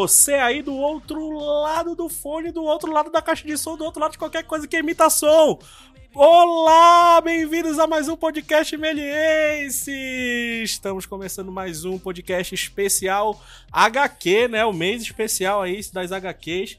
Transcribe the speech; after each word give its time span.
Você 0.00 0.32
aí 0.32 0.62
do 0.62 0.74
outro 0.74 1.28
lado 1.38 1.94
do 1.94 2.08
fone, 2.08 2.50
do 2.50 2.64
outro 2.64 2.90
lado 2.90 3.10
da 3.10 3.20
caixa 3.20 3.46
de 3.46 3.58
som, 3.58 3.76
do 3.76 3.84
outro 3.84 4.00
lado 4.00 4.12
de 4.12 4.18
qualquer 4.18 4.44
coisa 4.44 4.66
que 4.66 4.74
emita 4.74 5.10
som. 5.10 5.58
Olá, 6.14 7.20
bem-vindos 7.20 7.78
a 7.78 7.86
mais 7.86 8.08
um 8.08 8.16
podcast 8.16 8.74
Meliense! 8.78 9.92
Estamos 10.62 11.04
começando 11.04 11.52
mais 11.52 11.84
um 11.84 11.98
podcast 11.98 12.54
especial 12.54 13.38
HQ, 13.70 14.48
né? 14.48 14.64
O 14.64 14.72
mês 14.72 15.02
especial 15.02 15.60
aí 15.60 15.82
das 15.92 16.12
HQs. 16.12 16.78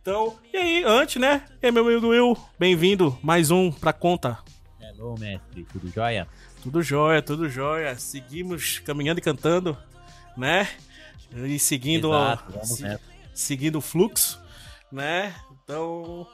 Então, 0.00 0.38
e 0.50 0.56
aí, 0.56 0.82
antes, 0.82 1.20
né? 1.20 1.44
E 1.62 1.66
aí, 1.66 1.72
meu 1.72 1.86
amigo 1.86 2.08
Will, 2.08 2.34
bem-vindo 2.58 3.18
mais 3.22 3.50
um 3.50 3.70
pra 3.70 3.92
conta. 3.92 4.38
Hello, 4.80 5.14
mestre, 5.18 5.66
tudo 5.70 5.90
jóia? 5.90 6.26
Tudo 6.62 6.82
jóia, 6.82 7.20
tudo 7.20 7.50
jóia. 7.50 7.94
Seguimos 7.96 8.78
caminhando 8.78 9.18
e 9.18 9.22
cantando, 9.22 9.76
né? 10.34 10.66
E 11.34 11.58
seguindo, 11.58 12.08
Exato, 12.08 12.66
se, 12.66 12.98
seguindo 13.34 13.76
o 13.76 13.80
fluxo, 13.80 14.40
né? 14.90 15.34
Então, 15.64 16.26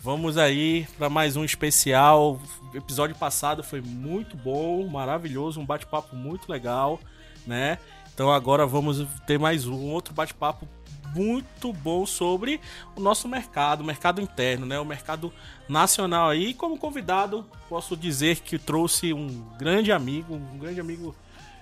vamos 0.00 0.38
aí 0.38 0.86
para 0.96 1.10
mais 1.10 1.36
um 1.36 1.44
especial. 1.44 2.40
O 2.72 2.76
episódio 2.76 3.14
passado 3.16 3.62
foi 3.62 3.80
muito 3.80 4.36
bom, 4.36 4.86
maravilhoso, 4.86 5.60
um 5.60 5.66
bate-papo 5.66 6.16
muito 6.16 6.50
legal, 6.50 6.98
né? 7.46 7.78
Então 8.14 8.32
agora 8.32 8.66
vamos 8.66 9.06
ter 9.26 9.38
mais 9.38 9.66
um 9.66 9.90
outro 9.90 10.14
bate-papo 10.14 10.66
muito 11.14 11.72
bom 11.72 12.06
sobre 12.06 12.60
o 12.94 13.00
nosso 13.00 13.28
mercado, 13.28 13.80
o 13.80 13.84
mercado 13.84 14.20
interno, 14.20 14.64
né? 14.64 14.80
O 14.80 14.84
mercado 14.84 15.32
nacional 15.68 16.30
aí. 16.30 16.54
Como 16.54 16.78
convidado, 16.78 17.44
posso 17.68 17.94
dizer 17.94 18.40
que 18.40 18.58
trouxe 18.58 19.12
um 19.12 19.46
grande 19.58 19.92
amigo, 19.92 20.34
um 20.34 20.58
grande 20.58 20.80
amigo 20.80 21.14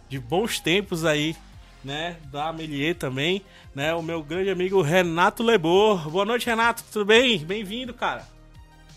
de 0.08 0.19
bons 0.20 0.61
tempos 0.61 1.05
aí 1.05 1.36
né, 1.84 2.16
da 2.32 2.52
Melier 2.52 2.96
também, 2.96 3.42
né, 3.74 3.94
o 3.94 4.02
meu 4.02 4.22
grande 4.22 4.50
amigo 4.50 4.80
Renato 4.80 5.42
Lebor. 5.42 6.10
Boa 6.10 6.24
noite, 6.24 6.46
Renato, 6.46 6.82
tudo 6.92 7.04
bem? 7.04 7.38
Bem-vindo, 7.44 7.92
cara. 7.92 8.24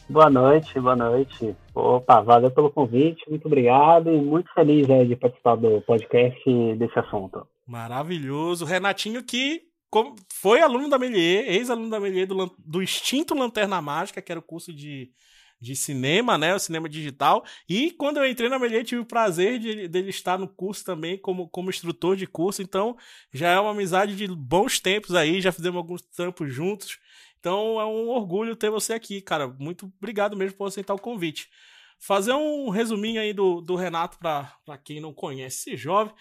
Boa 0.10 0.30
noite, 0.30 0.80
boa 0.80 0.96
noite. 0.96 1.54
Opa, 1.76 2.22
valeu 2.22 2.50
pelo 2.50 2.72
convite, 2.72 3.30
muito 3.30 3.46
obrigado 3.46 4.10
e 4.10 4.18
muito 4.22 4.52
feliz 4.54 4.90
é, 4.90 5.04
de 5.04 5.18
participar 5.18 5.56
do 5.56 5.82
podcast 5.82 6.42
desse 6.78 6.98
assunto. 6.98 7.46
Maravilhoso. 7.68 8.64
Renatinho 8.64 9.22
que 9.22 9.64
foi 10.34 10.62
aluno 10.62 10.90
da 10.90 10.98
Melier, 10.98 11.50
ex-aluno 11.50 11.90
da 11.90 12.00
Melier 12.00 12.26
do, 12.26 12.56
do 12.58 12.82
extinto 12.82 13.36
Lanterna 13.36 13.82
Mágica, 13.82 14.22
que 14.22 14.32
era 14.32 14.40
o 14.40 14.44
curso 14.44 14.74
de 14.74 15.10
de 15.60 15.76
cinema, 15.76 16.38
né? 16.38 16.54
O 16.54 16.60
cinema 16.60 16.88
digital. 16.88 17.44
E 17.68 17.92
quando 17.92 18.18
eu 18.18 18.26
entrei 18.26 18.50
na 18.50 18.60
Melier, 18.60 18.84
tive 18.84 19.02
o 19.02 19.06
prazer 19.06 19.60
de 19.60 19.88
dele 19.88 20.10
estar 20.10 20.38
no 20.38 20.48
curso 20.48 20.84
também 20.86 21.18
como, 21.18 21.50
como 21.50 21.70
instrutor 21.70 22.16
de 22.16 22.28
curso. 22.28 22.62
Então, 22.62 22.96
já 23.34 23.50
é 23.50 23.60
uma 23.60 23.72
amizade 23.72 24.16
de 24.16 24.28
bons 24.28 24.80
tempos 24.80 25.16
aí, 25.16 25.42
já 25.42 25.52
fizemos 25.52 25.78
alguns 25.78 26.02
trampos 26.02 26.54
juntos. 26.54 27.00
Então, 27.40 27.80
é 27.80 27.86
um 27.86 28.10
orgulho 28.10 28.56
ter 28.56 28.70
você 28.70 28.94
aqui, 28.94 29.22
cara. 29.22 29.48
Muito 29.48 29.92
obrigado 29.98 30.36
mesmo 30.36 30.58
por 30.58 30.68
aceitar 30.68 30.94
o 30.94 31.00
convite. 31.00 31.50
Fazer 32.00 32.34
um 32.34 32.70
resuminho 32.70 33.20
aí 33.20 33.34
do, 33.34 33.60
do 33.60 33.76
Renato 33.76 34.20
para 34.20 34.78
quem 34.84 35.02
não 35.02 35.12
conhece 35.12 35.72
esse 35.72 35.78
jovem. 35.78 36.14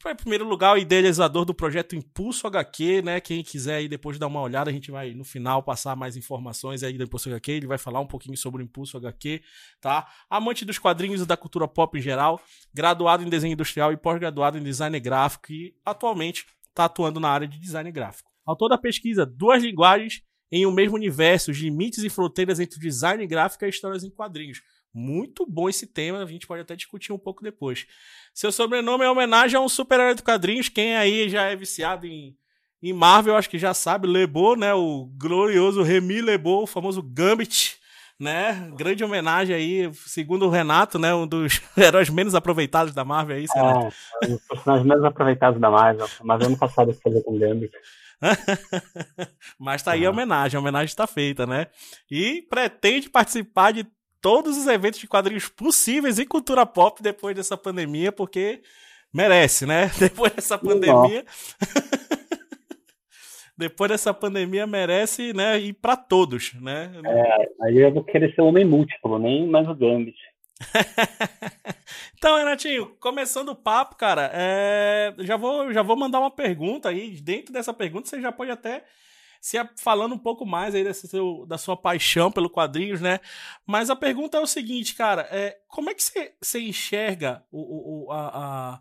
Foi, 0.00 0.12
em 0.12 0.16
primeiro 0.16 0.46
lugar, 0.46 0.74
o 0.74 0.78
idealizador 0.78 1.44
do 1.44 1.52
projeto 1.52 1.96
Impulso 1.96 2.46
HQ, 2.46 3.02
né? 3.02 3.20
Quem 3.20 3.42
quiser 3.42 3.76
aí 3.76 3.88
depois 3.88 4.18
dar 4.18 4.28
uma 4.28 4.40
olhada, 4.40 4.70
a 4.70 4.72
gente 4.72 4.92
vai 4.92 5.12
no 5.12 5.24
final 5.24 5.62
passar 5.62 5.96
mais 5.96 6.16
informações 6.16 6.84
aí 6.84 6.96
do 6.96 7.02
Impulso 7.02 7.28
HQ. 7.28 7.50
Ele 7.50 7.66
vai 7.66 7.78
falar 7.78 8.00
um 8.00 8.06
pouquinho 8.06 8.36
sobre 8.36 8.62
o 8.62 8.64
Impulso 8.64 8.96
HQ, 8.96 9.42
tá? 9.80 10.06
Amante 10.30 10.64
dos 10.64 10.78
quadrinhos 10.78 11.20
e 11.20 11.26
da 11.26 11.36
cultura 11.36 11.66
pop 11.66 11.98
em 11.98 12.02
geral, 12.02 12.40
graduado 12.72 13.24
em 13.24 13.28
desenho 13.28 13.54
industrial 13.54 13.92
e 13.92 13.96
pós-graduado 13.96 14.56
em 14.56 14.62
design 14.62 14.98
gráfico 15.00 15.52
e 15.52 15.74
atualmente 15.84 16.46
está 16.68 16.84
atuando 16.84 17.18
na 17.18 17.28
área 17.28 17.48
de 17.48 17.58
design 17.58 17.90
gráfico. 17.90 18.30
Autor 18.46 18.68
da 18.68 18.78
pesquisa 18.78 19.26
Duas 19.26 19.62
Linguagens 19.62 20.22
em 20.52 20.64
um 20.64 20.70
mesmo 20.70 20.94
universo, 20.94 21.50
os 21.50 21.58
limites 21.58 22.04
e 22.04 22.08
fronteiras 22.08 22.60
entre 22.60 22.78
design 22.78 23.26
gráfico 23.26 23.64
e 23.64 23.68
histórias 23.68 24.04
em 24.04 24.10
quadrinhos 24.10 24.62
muito 24.94 25.44
bom 25.44 25.68
esse 25.68 25.86
tema, 25.86 26.22
a 26.22 26.26
gente 26.26 26.46
pode 26.46 26.62
até 26.62 26.76
discutir 26.76 27.12
um 27.12 27.18
pouco 27.18 27.42
depois. 27.42 27.86
Seu 28.32 28.52
sobrenome 28.52 29.04
é 29.04 29.10
homenagem 29.10 29.58
a 29.58 29.60
um 29.60 29.68
super-herói 29.68 30.14
de 30.14 30.22
quadrinhos, 30.22 30.68
quem 30.68 30.96
aí 30.96 31.28
já 31.28 31.42
é 31.42 31.56
viciado 31.56 32.06
em, 32.06 32.36
em 32.80 32.92
Marvel, 32.92 33.36
acho 33.36 33.50
que 33.50 33.58
já 33.58 33.74
sabe, 33.74 34.06
Lebo, 34.06 34.54
né, 34.54 34.72
o 34.72 35.10
glorioso 35.16 35.82
Remy 35.82 36.20
Lebo, 36.20 36.62
o 36.62 36.66
famoso 36.66 37.02
Gambit, 37.02 37.76
né, 38.20 38.70
grande 38.76 39.02
homenagem 39.02 39.56
aí, 39.56 39.92
segundo 39.94 40.46
o 40.46 40.50
Renato, 40.50 40.96
né, 40.96 41.12
um 41.12 41.26
dos 41.26 41.60
heróis 41.76 42.08
menos 42.08 42.34
aproveitados 42.34 42.94
da 42.94 43.04
Marvel 43.04 43.36
aí, 43.36 43.46
é, 43.56 43.58
é, 43.58 44.28
um 44.28 44.32
dos 44.36 44.46
personagens 44.46 44.86
menos 44.86 45.04
aproveitados 45.04 45.60
da 45.60 45.70
Marvel, 45.70 46.06
mas 46.22 46.46
ano 46.46 46.56
passado 46.56 46.94
fazer 47.02 47.22
com 47.22 47.36
Gambit. 47.36 47.72
Mas 49.58 49.82
tá 49.82 49.92
aí 49.92 50.06
a 50.06 50.10
homenagem, 50.10 50.56
a 50.56 50.60
homenagem 50.60 50.86
está 50.86 51.06
feita, 51.06 51.46
né? 51.46 51.66
E 52.10 52.42
pretende 52.48 53.10
participar 53.10 53.72
de 53.72 53.86
todos 54.24 54.56
os 54.56 54.66
eventos 54.66 54.98
de 54.98 55.06
quadrinhos 55.06 55.50
possíveis 55.50 56.18
em 56.18 56.24
cultura 56.24 56.64
pop 56.64 57.02
depois 57.02 57.36
dessa 57.36 57.58
pandemia, 57.58 58.10
porque 58.10 58.62
merece, 59.12 59.66
né? 59.66 59.90
Depois 60.00 60.32
dessa 60.32 60.56
pandemia. 60.56 61.26
depois 63.54 63.90
dessa 63.90 64.14
pandemia 64.14 64.66
merece, 64.66 65.34
né, 65.34 65.58
ir 65.58 65.74
para 65.74 65.94
todos, 65.94 66.54
né? 66.54 66.90
É, 67.04 67.66
aí 67.66 67.76
eu 67.76 67.92
vou 67.92 68.02
querer 68.02 68.34
ser 68.34 68.40
um 68.40 68.46
homem 68.46 68.64
múltiplo, 68.64 69.18
nem 69.18 69.46
mais 69.46 69.68
o 69.68 69.74
Gambit. 69.74 70.16
então, 72.16 72.38
Renatinho, 72.38 72.96
começando 72.98 73.50
o 73.50 73.54
papo, 73.54 73.94
cara, 73.94 74.30
é... 74.32 75.12
já, 75.18 75.36
vou, 75.36 75.70
já 75.70 75.82
vou 75.82 75.98
mandar 75.98 76.18
uma 76.18 76.30
pergunta 76.30 76.88
aí. 76.88 77.10
Dentro 77.20 77.52
dessa 77.52 77.74
pergunta, 77.74 78.08
você 78.08 78.22
já 78.22 78.32
pode 78.32 78.50
até 78.50 78.84
se 79.44 79.58
falando 79.76 80.14
um 80.14 80.18
pouco 80.18 80.46
mais 80.46 80.74
aí 80.74 80.94
seu, 80.94 81.44
da 81.46 81.58
sua 81.58 81.76
paixão 81.76 82.32
pelo 82.32 82.48
quadrinhos, 82.48 83.02
né? 83.02 83.20
Mas 83.66 83.90
a 83.90 83.94
pergunta 83.94 84.38
é 84.38 84.40
o 84.40 84.46
seguinte, 84.46 84.94
cara, 84.94 85.28
é, 85.30 85.58
como 85.68 85.90
é 85.90 85.94
que 85.94 86.02
você, 86.02 86.34
você 86.40 86.60
enxerga 86.60 87.44
o, 87.52 88.06
o, 88.06 88.10
a, 88.10 88.28
a, 88.72 88.80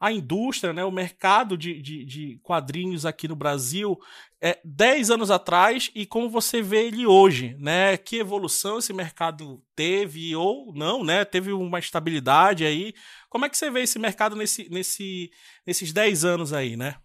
a 0.00 0.12
indústria, 0.12 0.72
né, 0.72 0.84
o 0.84 0.90
mercado 0.90 1.56
de, 1.56 1.80
de, 1.80 2.04
de 2.04 2.40
quadrinhos 2.42 3.06
aqui 3.06 3.28
no 3.28 3.36
Brasil 3.36 3.96
é, 4.40 4.58
10 4.64 5.12
anos 5.12 5.30
atrás 5.30 5.88
e 5.94 6.04
como 6.04 6.28
você 6.28 6.60
vê 6.60 6.88
ele 6.88 7.06
hoje, 7.06 7.54
né? 7.60 7.96
Que 7.96 8.16
evolução 8.16 8.78
esse 8.78 8.92
mercado 8.92 9.62
teve 9.76 10.34
ou 10.34 10.74
não, 10.74 11.04
né? 11.04 11.24
Teve 11.24 11.52
uma 11.52 11.78
estabilidade 11.78 12.64
aí. 12.64 12.92
Como 13.30 13.44
é 13.44 13.48
que 13.48 13.56
você 13.56 13.70
vê 13.70 13.82
esse 13.82 14.00
mercado 14.00 14.34
nesse, 14.34 14.68
nesse, 14.68 15.30
nesses 15.64 15.92
10 15.92 16.24
anos 16.24 16.52
aí, 16.52 16.76
né? 16.76 16.96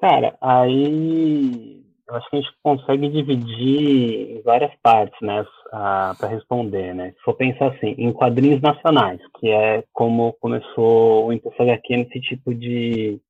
Cara, 0.00 0.36
aí 0.40 1.82
eu 2.08 2.14
acho 2.14 2.30
que 2.30 2.36
a 2.36 2.40
gente 2.40 2.52
consegue 2.62 3.08
dividir 3.08 4.38
em 4.38 4.42
várias 4.42 4.72
partes, 4.80 5.18
né, 5.20 5.44
para 5.70 6.28
responder, 6.28 6.94
né? 6.94 7.12
Se 7.12 7.22
for 7.22 7.34
pensar 7.34 7.72
assim, 7.72 7.94
em 7.98 8.12
quadrinhos 8.12 8.60
nacionais, 8.60 9.20
que 9.38 9.50
é 9.50 9.84
como 9.92 10.32
começou 10.34 11.26
o 11.26 11.32
Impulso 11.32 11.60
HQ 11.62 11.96
nesse 11.96 12.20
tipo 12.20 12.54
de, 12.54 13.20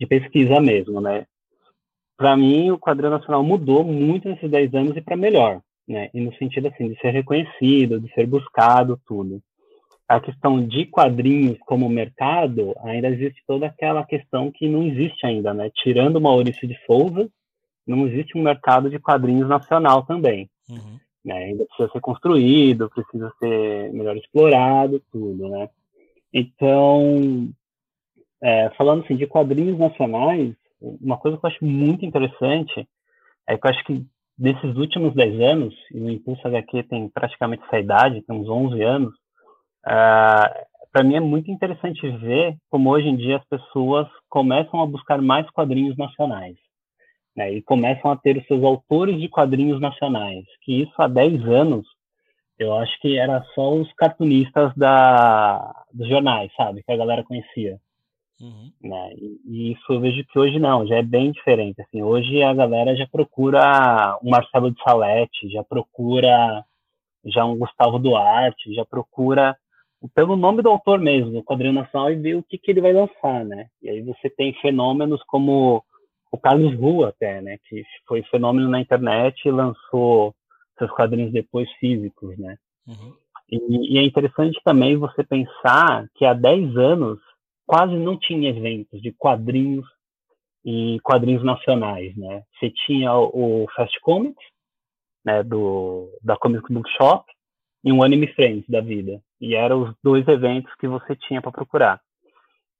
de 0.00 0.06
pesquisa 0.06 0.60
mesmo, 0.60 1.00
né? 1.00 1.26
Para 2.16 2.36
mim, 2.36 2.70
o 2.70 2.78
quadrinho 2.78 3.12
nacional 3.12 3.44
mudou 3.44 3.84
muito 3.84 4.28
nesses 4.28 4.50
10 4.50 4.74
anos 4.74 4.96
e 4.96 5.00
para 5.02 5.16
melhor, 5.16 5.60
né? 5.86 6.10
E 6.14 6.20
no 6.20 6.34
sentido 6.36 6.68
assim 6.68 6.88
de 6.88 6.98
ser 7.00 7.10
reconhecido, 7.10 8.00
de 8.00 8.12
ser 8.14 8.26
buscado, 8.26 9.00
tudo 9.06 9.42
a 10.08 10.18
questão 10.20 10.66
de 10.66 10.86
quadrinhos 10.86 11.58
como 11.66 11.88
mercado, 11.88 12.74
ainda 12.82 13.08
existe 13.08 13.42
toda 13.46 13.66
aquela 13.66 14.04
questão 14.04 14.50
que 14.50 14.66
não 14.66 14.82
existe 14.82 15.26
ainda, 15.26 15.52
né? 15.52 15.70
Tirando 15.74 16.20
Maurício 16.20 16.66
de 16.66 16.74
Souza, 16.86 17.28
não 17.86 18.06
existe 18.06 18.36
um 18.36 18.42
mercado 18.42 18.88
de 18.88 18.98
quadrinhos 18.98 19.46
nacional 19.46 20.04
também. 20.06 20.48
Uhum. 20.70 20.98
Né? 21.22 21.44
Ainda 21.44 21.66
precisa 21.66 21.90
ser 21.92 22.00
construído, 22.00 22.88
precisa 22.88 23.30
ser 23.38 23.92
melhor 23.92 24.16
explorado, 24.16 25.02
tudo, 25.12 25.48
né? 25.50 25.68
Então, 26.32 27.50
é, 28.42 28.70
falando 28.78 29.04
assim 29.04 29.16
de 29.16 29.26
quadrinhos 29.26 29.78
nacionais, 29.78 30.54
uma 30.80 31.18
coisa 31.18 31.36
que 31.36 31.44
eu 31.44 31.50
acho 31.50 31.64
muito 31.64 32.06
interessante 32.06 32.88
é 33.46 33.58
que 33.58 33.66
eu 33.66 33.70
acho 33.70 33.84
que 33.84 34.06
desses 34.38 34.76
últimos 34.76 35.14
10 35.14 35.40
anos, 35.40 35.74
e 35.92 36.00
o 36.00 36.10
Impulso 36.10 36.46
HQ 36.46 36.84
tem 36.84 37.08
praticamente 37.08 37.64
essa 37.64 37.78
idade, 37.78 38.22
tem 38.22 38.36
uns 38.36 38.48
11 38.48 38.82
anos, 38.82 39.14
Uh, 39.86 39.90
ah, 39.90 40.52
para 40.92 41.04
mim 41.04 41.16
é 41.16 41.20
muito 41.20 41.50
interessante 41.50 42.08
ver 42.08 42.56
como 42.68 42.90
hoje 42.90 43.08
em 43.08 43.16
dia 43.16 43.36
as 43.36 43.44
pessoas 43.44 44.08
começam 44.28 44.80
a 44.80 44.86
buscar 44.86 45.20
mais 45.20 45.48
quadrinhos 45.50 45.96
nacionais. 45.96 46.56
Né, 47.36 47.52
e 47.52 47.62
começam 47.62 48.10
a 48.10 48.16
ter 48.16 48.36
os 48.36 48.44
seus 48.48 48.64
autores 48.64 49.20
de 49.20 49.28
quadrinhos 49.28 49.80
nacionais. 49.80 50.44
Que 50.62 50.82
isso 50.82 50.92
há 50.98 51.06
10 51.06 51.46
anos, 51.46 51.86
eu 52.58 52.74
acho 52.74 53.00
que 53.00 53.16
era 53.16 53.44
só 53.54 53.72
os 53.74 53.92
cartunistas 53.92 54.74
da, 54.74 55.84
dos 55.92 56.08
jornais, 56.08 56.50
sabe? 56.56 56.82
Que 56.82 56.90
a 56.90 56.96
galera 56.96 57.22
conhecia. 57.22 57.78
Uhum. 58.40 58.72
Né? 58.82 59.12
E, 59.16 59.40
e, 59.46 59.72
isso 59.72 59.92
eu 59.92 60.00
vejo 60.00 60.24
que 60.24 60.38
hoje 60.38 60.58
não, 60.58 60.86
já 60.86 60.96
é 60.96 61.02
bem 61.02 61.30
diferente. 61.30 61.80
Assim, 61.80 62.02
hoje 62.02 62.42
a 62.42 62.54
galera 62.54 62.96
já 62.96 63.06
procura 63.06 64.18
um 64.22 64.30
Marcelo 64.30 64.70
de 64.70 64.82
Salete, 64.82 65.48
já 65.50 65.62
procura 65.62 66.64
já 67.24 67.44
um 67.44 67.56
Gustavo 67.56 67.98
Duarte, 67.98 68.74
já 68.74 68.84
procura 68.84 69.56
pelo 70.14 70.36
nome 70.36 70.62
do 70.62 70.68
autor 70.68 71.00
mesmo, 71.00 71.32
do 71.32 71.42
quadrinho 71.42 71.72
nacional, 71.72 72.10
e 72.12 72.16
ver 72.16 72.36
o 72.36 72.42
que, 72.42 72.58
que 72.58 72.70
ele 72.70 72.80
vai 72.80 72.92
lançar, 72.92 73.44
né? 73.44 73.68
E 73.82 73.88
aí 73.88 74.02
você 74.02 74.30
tem 74.30 74.54
fenômenos 74.60 75.22
como 75.24 75.84
o 76.30 76.38
Carlos 76.38 76.74
Rua 76.78 77.08
até, 77.08 77.40
né, 77.40 77.58
que 77.68 77.82
foi 78.06 78.22
fenômeno 78.24 78.68
na 78.68 78.80
internet 78.80 79.44
e 79.44 79.50
lançou 79.50 80.34
seus 80.78 80.90
quadrinhos 80.90 81.32
depois 81.32 81.70
físicos, 81.80 82.36
né. 82.38 82.56
Uhum. 82.86 83.14
E, 83.50 83.94
e, 83.94 83.98
é 83.98 84.02
interessante 84.02 84.60
também 84.62 84.96
você 84.96 85.24
pensar 85.24 86.06
que 86.14 86.24
há 86.24 86.34
10 86.34 86.76
anos 86.76 87.18
quase 87.66 87.94
não 87.94 88.18
tinha 88.18 88.50
eventos 88.50 89.00
de 89.00 89.10
quadrinhos 89.12 89.86
e 90.64 90.98
quadrinhos 91.02 91.42
nacionais, 91.42 92.14
né. 92.16 92.42
Você 92.58 92.70
tinha 92.86 93.12
o, 93.14 93.64
o 93.64 93.66
Fast 93.74 93.98
Comics, 94.00 94.44
né, 95.24 95.42
do, 95.42 96.10
da 96.22 96.36
Comic 96.36 96.72
Book 96.72 96.88
Shop, 96.90 97.24
e 97.84 97.92
um 97.92 98.02
Anime 98.02 98.26
Friends 98.34 98.68
da 98.68 98.80
vida. 98.80 99.20
E 99.40 99.54
eram 99.54 99.82
os 99.82 99.94
dois 100.02 100.26
eventos 100.26 100.74
que 100.76 100.88
você 100.88 101.14
tinha 101.16 101.40
para 101.40 101.52
procurar. 101.52 102.00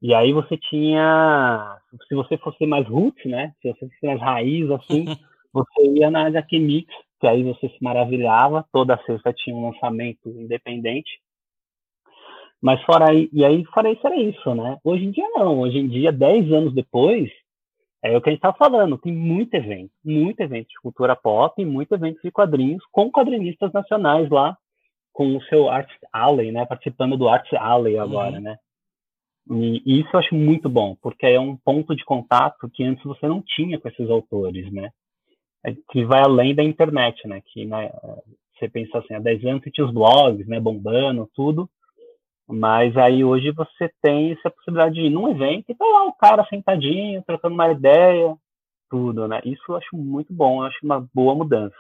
E 0.01 0.15
aí 0.15 0.33
você 0.33 0.57
tinha, 0.57 1.81
se 2.07 2.15
você 2.15 2.39
fosse 2.39 2.65
mais 2.67 2.87
roots, 2.87 3.25
né? 3.25 3.53
Se 3.61 3.73
você 3.73 3.89
fosse 3.89 4.07
mais 4.07 4.21
raiz, 4.21 4.71
assim, 4.71 5.05
você 5.53 5.87
ia 5.97 6.11
na 6.11 6.27
HQ 6.27 6.59
Mix, 6.59 6.95
que 7.21 7.27
aí 7.27 7.43
você 7.43 7.69
se 7.69 7.83
maravilhava, 7.83 8.65
toda 8.73 9.01
sexta 9.05 9.33
tinha 9.33 9.57
um 9.57 9.71
lançamento 9.71 10.29
independente. 10.29 11.21
Mas 12.61 12.83
fora 12.83 13.11
aí, 13.11 13.29
e 13.33 13.45
aí 13.45 13.65
fora 13.67 13.91
isso 13.91 14.07
era 14.07 14.17
isso, 14.17 14.55
né? 14.55 14.79
Hoje 14.85 15.05
em 15.05 15.11
dia 15.11 15.29
não, 15.31 15.61
hoje 15.61 15.79
em 15.79 15.89
dia, 15.89 16.13
10 16.13 16.53
anos 16.53 16.75
depois, 16.75 17.31
é 18.03 18.17
o 18.17 18.21
que 18.21 18.29
a 18.29 18.33
gente 18.33 18.43
tá 18.43 18.53
falando, 18.53 18.99
tem 18.99 19.13
muito 19.13 19.55
evento, 19.55 19.91
muito 20.05 20.41
evento 20.41 20.69
de 20.69 20.81
cultura 20.81 21.17
pop, 21.17 21.65
muito 21.65 21.93
evento 21.95 22.21
de 22.23 22.31
quadrinhos, 22.31 22.85
com 22.93 23.11
quadrinistas 23.11 23.73
nacionais 23.73 24.29
lá, 24.31 24.57
com 25.19 25.37
o 25.37 25.43
seu 25.47 25.69
Art 25.69 25.91
Alley, 26.13 26.53
né? 26.53 26.65
Participando 26.65 27.17
do 27.17 27.29
Art 27.29 27.53
Alley 27.55 27.99
agora, 27.99 28.37
uhum. 28.37 28.41
né? 28.41 28.57
E, 29.51 29.83
e, 29.85 30.01
isso 30.01 30.11
eu 30.13 30.21
acho 30.21 30.33
muito 30.33 30.69
bom, 30.69 30.95
porque 31.03 31.27
é 31.27 31.41
um 31.41 31.57
ponto 31.57 31.97
de 31.97 32.05
contato 32.05 32.71
que 32.73 32.85
antes 32.85 33.03
você 33.03 33.27
não 33.27 33.43
tinha 33.43 33.81
com 33.81 33.89
esses 33.89 34.09
autores, 34.09 34.73
né? 34.73 34.91
É, 35.67 35.75
que 35.91 36.05
vai 36.05 36.23
além 36.23 36.55
da 36.55 36.63
internet, 36.63 37.27
né? 37.27 37.43
Que 37.47 37.65
né, 37.65 37.91
você 38.57 38.69
pensa 38.69 38.99
assim, 38.99 39.15
há 39.15 39.19
10 39.19 39.45
anos 39.45 39.65
você 39.65 39.73
tinha 39.73 39.89
os 39.89 39.93
blogs, 39.93 40.47
né? 40.47 40.61
Bombando, 40.61 41.29
tudo. 41.35 41.69
Mas 42.47 42.97
aí 42.97 43.25
hoje 43.25 43.51
você 43.51 43.91
tem 44.01 44.31
essa 44.31 44.49
possibilidade 44.49 44.95
de 44.95 45.01
ir 45.01 45.11
num 45.11 45.29
evento 45.29 45.65
e 45.69 45.75
tá 45.75 45.85
lá 45.85 46.05
o 46.05 46.15
cara 46.15 46.47
sentadinho, 46.49 47.25
trocando 47.27 47.55
uma 47.55 47.73
ideia, 47.73 48.37
tudo, 48.89 49.27
né? 49.27 49.41
Isso 49.45 49.65
eu 49.69 49.75
acho 49.75 49.97
muito 49.97 50.33
bom, 50.33 50.63
eu 50.63 50.69
acho 50.69 50.79
uma 50.85 51.05
boa 51.13 51.35
mudança. 51.35 51.75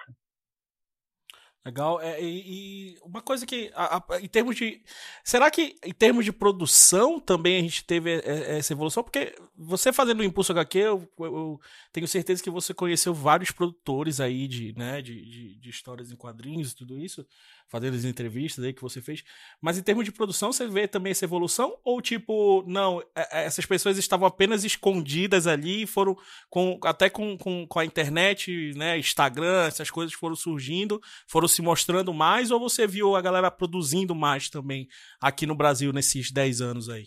Legal. 1.68 2.00
É, 2.00 2.18
e, 2.22 2.94
e, 2.94 2.98
uma 3.04 3.20
coisa 3.20 3.44
que, 3.44 3.70
a, 3.74 3.98
a, 3.98 4.20
em 4.22 4.26
termos 4.26 4.56
de. 4.56 4.82
Será 5.22 5.50
que 5.50 5.76
em 5.84 5.92
termos 5.92 6.24
de 6.24 6.32
produção 6.32 7.20
também 7.20 7.58
a 7.58 7.60
gente 7.60 7.84
teve 7.84 8.22
essa 8.24 8.72
evolução? 8.72 9.04
Porque 9.04 9.34
você 9.54 9.92
fazendo 9.92 10.20
o 10.20 10.24
Impulso 10.24 10.52
HQ, 10.52 10.78
eu, 10.78 11.08
eu 11.18 11.60
tenho 11.92 12.08
certeza 12.08 12.42
que 12.42 12.48
você 12.48 12.72
conheceu 12.72 13.12
vários 13.12 13.50
produtores 13.50 14.18
aí 14.18 14.48
de, 14.48 14.72
né, 14.78 15.02
de, 15.02 15.22
de, 15.22 15.54
de 15.56 15.68
histórias 15.68 16.10
em 16.10 16.16
quadrinhos 16.16 16.72
e 16.72 16.76
tudo 16.76 16.98
isso 16.98 17.26
fazendo 17.68 17.94
as 17.94 18.04
entrevistas 18.04 18.64
aí 18.64 18.72
que 18.72 18.82
você 18.82 19.00
fez. 19.00 19.22
Mas 19.60 19.78
em 19.78 19.82
termos 19.82 20.04
de 20.04 20.12
produção, 20.12 20.52
você 20.52 20.66
vê 20.66 20.88
também 20.88 21.10
essa 21.10 21.24
evolução? 21.24 21.76
Ou 21.84 22.00
tipo, 22.00 22.64
não, 22.66 23.00
é, 23.14 23.40
é, 23.40 23.44
essas 23.44 23.66
pessoas 23.66 23.98
estavam 23.98 24.26
apenas 24.26 24.64
escondidas 24.64 25.46
ali, 25.46 25.86
foram 25.86 26.16
com, 26.48 26.78
até 26.84 27.08
com, 27.10 27.36
com, 27.36 27.66
com 27.66 27.78
a 27.78 27.84
internet, 27.84 28.72
né, 28.76 28.98
Instagram, 28.98 29.66
essas 29.66 29.90
coisas 29.90 30.14
foram 30.14 30.34
surgindo, 30.34 31.00
foram 31.28 31.46
se 31.46 31.62
mostrando 31.62 32.12
mais, 32.12 32.50
ou 32.50 32.58
você 32.58 32.86
viu 32.86 33.14
a 33.14 33.20
galera 33.20 33.50
produzindo 33.50 34.14
mais 34.14 34.48
também 34.48 34.88
aqui 35.20 35.46
no 35.46 35.54
Brasil 35.54 35.92
nesses 35.92 36.30
10 36.30 36.60
anos 36.60 36.88
aí? 36.88 37.06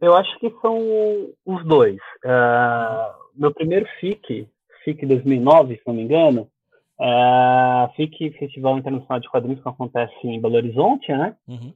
Eu 0.00 0.14
acho 0.14 0.38
que 0.38 0.50
são 0.60 1.32
os 1.46 1.64
dois. 1.64 1.96
Uh, 2.22 3.20
meu 3.34 3.52
primeiro 3.52 3.86
FIC, 3.98 4.46
FIC 4.84 5.06
2009, 5.06 5.76
se 5.76 5.82
não 5.86 5.94
me 5.94 6.02
engano, 6.02 6.50
Uh, 7.00 7.88
FIC, 7.96 8.32
Festival 8.38 8.76
Internacional 8.76 9.20
de 9.20 9.30
Quadrinhos, 9.30 9.62
que 9.62 9.68
acontece 9.68 10.14
em 10.22 10.38
Belo 10.38 10.56
Horizonte, 10.56 11.10
né? 11.10 11.34
Uhum. 11.48 11.72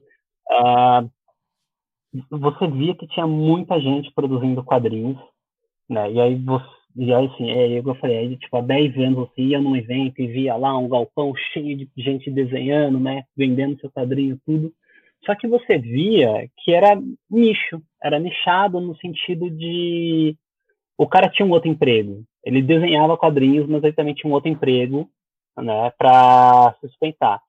Uh, 0.51 1.09
você 2.29 2.67
via 2.67 2.95
que 2.95 3.07
tinha 3.07 3.25
muita 3.25 3.79
gente 3.81 4.13
produzindo 4.13 4.63
quadrinhos, 4.63 5.17
né? 5.89 6.11
E 6.11 6.21
aí 6.21 6.35
você 6.35 6.75
e 6.97 7.13
aí, 7.13 7.25
assim, 7.25 7.51
é, 7.51 7.79
eu 7.79 7.95
falei, 7.95 8.17
aí, 8.17 8.37
tipo, 8.37 8.55
há 8.55 8.61
10 8.61 8.97
anos 8.99 9.29
você 9.29 9.41
ia 9.41 9.59
num 9.59 9.75
evento 9.75 10.21
e 10.21 10.27
via 10.27 10.55
lá 10.55 10.77
um 10.77 10.87
galpão 10.87 11.33
cheio 11.51 11.75
de 11.75 11.89
gente 11.97 12.31
desenhando, 12.31 12.97
né? 12.97 13.23
Vendendo 13.35 13.77
seu 13.81 13.91
quadrinho, 13.91 14.39
tudo. 14.45 14.71
Só 15.25 15.35
que 15.35 15.45
você 15.45 15.77
via 15.77 16.47
que 16.57 16.71
era 16.71 16.97
nicho, 17.29 17.81
era 18.01 18.17
nichado 18.17 18.79
no 18.79 18.95
sentido 18.97 19.49
de 19.49 20.37
o 20.97 21.05
cara 21.05 21.29
tinha 21.29 21.45
um 21.45 21.51
outro 21.51 21.69
emprego. 21.69 22.23
Ele 22.45 22.61
desenhava 22.61 23.17
quadrinhos, 23.17 23.67
mas 23.67 23.83
ele 23.83 23.93
também 23.93 24.13
tinha 24.13 24.31
um 24.31 24.33
outro 24.33 24.49
emprego 24.49 25.09
né, 25.57 25.91
para 25.97 26.75
sustentar. 26.81 27.41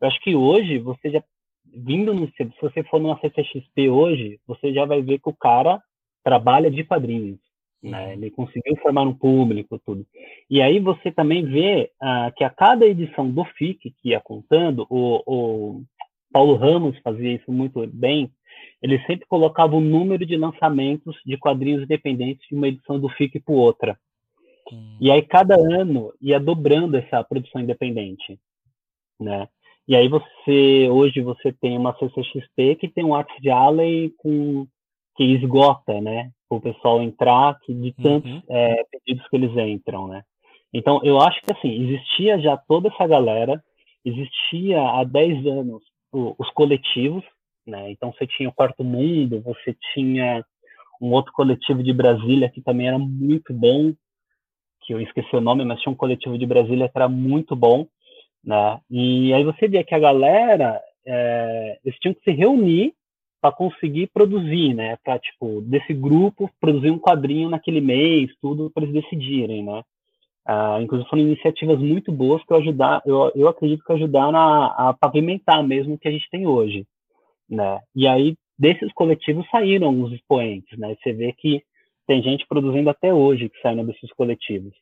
Eu 0.00 0.08
acho 0.08 0.20
que 0.20 0.34
hoje, 0.34 0.78
você 0.78 1.10
já, 1.10 1.22
vindo 1.64 2.14
no, 2.14 2.26
se 2.32 2.44
você 2.60 2.82
for 2.84 3.00
numa 3.00 3.18
CCXP 3.20 3.88
hoje, 3.88 4.40
você 4.46 4.72
já 4.72 4.84
vai 4.84 5.02
ver 5.02 5.18
que 5.18 5.28
o 5.28 5.36
cara 5.36 5.80
trabalha 6.22 6.70
de 6.70 6.84
quadrinhos, 6.84 7.38
né, 7.82 8.14
ele 8.14 8.30
conseguiu 8.30 8.76
formar 8.76 9.02
um 9.02 9.14
público, 9.14 9.78
tudo. 9.84 10.06
E 10.48 10.62
aí 10.62 10.80
você 10.80 11.10
também 11.10 11.44
vê 11.44 11.90
uh, 12.02 12.34
que 12.34 12.44
a 12.44 12.50
cada 12.50 12.86
edição 12.86 13.30
do 13.30 13.44
FIC 13.44 13.94
que 14.00 14.10
ia 14.10 14.20
contando, 14.20 14.86
o, 14.88 15.22
o 15.26 15.82
Paulo 16.32 16.56
Ramos 16.56 16.98
fazia 16.98 17.32
isso 17.32 17.52
muito 17.52 17.86
bem, 17.86 18.30
ele 18.82 18.98
sempre 19.06 19.26
colocava 19.26 19.76
o 19.76 19.80
número 19.80 20.26
de 20.26 20.36
lançamentos 20.36 21.16
de 21.24 21.38
quadrinhos 21.38 21.82
independentes 21.82 22.46
de 22.48 22.54
uma 22.54 22.68
edição 22.68 22.98
do 22.98 23.08
FIC 23.08 23.40
para 23.40 23.54
outra. 23.54 23.98
Hum. 24.72 24.96
E 25.00 25.10
aí 25.10 25.22
cada 25.22 25.54
ano 25.56 26.12
ia 26.20 26.40
dobrando 26.40 26.96
essa 26.96 27.22
produção 27.24 27.60
independente, 27.60 28.38
né? 29.20 29.48
E 29.86 29.94
aí 29.94 30.08
você 30.08 30.88
hoje 30.90 31.20
você 31.20 31.52
tem 31.52 31.76
uma 31.76 31.94
CCXP 31.98 32.76
que 32.76 32.88
tem 32.88 33.04
um 33.04 33.14
Art 33.14 33.28
de 33.40 33.50
Alley 33.50 34.14
com 34.18 34.66
que 35.16 35.24
esgota, 35.24 36.00
né? 36.00 36.30
O 36.48 36.60
pessoal 36.60 37.02
entrar 37.02 37.58
que 37.60 37.74
de 37.74 37.92
tantos 37.92 38.30
uhum. 38.30 38.42
é, 38.48 38.84
pedidos 38.90 39.28
que 39.28 39.36
eles 39.36 39.56
entram, 39.56 40.08
né? 40.08 40.22
Então 40.72 41.00
eu 41.04 41.20
acho 41.20 41.40
que 41.42 41.52
assim 41.52 41.84
existia 41.84 42.38
já 42.40 42.56
toda 42.56 42.88
essa 42.88 43.06
galera, 43.06 43.62
existia 44.04 44.80
há 44.80 45.04
10 45.04 45.46
anos 45.46 45.82
o, 46.12 46.34
os 46.38 46.50
coletivos, 46.50 47.24
né? 47.66 47.90
Então 47.90 48.12
você 48.12 48.26
tinha 48.26 48.48
o 48.48 48.54
Quarto 48.54 48.82
Mundo, 48.82 49.42
você 49.42 49.76
tinha 49.92 50.44
um 51.00 51.12
outro 51.12 51.32
coletivo 51.32 51.82
de 51.82 51.92
Brasília 51.92 52.48
que 52.48 52.62
também 52.62 52.88
era 52.88 52.98
muito 52.98 53.52
bom, 53.52 53.92
que 54.84 54.92
eu 54.92 55.00
esqueci 55.00 55.34
o 55.34 55.40
nome, 55.40 55.64
mas 55.64 55.80
tinha 55.80 55.92
um 55.92 55.96
coletivo 55.96 56.38
de 56.38 56.46
Brasília 56.46 56.88
que 56.88 56.96
era 56.96 57.08
muito 57.08 57.56
bom, 57.56 57.86
né? 58.44 58.78
E 58.90 59.32
aí 59.32 59.44
você 59.44 59.66
via 59.68 59.84
que 59.84 59.94
a 59.94 59.98
galera, 59.98 60.80
é, 61.06 61.78
eles 61.84 61.98
tinham 61.98 62.14
que 62.14 62.22
se 62.22 62.30
reunir 62.30 62.94
para 63.40 63.52
conseguir 63.52 64.06
produzir, 64.08 64.74
né? 64.74 64.96
Para 65.04 65.18
tipo 65.18 65.60
desse 65.62 65.92
grupo 65.92 66.50
produzir 66.60 66.90
um 66.90 66.98
quadrinho 66.98 67.50
naquele 67.50 67.80
mês, 67.80 68.30
tudo 68.40 68.70
para 68.70 68.84
eles 68.84 69.02
decidirem, 69.02 69.64
né? 69.64 69.82
Ah, 70.46 70.78
inclusive 70.80 71.08
foram 71.08 71.22
iniciativas 71.22 71.78
muito 71.78 72.12
boas 72.12 72.44
que 72.44 72.52
ajudar, 72.52 73.02
eu, 73.06 73.32
eu 73.34 73.48
acredito 73.48 73.82
que 73.82 73.92
ajudaram 73.94 74.38
a, 74.38 74.90
a 74.90 74.94
pavimentar 74.94 75.62
mesmo 75.66 75.94
o 75.94 75.98
que 75.98 76.06
a 76.06 76.10
gente 76.10 76.28
tem 76.30 76.46
hoje, 76.46 76.86
né? 77.48 77.80
E 77.96 78.06
aí 78.06 78.36
desses 78.58 78.92
coletivos 78.92 79.48
saíram 79.50 80.02
os 80.02 80.12
expoentes, 80.12 80.78
né? 80.78 80.96
Você 81.02 81.12
vê 81.12 81.32
que 81.32 81.62
tem 82.06 82.22
gente 82.22 82.46
produzindo 82.46 82.90
até 82.90 83.12
hoje 83.12 83.48
que 83.48 83.60
saíram 83.60 83.84
desses 83.84 84.12
coletivos. 84.12 84.74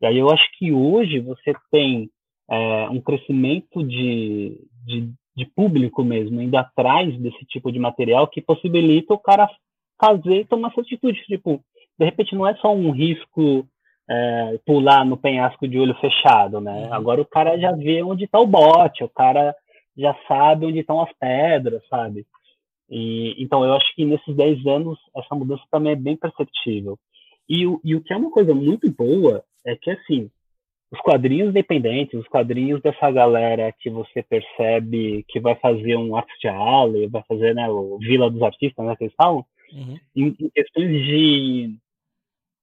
E 0.00 0.06
aí 0.06 0.18
eu 0.18 0.30
acho 0.30 0.44
que 0.56 0.72
hoje 0.72 1.18
você 1.20 1.52
tem 1.70 2.10
é, 2.48 2.88
um 2.88 3.00
crescimento 3.00 3.82
de, 3.82 4.60
de, 4.86 5.10
de, 5.36 5.46
público 5.46 6.04
mesmo, 6.04 6.40
indo 6.40 6.56
atrás 6.56 7.16
desse 7.18 7.44
tipo 7.46 7.70
de 7.72 7.78
material 7.78 8.28
que 8.28 8.40
possibilita 8.40 9.12
o 9.12 9.18
cara 9.18 9.48
fazer 10.00 10.46
tomar 10.46 10.70
essa 10.70 10.80
atitude. 10.80 11.20
Tipo, 11.26 11.60
de 11.98 12.04
repente 12.04 12.34
não 12.34 12.46
é 12.46 12.54
só 12.56 12.72
um 12.72 12.90
risco 12.90 13.66
é, 14.08 14.58
pular 14.64 15.04
no 15.04 15.16
penhasco 15.16 15.66
de 15.66 15.78
olho 15.78 15.94
fechado, 15.96 16.60
né? 16.60 16.86
Uhum. 16.86 16.94
Agora 16.94 17.20
o 17.20 17.26
cara 17.26 17.58
já 17.58 17.72
vê 17.72 18.02
onde 18.02 18.24
está 18.24 18.38
o 18.38 18.46
bote, 18.46 19.04
o 19.04 19.08
cara 19.08 19.54
já 19.96 20.16
sabe 20.26 20.64
onde 20.64 20.78
estão 20.78 21.02
as 21.02 21.12
pedras, 21.18 21.82
sabe? 21.88 22.24
E, 22.90 23.34
então, 23.42 23.64
eu 23.64 23.74
acho 23.74 23.94
que 23.94 24.04
nesses 24.04 24.34
10 24.34 24.66
anos, 24.66 24.98
essa 25.16 25.34
mudança 25.34 25.62
também 25.70 25.92
é 25.92 25.96
bem 25.96 26.16
perceptível. 26.16 26.98
E, 27.48 27.62
e 27.84 27.94
o 27.94 28.00
que 28.00 28.12
é 28.12 28.16
uma 28.16 28.30
coisa 28.30 28.54
muito 28.54 28.90
boa 28.90 29.44
é 29.66 29.76
que, 29.76 29.90
assim, 29.90 30.30
os 30.90 31.00
quadrinhos 31.00 31.50
independentes, 31.50 32.18
os 32.18 32.28
quadrinhos 32.28 32.80
dessa 32.80 33.10
galera 33.10 33.72
que 33.72 33.90
você 33.90 34.22
percebe 34.22 35.24
que 35.28 35.38
vai 35.38 35.54
fazer 35.56 35.96
um 35.96 36.16
Art 36.16 36.44
Alley, 36.44 37.06
vai 37.08 37.22
fazer 37.28 37.54
né, 37.54 37.68
o 37.68 37.98
Vila 37.98 38.30
dos 38.30 38.42
Artistas, 38.42 38.84
né, 38.84 38.96
que 38.96 39.04
eles 39.04 39.14
falam, 39.14 39.44
uhum. 39.72 39.98
em, 40.16 40.36
em, 40.40 40.48
questões 40.48 40.88
de, 40.88 41.74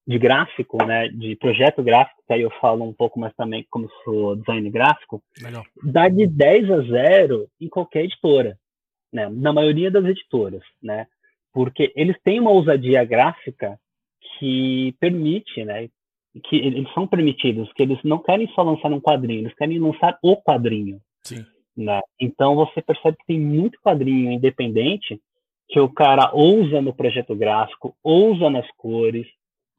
de 0.08 0.18
gráfico, 0.18 0.84
né, 0.84 1.08
de 1.10 1.36
projeto 1.36 1.84
gráfico, 1.84 2.22
que 2.26 2.34
aí 2.34 2.42
eu 2.42 2.50
falo 2.60 2.84
um 2.84 2.94
pouco 2.94 3.20
mais 3.20 3.34
também 3.36 3.66
como 3.70 3.88
sou 4.04 4.36
design 4.36 4.72
gráfico, 4.72 5.22
Legal. 5.40 5.64
dá 5.84 6.10
de 6.10 6.26
10 6.26 6.72
a 6.72 6.82
0 6.82 7.48
em 7.62 7.70
qualquer 7.70 8.06
editora 8.06 8.58
né, 9.16 9.30
na 9.30 9.54
maioria 9.54 9.90
das 9.90 10.06
editoras, 10.06 10.62
né, 10.84 11.08
porque 11.54 11.94
eles 11.96 12.18
têm 12.22 12.40
uma 12.40 12.52
ousadia 12.52 13.04
gráfica 13.06 13.80
que 14.38 14.94
permite, 15.00 15.64
né? 15.64 15.88
Que 16.44 16.58
eles 16.58 16.92
são 16.94 17.08
permitidos, 17.08 17.72
que 17.74 17.82
eles 17.82 17.98
não 18.04 18.20
querem 18.20 18.48
só 18.50 18.62
lançar 18.62 18.92
um 18.92 19.00
quadrinho, 19.00 19.42
eles 19.42 19.56
querem 19.56 19.80
lançar 19.80 20.20
o 20.22 20.36
quadrinho. 20.36 21.00
Sim. 21.24 21.46
Né? 21.78 22.02
Então 22.20 22.56
você 22.56 22.82
percebe 22.82 23.18
que 23.18 23.26
tem 23.26 23.40
muito 23.40 23.80
quadrinho 23.82 24.32
independente 24.32 25.20
que 25.70 25.80
o 25.80 25.90
cara 25.90 26.32
ousa 26.34 26.82
no 26.82 26.94
projeto 26.94 27.36
gráfico, 27.36 27.96
ousa 28.04 28.50
nas 28.50 28.70
cores, 28.78 29.26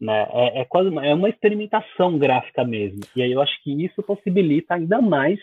né? 0.01 0.27
É, 0.33 0.61
é 0.61 0.65
quase 0.65 0.89
uma, 0.89 1.07
é 1.07 1.15
uma 1.15 1.29
experimentação 1.29 2.19
gráfica 2.19 2.65
mesmo. 2.65 3.01
E 3.15 3.23
aí 3.23 3.33
eu 3.33 3.41
acho 3.41 3.63
que 3.63 3.85
isso 3.85 4.03
possibilita 4.03 4.75
ainda 4.75 5.01
mais 5.01 5.39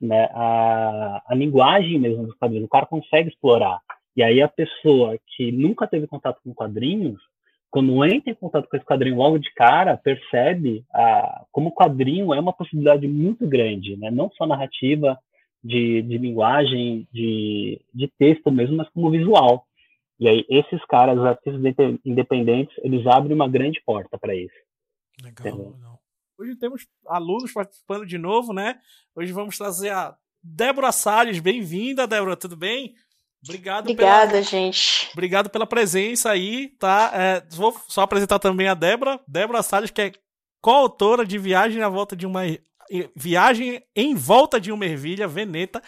né, 0.00 0.28
a, 0.32 1.22
a 1.26 1.34
linguagem 1.34 1.98
mesmo 1.98 2.26
dos 2.26 2.36
quadrinhos. 2.36 2.66
O 2.66 2.70
cara 2.70 2.86
consegue 2.86 3.28
explorar. 3.28 3.80
E 4.16 4.22
aí 4.22 4.42
a 4.42 4.48
pessoa 4.48 5.18
que 5.36 5.52
nunca 5.52 5.86
teve 5.86 6.06
contato 6.06 6.40
com 6.42 6.54
quadrinhos, 6.54 7.20
quando 7.70 8.04
entra 8.04 8.30
em 8.30 8.34
contato 8.34 8.68
com 8.68 8.76
esse 8.76 8.86
quadrinho 8.86 9.16
logo 9.16 9.38
de 9.38 9.52
cara, 9.54 9.96
percebe 9.96 10.84
a, 10.92 11.44
como 11.52 11.68
o 11.68 11.74
quadrinho 11.74 12.32
é 12.32 12.40
uma 12.40 12.52
possibilidade 12.52 13.06
muito 13.06 13.46
grande, 13.46 13.96
né? 13.96 14.10
não 14.10 14.30
só 14.30 14.46
narrativa, 14.46 15.18
de, 15.62 16.02
de 16.02 16.18
linguagem, 16.18 17.06
de, 17.12 17.80
de 17.92 18.08
texto 18.18 18.50
mesmo, 18.50 18.76
mas 18.76 18.88
como 18.90 19.10
visual. 19.10 19.66
E 20.18 20.28
aí 20.28 20.44
esses 20.48 20.84
caras, 20.86 21.18
os 21.18 21.24
artistas 21.24 21.60
independentes, 22.04 22.74
eles 22.82 23.06
abrem 23.06 23.34
uma 23.34 23.48
grande 23.48 23.80
porta 23.84 24.18
para 24.18 24.34
isso. 24.34 24.54
Legal, 25.22 25.72
legal. 25.72 25.97
Hoje 26.38 26.54
temos 26.54 26.86
alunos 27.08 27.52
participando 27.52 28.06
de 28.06 28.16
novo, 28.16 28.52
né? 28.52 28.78
Hoje 29.12 29.32
vamos 29.32 29.58
trazer 29.58 29.90
a 29.90 30.16
Débora 30.40 30.92
Salles. 30.92 31.40
Bem-vinda, 31.40 32.06
Débora, 32.06 32.36
tudo 32.36 32.56
bem? 32.56 32.94
Obrigado. 33.42 33.90
Obrigada, 33.90 34.30
pela... 34.30 34.42
gente. 34.44 35.10
Obrigado 35.12 35.50
pela 35.50 35.66
presença 35.66 36.30
aí, 36.30 36.68
tá? 36.78 37.10
É, 37.12 37.44
vou 37.50 37.76
só 37.88 38.02
apresentar 38.02 38.38
também 38.38 38.68
a 38.68 38.74
Débora. 38.74 39.18
Débora 39.26 39.64
Salles, 39.64 39.90
que 39.90 40.00
é 40.00 40.12
coautora 40.60 41.26
de 41.26 41.36
Viagem 41.38 41.82
à 41.82 41.88
Volta 41.88 42.14
de 42.14 42.24
uma 42.24 42.42
Viagem 43.16 43.82
em 43.96 44.14
Volta 44.14 44.60
de 44.60 44.70
uma 44.70 44.86
Ervilha, 44.86 45.26
Veneta 45.26 45.82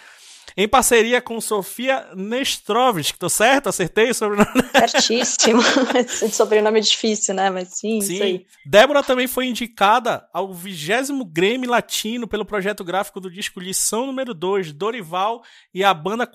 em 0.62 0.68
parceria 0.68 1.22
com 1.22 1.40
Sofia 1.40 2.06
Nestrovich, 2.14 3.18
tô 3.18 3.30
certo? 3.30 3.70
Acertei 3.70 4.10
o 4.10 4.14
sobrenome? 4.14 4.62
Certíssimo. 4.70 5.62
sobrenome 6.30 6.80
é 6.80 6.82
difícil, 6.82 7.34
né? 7.34 7.48
Mas 7.48 7.68
sim, 7.68 7.98
sim. 8.02 8.12
isso 8.12 8.22
aí. 8.22 8.46
Débora 8.66 9.02
também 9.02 9.26
foi 9.26 9.46
indicada 9.46 10.28
ao 10.34 10.52
20 10.52 11.24
Grêmio 11.24 11.70
Latino 11.70 12.28
pelo 12.28 12.44
projeto 12.44 12.84
gráfico 12.84 13.20
do 13.20 13.30
disco 13.30 13.58
Lição 13.58 14.04
número 14.04 14.34
2, 14.34 14.74
Dorival 14.74 15.42
e 15.72 15.82
a 15.82 15.94
banda 15.94 16.30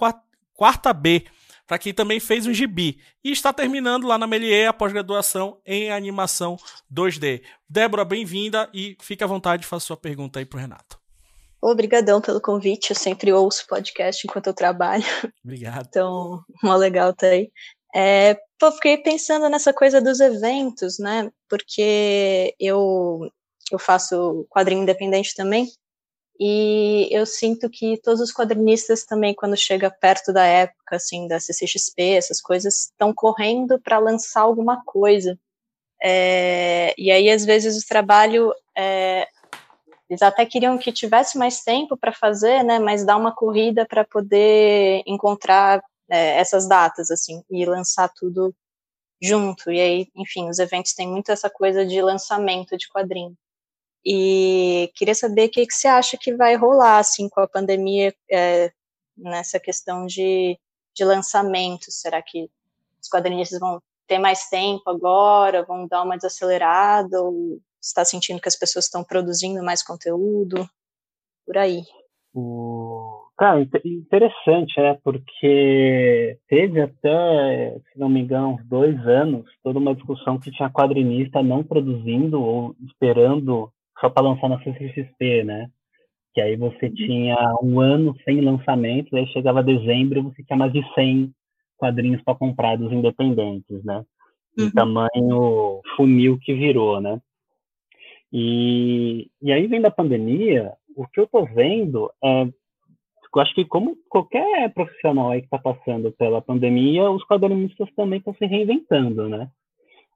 Quarta 0.55 0.91
B, 0.91 1.25
para 1.67 1.77
quem 1.77 1.93
também 1.93 2.19
fez 2.19 2.47
um 2.47 2.53
gibi. 2.53 2.99
E 3.23 3.31
está 3.31 3.53
terminando 3.53 4.07
lá 4.07 4.17
na 4.17 4.25
Melier 4.25 4.69
a 4.69 4.73
pós-graduação 4.73 5.59
em 5.63 5.91
animação 5.91 6.57
2D. 6.91 7.43
Débora, 7.69 8.03
bem-vinda 8.03 8.67
e 8.73 8.97
fique 9.01 9.23
à 9.23 9.27
vontade, 9.27 9.67
faça 9.67 9.85
sua 9.85 9.97
pergunta 9.97 10.39
aí 10.39 10.45
pro 10.45 10.57
Renato. 10.57 11.04
Obrigadão 11.61 12.21
pelo 12.21 12.41
convite, 12.41 12.91
eu 12.91 12.95
sempre 12.95 13.33
ouço 13.33 13.65
podcast 13.67 14.25
enquanto 14.25 14.47
eu 14.47 14.53
trabalho. 14.53 15.03
Obrigado. 15.43 15.87
Então, 15.87 16.43
uma 16.63 16.75
legal 16.75 17.13
tá 17.13 17.27
aí. 17.27 17.51
É, 17.95 18.37
pô, 18.59 18.71
fiquei 18.71 18.97
pensando 18.97 19.49
nessa 19.49 19.73
coisa 19.73 20.01
dos 20.01 20.19
eventos, 20.19 20.99
né? 20.99 21.31
Porque 21.49 22.53
eu, 22.59 23.29
eu 23.71 23.79
faço 23.79 24.45
quadrinho 24.49 24.83
independente 24.83 25.33
também, 25.33 25.67
e 26.39 27.07
eu 27.11 27.25
sinto 27.25 27.69
que 27.69 27.97
todos 28.01 28.19
os 28.19 28.33
quadrinistas 28.33 29.05
também, 29.05 29.33
quando 29.33 29.55
chega 29.55 29.89
perto 29.89 30.33
da 30.33 30.45
época, 30.45 30.97
assim, 30.97 31.27
da 31.27 31.39
CCXP, 31.39 32.01
essas 32.11 32.41
coisas, 32.41 32.85
estão 32.91 33.13
correndo 33.13 33.79
para 33.79 33.99
lançar 33.99 34.41
alguma 34.41 34.83
coisa. 34.83 35.39
É, 36.03 36.93
e 36.97 37.09
aí, 37.09 37.29
às 37.29 37.45
vezes, 37.45 37.81
o 37.81 37.87
trabalho 37.87 38.53
é, 38.77 39.27
eles 40.09 40.21
até 40.21 40.45
queriam 40.45 40.77
que 40.77 40.91
tivesse 40.91 41.37
mais 41.37 41.63
tempo 41.63 41.97
para 41.97 42.13
fazer, 42.13 42.63
né, 42.63 42.79
mas 42.79 43.05
dar 43.05 43.17
uma 43.17 43.33
corrida 43.33 43.85
para 43.85 44.03
poder 44.05 45.03
encontrar 45.07 45.83
é, 46.09 46.37
essas 46.37 46.67
datas, 46.67 47.09
assim, 47.09 47.43
e 47.49 47.65
lançar 47.65 48.09
tudo 48.09 48.53
junto. 49.21 49.71
E 49.71 49.79
aí, 49.79 50.07
enfim, 50.15 50.49
os 50.49 50.59
eventos 50.59 50.93
têm 50.93 51.07
muito 51.07 51.31
essa 51.31 51.49
coisa 51.49 51.85
de 51.85 52.01
lançamento 52.01 52.77
de 52.77 52.87
quadrinho. 52.89 53.35
E 54.05 54.91
queria 54.95 55.15
saber 55.15 55.47
o 55.47 55.51
que, 55.51 55.65
que 55.65 55.73
você 55.73 55.87
acha 55.87 56.17
que 56.17 56.35
vai 56.35 56.55
rolar, 56.55 56.99
assim, 56.99 57.27
com 57.29 57.41
a 57.41 57.47
pandemia, 57.47 58.13
é, 58.31 58.71
nessa 59.17 59.59
questão 59.59 60.05
de, 60.05 60.59
de 60.93 61.03
lançamento. 61.03 61.91
Será 61.91 62.21
que 62.21 62.49
os 63.01 63.09
quadrinistas 63.09 63.59
vão 63.59 63.81
ter 64.07 64.19
mais 64.19 64.47
tempo 64.49 64.87
agora, 64.89 65.65
vão 65.65 65.87
dar 65.87 66.03
uma 66.03 66.17
desacelerada, 66.17 67.19
ou 67.21 67.59
está 67.85 68.03
sentindo 68.03 68.41
que 68.41 68.47
as 68.47 68.57
pessoas 68.57 68.85
estão 68.85 69.03
produzindo 69.03 69.63
mais 69.63 69.83
conteúdo? 69.83 70.67
Por 71.45 71.57
aí. 71.57 71.83
O... 72.33 73.23
Cara, 73.37 73.67
interessante, 73.83 74.79
né? 74.79 74.97
Porque 75.03 76.37
teve 76.47 76.81
até, 76.81 77.77
se 77.91 77.99
não 77.99 78.09
me 78.09 78.21
engano, 78.21 78.55
uns 78.55 78.65
dois 78.65 78.95
anos, 79.07 79.45
toda 79.63 79.77
uma 79.77 79.93
discussão 79.93 80.39
que 80.39 80.51
tinha 80.51 80.69
quadrinista 80.69 81.43
não 81.43 81.63
produzindo 81.63 82.41
ou 82.41 82.75
esperando 82.85 83.69
só 83.99 84.09
para 84.09 84.23
lançar 84.23 84.49
na 84.49 84.61
CCXP, 84.63 85.43
né? 85.43 85.69
Que 86.33 86.41
aí 86.41 86.55
você 86.55 86.87
uhum. 86.87 86.93
tinha 86.93 87.37
um 87.61 87.79
ano 87.79 88.15
sem 88.25 88.41
lançamentos, 88.41 89.13
aí 89.13 89.27
chegava 89.27 89.63
dezembro 89.63 90.23
você 90.23 90.43
tinha 90.43 90.57
mais 90.57 90.73
de 90.73 90.81
100 90.93 91.31
quadrinhos 91.77 92.21
para 92.23 92.35
comprar 92.35 92.77
dos 92.77 92.91
independentes, 92.91 93.83
né? 93.83 94.03
Uhum. 94.57 94.71
tamanho 94.71 95.81
funil 95.97 96.39
que 96.39 96.53
virou, 96.53 97.01
né? 97.01 97.19
E, 98.37 99.31
e 99.41 99.53
aí 99.53 99.65
vem 99.65 99.79
da 99.79 99.89
pandemia, 99.89 100.73
o 100.93 101.07
que 101.07 101.21
eu 101.21 101.23
estou 101.23 101.45
vendo 101.45 102.11
é, 102.21 102.41
eu 102.43 103.41
acho 103.41 103.55
que 103.55 103.63
como 103.63 103.95
qualquer 104.09 104.73
profissional 104.73 105.29
aí 105.29 105.39
que 105.39 105.47
está 105.47 105.57
passando 105.57 106.11
pela 106.11 106.41
pandemia, 106.41 107.09
os 107.09 107.25
quadrinistas 107.25 107.87
também 107.95 108.19
estão 108.19 108.33
se 108.33 108.45
reinventando, 108.45 109.29
né? 109.29 109.49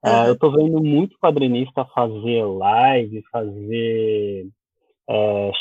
Uhum. 0.06 0.26
eu 0.28 0.34
estou 0.34 0.52
vendo 0.52 0.84
muito 0.84 1.18
quadrinista 1.18 1.86
fazer 1.94 2.44
live, 2.44 3.24
fazer 3.32 4.48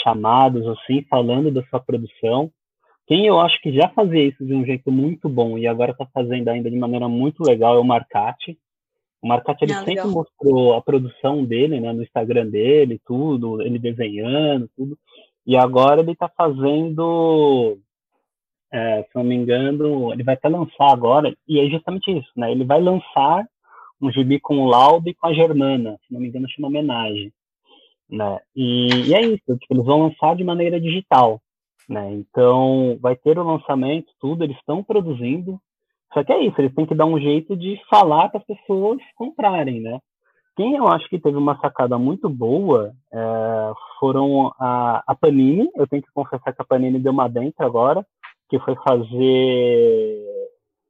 chamados 0.03 0.67
assim, 0.67 1.03
falando 1.09 1.53
da 1.53 1.63
sua 1.67 1.79
produção. 1.79 2.51
Quem 3.07 3.27
eu 3.27 3.41
acho 3.41 3.61
que 3.63 3.73
já 3.73 3.89
fazia 3.89 4.25
isso 4.25 4.45
de 4.45 4.53
um 4.53 4.65
jeito 4.65 4.91
muito 4.91 5.29
bom 5.29 5.57
e 5.57 5.67
agora 5.67 5.93
está 5.93 6.07
fazendo 6.13 6.49
ainda 6.49 6.69
de 6.69 6.77
maneira 6.77 7.09
muito 7.09 7.43
legal 7.45 7.77
é 7.77 7.79
o 7.79 7.85
Marcati. 7.85 8.59
O 9.21 9.27
Marcati 9.27 9.65
ele 9.65 9.73
ah, 9.73 9.79
sempre 9.79 9.95
legal. 9.95 10.11
mostrou 10.11 10.75
a 10.75 10.83
produção 10.83 11.45
dele, 11.45 11.81
né, 11.81 11.93
no 11.93 12.03
Instagram 12.03 12.47
dele, 12.47 13.01
tudo, 13.05 13.61
ele 13.61 13.79
desenhando, 13.79 14.71
tudo. 14.77 14.97
E 15.47 15.57
agora 15.57 16.01
ele 16.01 16.13
está 16.13 16.29
fazendo, 16.29 17.79
é, 18.73 19.03
se 19.03 19.11
não 19.15 19.25
me 19.25 19.35
engano, 19.35 20.13
ele 20.13 20.23
vai 20.23 20.35
até 20.35 20.49
lançar 20.49 20.93
agora, 20.93 21.35
e 21.49 21.59
é 21.59 21.69
justamente 21.69 22.11
isso, 22.11 22.31
né? 22.37 22.53
Ele 22.53 22.65
vai 22.65 22.81
lançar 22.81 23.47
um 24.01 24.11
gibi 24.13 24.39
com 24.39 24.59
o 24.59 24.67
Laube 24.67 25.11
e 25.11 25.15
com 25.15 25.27
a 25.27 25.33
Germana, 25.33 25.99
se 26.07 26.13
não 26.13 26.21
me 26.21 26.29
engano, 26.29 26.49
chama 26.49 26.69
homenagem. 26.69 27.33
Né? 28.09 28.39
E, 28.55 29.09
e 29.09 29.15
é 29.15 29.21
isso, 29.23 29.59
tipo, 29.59 29.75
eles 29.75 29.85
vão 29.85 30.03
lançar 30.03 30.37
de 30.37 30.45
maneira 30.45 30.81
digital. 30.81 31.41
Né? 31.89 32.13
Então, 32.13 32.99
vai 33.01 33.17
ter 33.17 33.39
o 33.39 33.43
lançamento, 33.43 34.13
tudo, 34.21 34.45
eles 34.45 34.57
estão 34.57 34.83
produzindo, 34.83 35.61
só 36.13 36.25
que 36.25 36.33
é 36.33 36.41
isso, 36.41 36.61
eles 36.61 36.75
têm 36.75 36.87
que 36.87 36.95
dar 36.95 37.07
um 37.07 37.19
jeito 37.19 37.57
de 37.57 37.81
falar 37.91 38.29
para 38.29 38.41
as 38.41 38.47
pessoas 38.47 38.99
comprarem, 39.15 39.81
né? 39.81 39.99
Quem 40.57 40.75
eu 40.75 40.89
acho 40.89 41.09
que 41.09 41.21
teve 41.21 41.37
uma 41.37 41.57
sacada 41.61 41.97
muito 41.99 42.29
boa 42.29 42.93
é, 43.13 43.73
foram 44.01 44.53
a, 44.59 45.05
a, 45.07 45.15
Panini. 45.15 45.71
Eu 45.77 45.87
tenho 45.87 46.03
que 46.03 46.11
confessar 46.13 46.53
que 46.53 46.61
a 46.61 46.65
Panini 46.65 46.99
deu 46.99 47.13
uma 47.13 47.29
dentro 47.29 47.65
agora, 47.65 48.05
que 48.49 48.59
foi 48.59 48.75
fazer 48.77 50.27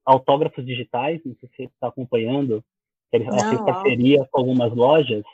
autógrafos 0.07 0.65
digitais. 0.65 1.21
Não 1.23 1.35
sei 1.35 1.49
se 1.51 1.57
você 1.57 1.63
está 1.65 1.89
acompanhando. 1.89 2.65
Eles 3.13 3.29
fez 3.29 3.61
parceria 3.61 4.27
com 4.31 4.41
algumas 4.41 4.75
lojas. 4.75 5.25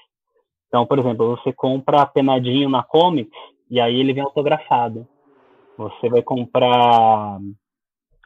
Então, 0.67 0.85
por 0.85 0.99
exemplo, 0.99 1.37
você 1.37 1.53
compra 1.53 2.05
penadinho 2.05 2.69
na 2.69 2.83
Comics 2.83 3.39
e 3.71 3.81
aí 3.81 4.01
ele 4.01 4.13
vem 4.13 4.25
autografado. 4.25 5.07
Você 5.79 6.09
vai 6.09 6.23
comprar 6.23 7.39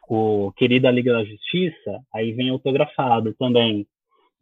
o 0.09 0.51
Querida 0.53 0.89
Liga 0.89 1.13
da 1.13 1.23
Justiça, 1.23 2.01
aí 2.13 2.31
vem 2.33 2.49
autografado 2.49 3.33
também. 3.35 3.85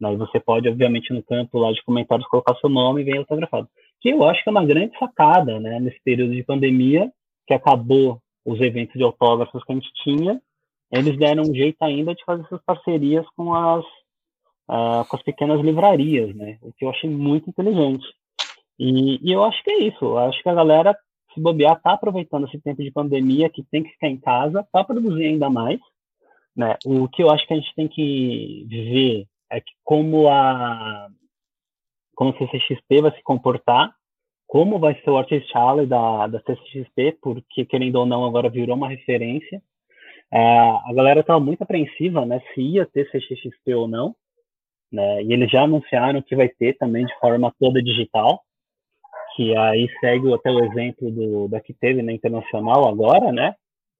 Aí 0.03 0.15
você 0.15 0.39
pode, 0.39 0.69
obviamente, 0.69 1.11
no 1.13 1.21
campo 1.23 1.59
lá 1.59 1.71
de 1.71 1.83
comentários 1.83 2.27
colocar 2.27 2.55
seu 2.55 2.69
nome 2.69 3.01
e 3.01 3.03
vem 3.03 3.17
autografado. 3.17 3.67
Que 3.99 4.09
eu 4.09 4.23
acho 4.23 4.41
que 4.43 4.49
é 4.49 4.51
uma 4.51 4.65
grande 4.65 4.97
sacada, 4.97 5.59
né? 5.59 5.79
Nesse 5.79 5.99
período 6.03 6.33
de 6.33 6.43
pandemia, 6.43 7.11
que 7.45 7.53
acabou 7.53 8.21
os 8.45 8.61
eventos 8.61 8.93
de 8.93 9.03
autógrafos 9.03 9.63
que 9.63 9.71
a 9.71 9.75
gente 9.75 9.91
tinha, 10.03 10.41
eles 10.91 11.17
deram 11.17 11.43
um 11.43 11.53
jeito 11.53 11.81
ainda 11.81 12.15
de 12.15 12.23
fazer 12.23 12.43
essas 12.43 12.61
parcerias 12.63 13.25
com 13.35 13.53
as, 13.53 13.83
uh, 14.69 15.05
com 15.09 15.17
as 15.17 15.23
pequenas 15.23 15.59
livrarias, 15.59 16.33
né? 16.33 16.57
O 16.61 16.71
que 16.71 16.85
eu 16.85 16.89
achei 16.89 17.09
muito 17.09 17.49
inteligente. 17.49 18.05
E, 18.79 19.19
e 19.21 19.33
eu 19.33 19.43
acho 19.43 19.61
que 19.63 19.71
é 19.71 19.79
isso. 19.79 20.05
Eu 20.05 20.17
acho 20.19 20.41
que 20.41 20.49
a 20.49 20.53
galera 20.53 20.97
se 21.37 21.41
bobear, 21.41 21.79
tá 21.81 21.93
aproveitando 21.93 22.47
esse 22.47 22.59
tempo 22.59 22.81
de 22.81 22.91
pandemia 22.91 23.49
que 23.49 23.63
tem 23.63 23.83
que 23.83 23.91
ficar 23.91 24.07
em 24.07 24.17
casa 24.17 24.67
para 24.71 24.83
produzir 24.83 25.25
ainda 25.25 25.49
mais. 25.49 25.79
Né? 26.55 26.75
O 26.83 27.07
que 27.07 27.21
eu 27.21 27.29
acho 27.29 27.45
que 27.47 27.53
a 27.53 27.57
gente 27.57 27.73
tem 27.75 27.87
que 27.87 28.65
ver 28.67 29.27
é 29.51 29.61
que 29.61 29.71
como 29.83 30.27
a, 30.27 31.07
como 32.15 32.31
a 32.31 32.37
CCXP 32.37 33.01
vai 33.01 33.11
se 33.11 33.21
comportar, 33.21 33.93
como 34.47 34.79
vai 34.79 34.99
ser 35.01 35.09
o 35.11 35.17
Artist 35.17 35.55
Alley 35.55 35.85
da, 35.85 36.25
da 36.27 36.41
CCXP, 36.41 37.19
porque, 37.21 37.65
querendo 37.65 37.97
ou 37.97 38.05
não, 38.05 38.25
agora 38.25 38.49
virou 38.49 38.75
uma 38.75 38.89
referência. 38.89 39.61
É, 40.31 40.39
a 40.39 40.93
galera 40.95 41.19
estava 41.19 41.39
muito 41.39 41.61
apreensiva, 41.61 42.25
né, 42.25 42.41
se 42.53 42.61
ia 42.61 42.85
ter 42.85 43.09
CCXP 43.11 43.75
ou 43.75 43.87
não, 43.87 44.15
né, 44.91 45.23
e 45.23 45.31
eles 45.31 45.49
já 45.49 45.63
anunciaram 45.63 46.21
que 46.21 46.35
vai 46.35 46.49
ter 46.49 46.73
também 46.77 47.05
de 47.05 47.19
forma 47.19 47.53
toda 47.59 47.83
digital, 47.83 48.41
que 49.37 49.55
aí 49.55 49.87
segue 50.01 50.33
até 50.33 50.51
o 50.51 50.65
exemplo 50.65 51.09
do, 51.09 51.47
da 51.47 51.61
que 51.61 51.73
teve 51.73 52.01
na 52.01 52.11
Internacional 52.11 52.89
agora, 52.89 53.31
né, 53.31 53.55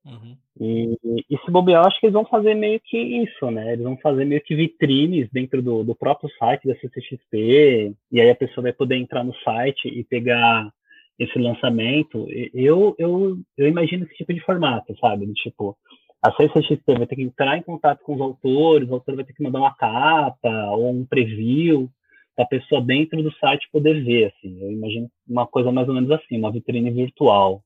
Uhum. 0.08 0.38
E, 0.60 1.26
e 1.30 1.38
se 1.38 1.52
bobear, 1.52 1.86
acho 1.86 2.00
que 2.00 2.06
eles 2.06 2.14
vão 2.14 2.26
fazer 2.26 2.56
meio 2.56 2.80
que 2.80 2.98
isso, 2.98 3.52
né? 3.52 3.74
Eles 3.74 3.84
vão 3.84 3.98
fazer 3.98 4.24
meio 4.24 4.42
que 4.42 4.56
vitrines 4.56 5.30
dentro 5.32 5.62
do, 5.62 5.84
do 5.84 5.94
próprio 5.94 6.30
site 6.40 6.68
da 6.68 6.76
CCXP, 6.76 7.94
e 8.12 8.22
aí 8.22 8.30
a 8.30 8.36
pessoa 8.36 8.64
vai 8.64 8.74
poder 8.74 8.96
entrar 8.96 9.24
no 9.24 9.36
site 9.36 9.88
e 9.88 10.04
pegar 10.06 10.72
esse 11.20 11.38
lançamento. 11.38 12.26
Eu, 12.54 12.96
eu, 12.98 13.38
eu 13.58 13.68
imagino 13.68 14.06
esse 14.06 14.16
tipo 14.16 14.34
de 14.34 14.40
formato, 14.40 14.98
sabe? 15.00 15.32
Tipo, 15.34 15.78
a 16.24 16.32
CCXP 16.32 16.98
vai 16.98 17.06
ter 17.08 17.16
que 17.18 17.24
entrar 17.24 17.58
em 17.58 17.64
contato 17.64 18.02
com 18.04 18.16
os 18.16 18.22
autores, 18.22 18.90
o 18.90 18.94
autor 18.94 19.16
vai 19.16 19.26
ter 19.26 19.34
que 19.34 19.44
mandar 19.44 19.60
uma 19.60 19.76
capa 19.76 20.72
ou 20.72 20.90
um 20.90 21.06
preview 21.06 21.90
para 22.38 22.46
a 22.46 22.48
pessoa 22.48 22.80
dentro 22.80 23.22
do 23.24 23.34
site 23.38 23.68
poder 23.72 24.04
ver, 24.04 24.28
assim. 24.28 24.62
Eu 24.62 24.72
imagino 24.72 25.10
uma 25.28 25.48
coisa 25.48 25.72
mais 25.72 25.88
ou 25.88 25.96
menos 25.96 26.12
assim, 26.12 26.38
uma 26.38 26.52
vitrine 26.52 26.92
virtual. 26.92 27.64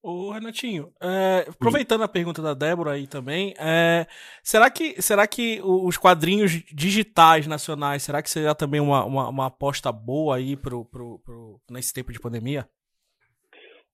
Ô, 0.00 0.30
Renatinho, 0.30 0.92
é, 1.02 1.44
aproveitando 1.48 2.04
a 2.04 2.08
pergunta 2.08 2.40
da 2.40 2.54
Débora 2.54 2.92
aí 2.92 3.08
também, 3.08 3.52
é, 3.58 4.06
será, 4.44 4.70
que, 4.70 5.02
será 5.02 5.26
que 5.26 5.60
os 5.60 5.98
quadrinhos 5.98 6.52
digitais 6.72 7.48
nacionais, 7.48 8.04
será 8.04 8.22
que 8.22 8.30
seria 8.30 8.54
também 8.54 8.80
uma, 8.80 9.04
uma, 9.04 9.28
uma 9.28 9.46
aposta 9.46 9.90
boa 9.90 10.36
aí 10.36 10.56
pro, 10.56 10.84
pro, 10.84 11.18
pro, 11.18 11.60
nesse 11.68 11.92
tempo 11.92 12.12
de 12.12 12.20
pandemia? 12.20 12.68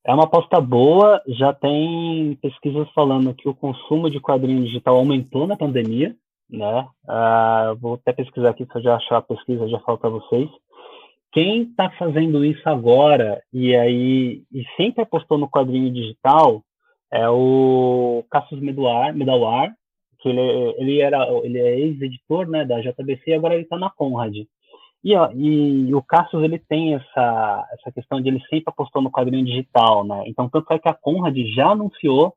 É 0.06 0.12
uma 0.12 0.24
aposta 0.24 0.60
boa, 0.60 1.22
já 1.26 1.54
tem 1.54 2.38
pesquisas 2.42 2.86
falando 2.90 3.34
que 3.34 3.48
o 3.48 3.54
consumo 3.54 4.10
de 4.10 4.20
quadrinho 4.20 4.62
digital 4.62 4.96
aumentou 4.96 5.46
na 5.46 5.56
pandemia, 5.56 6.14
né? 6.50 6.86
Uh, 7.04 7.76
vou 7.80 7.94
até 7.94 8.12
pesquisar 8.12 8.50
aqui, 8.50 8.64
se 8.64 8.78
eu 8.78 8.82
já 8.82 8.96
achar 8.96 9.18
a 9.18 9.22
pesquisa, 9.22 9.68
já 9.68 9.78
falo 9.80 9.98
para 9.98 10.10
vocês. 10.10 10.48
Quem 11.32 11.62
está 11.62 11.90
fazendo 11.90 12.44
isso 12.44 12.62
agora 12.68 13.42
e 13.52 13.74
aí 13.74 14.44
e 14.52 14.64
sempre 14.76 15.02
apostou 15.02 15.36
no 15.36 15.50
quadrinho 15.50 15.92
digital 15.92 16.62
é 17.12 17.28
o 17.28 18.24
Cassius 18.30 18.60
Medawar, 18.60 19.74
que 20.20 20.28
ele, 20.28 20.40
ele 20.78 21.00
era 21.00 21.28
ele 21.42 21.58
é 21.58 21.78
ex-editor 21.80 22.48
né, 22.48 22.64
da 22.64 22.80
JBC 22.80 23.22
e 23.26 23.34
agora 23.34 23.54
ele 23.54 23.64
está 23.64 23.76
na 23.76 23.90
Conrad. 23.90 24.34
E, 25.02 25.14
ó, 25.14 25.30
e, 25.34 25.94
o 25.94 26.02
Cassius 26.02 26.42
ele 26.44 26.58
tem 26.58 26.94
essa, 26.94 27.68
essa 27.72 27.92
questão 27.92 28.20
de 28.20 28.28
ele 28.28 28.40
sempre 28.48 28.64
apostou 28.68 29.02
no 29.02 29.10
quadrinho 29.10 29.44
digital, 29.44 30.02
né? 30.02 30.24
Então 30.26 30.48
tanto 30.48 30.72
é 30.72 30.78
que 30.78 30.88
a 30.88 30.94
Conrad 30.94 31.36
já 31.54 31.70
anunciou 31.70 32.34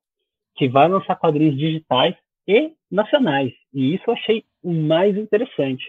que 0.55 0.67
vai 0.67 0.87
lançar 0.87 1.15
quadrinhos 1.15 1.55
digitais 1.55 2.15
e 2.47 2.73
nacionais. 2.89 3.51
E 3.73 3.95
isso 3.95 4.03
eu 4.07 4.13
achei 4.13 4.43
mais 4.63 5.17
interessante 5.17 5.85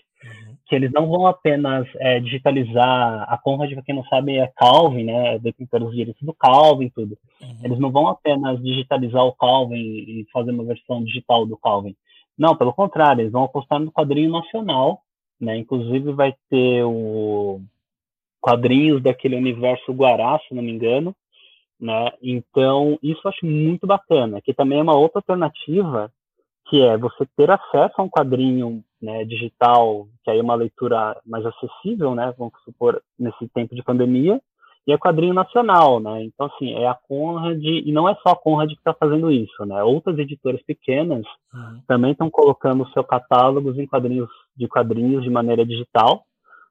que 0.66 0.74
eles 0.74 0.92
não 0.92 1.08
vão 1.08 1.26
apenas 1.26 1.86
é, 1.96 2.20
digitalizar 2.20 3.24
a 3.26 3.38
Conrad, 3.38 3.72
para 3.72 3.82
quem 3.82 3.94
não 3.94 4.04
sabe, 4.04 4.36
é 4.36 4.52
Calvin, 4.54 5.04
né? 5.04 5.38
Detentor 5.38 5.80
dos 5.80 5.94
direitos 5.94 6.22
do 6.22 6.34
Calvin, 6.34 6.90
tudo. 6.90 7.16
Uhum. 7.40 7.60
Eles 7.64 7.78
não 7.78 7.90
vão 7.90 8.06
apenas 8.08 8.62
digitalizar 8.62 9.24
o 9.24 9.32
Calvin 9.32 9.76
e 9.76 10.26
fazer 10.30 10.50
uma 10.50 10.64
versão 10.64 11.02
digital 11.02 11.46
do 11.46 11.56
Calvin. 11.56 11.96
Não, 12.36 12.54
pelo 12.54 12.72
contrário, 12.72 13.22
eles 13.22 13.32
vão 13.32 13.44
apostar 13.44 13.80
no 13.80 13.90
quadrinho 13.90 14.30
nacional, 14.30 15.00
né? 15.40 15.56
Inclusive 15.56 16.12
vai 16.12 16.34
ter 16.50 16.84
o 16.84 17.62
quadrinhos 18.40 19.02
daquele 19.02 19.36
universo 19.36 19.92
Guará, 19.92 20.38
se 20.46 20.54
não 20.54 20.62
me 20.62 20.70
engano, 20.70 21.16
né? 21.80 22.12
Então, 22.20 22.98
isso 23.02 23.20
eu 23.24 23.30
acho 23.30 23.46
muito 23.46 23.86
bacana, 23.86 24.40
que 24.42 24.52
também 24.52 24.78
é 24.78 24.82
uma 24.82 24.96
outra 24.96 25.20
alternativa, 25.20 26.12
que 26.68 26.82
é 26.82 26.96
você 26.96 27.26
ter 27.36 27.50
acesso 27.50 27.94
a 27.96 28.02
um 28.02 28.08
quadrinho 28.08 28.82
né, 29.00 29.24
digital, 29.24 30.06
que 30.22 30.30
aí 30.30 30.38
é 30.38 30.42
uma 30.42 30.54
leitura 30.54 31.16
mais 31.24 31.44
acessível, 31.46 32.14
né, 32.14 32.34
vamos 32.36 32.52
supor, 32.64 33.02
nesse 33.18 33.48
tempo 33.48 33.74
de 33.74 33.82
pandemia, 33.82 34.40
e 34.86 34.92
é 34.92 34.98
quadrinho 34.98 35.34
nacional, 35.34 36.00
né, 36.00 36.24
então, 36.24 36.46
assim, 36.46 36.74
é 36.74 36.86
a 36.86 36.94
Conrad, 36.94 37.62
e 37.62 37.90
não 37.92 38.08
é 38.08 38.14
só 38.16 38.30
a 38.30 38.36
Conrad 38.36 38.68
que 38.70 38.78
está 38.78 38.92
fazendo 38.92 39.30
isso, 39.30 39.64
né, 39.64 39.82
outras 39.82 40.18
editoras 40.18 40.62
pequenas 40.62 41.24
uhum. 41.54 41.80
também 41.86 42.12
estão 42.12 42.30
colocando 42.30 42.88
seus 42.90 43.06
catálogos 43.06 43.78
em 43.78 43.86
quadrinhos, 43.86 44.28
de 44.56 44.68
quadrinhos 44.68 45.22
de 45.22 45.30
maneira 45.30 45.64
digital, 45.64 46.24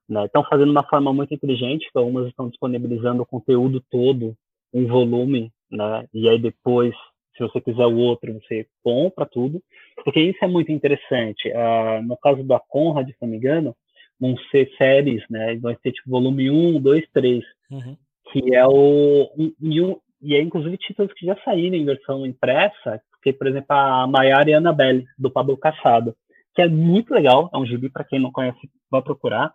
né, 0.07 0.25
estão 0.25 0.43
fazendo 0.43 0.71
uma 0.71 0.83
forma 0.83 1.13
muito 1.13 1.33
inteligente, 1.33 1.89
algumas 1.95 2.27
estão 2.27 2.49
disponibilizando 2.49 3.23
o 3.23 3.25
conteúdo 3.25 3.81
todo 3.89 4.35
em 4.73 4.85
volume, 4.85 5.51
né, 5.71 6.05
e 6.13 6.29
aí 6.29 6.37
depois 6.37 6.93
se 7.37 7.43
você 7.43 7.61
quiser 7.61 7.85
o 7.85 7.97
outro, 7.97 8.33
você 8.33 8.67
compra 8.83 9.25
tudo, 9.25 9.61
porque 10.03 10.19
isso 10.19 10.39
é 10.43 10.47
muito 10.47 10.71
interessante. 10.71 11.49
Uh, 11.49 12.01
no 12.03 12.17
caso 12.17 12.43
da 12.43 12.59
Conrad, 12.59 13.07
se 13.07 13.15
não 13.21 13.29
me 13.29 13.37
engano, 13.37 13.75
vão 14.19 14.35
ser 14.51 14.69
séries, 14.77 15.23
né? 15.29 15.55
Vai 15.57 15.75
ter 15.75 15.91
tipo 15.91 16.09
volume 16.09 16.49
1, 16.49 16.81
2, 16.81 17.05
3, 17.13 17.43
uhum. 17.71 17.97
que 18.31 18.55
é 18.55 18.65
o. 18.65 19.29
E, 19.61 19.81
um, 19.81 19.97
e 20.21 20.35
é 20.35 20.41
inclusive 20.41 20.77
títulos 20.77 21.13
que 21.13 21.25
já 21.25 21.37
saíram 21.43 21.77
em 21.77 21.85
versão 21.85 22.25
impressa, 22.25 23.01
que, 23.21 23.31
por 23.31 23.47
exemplo, 23.47 23.67
a 23.69 24.07
Maiara 24.07 24.49
e 24.49 24.53
a 24.53 24.57
Annabelle, 24.57 25.05
do 25.17 25.29
Pablo 25.29 25.57
Cassado, 25.57 26.15
que 26.55 26.61
é 26.61 26.67
muito 26.67 27.13
legal, 27.13 27.49
é 27.53 27.57
um 27.57 27.65
gibi 27.65 27.89
para 27.89 28.03
quem 28.03 28.19
não 28.19 28.31
conhece, 28.31 28.57
vai 28.89 29.01
procurar. 29.01 29.53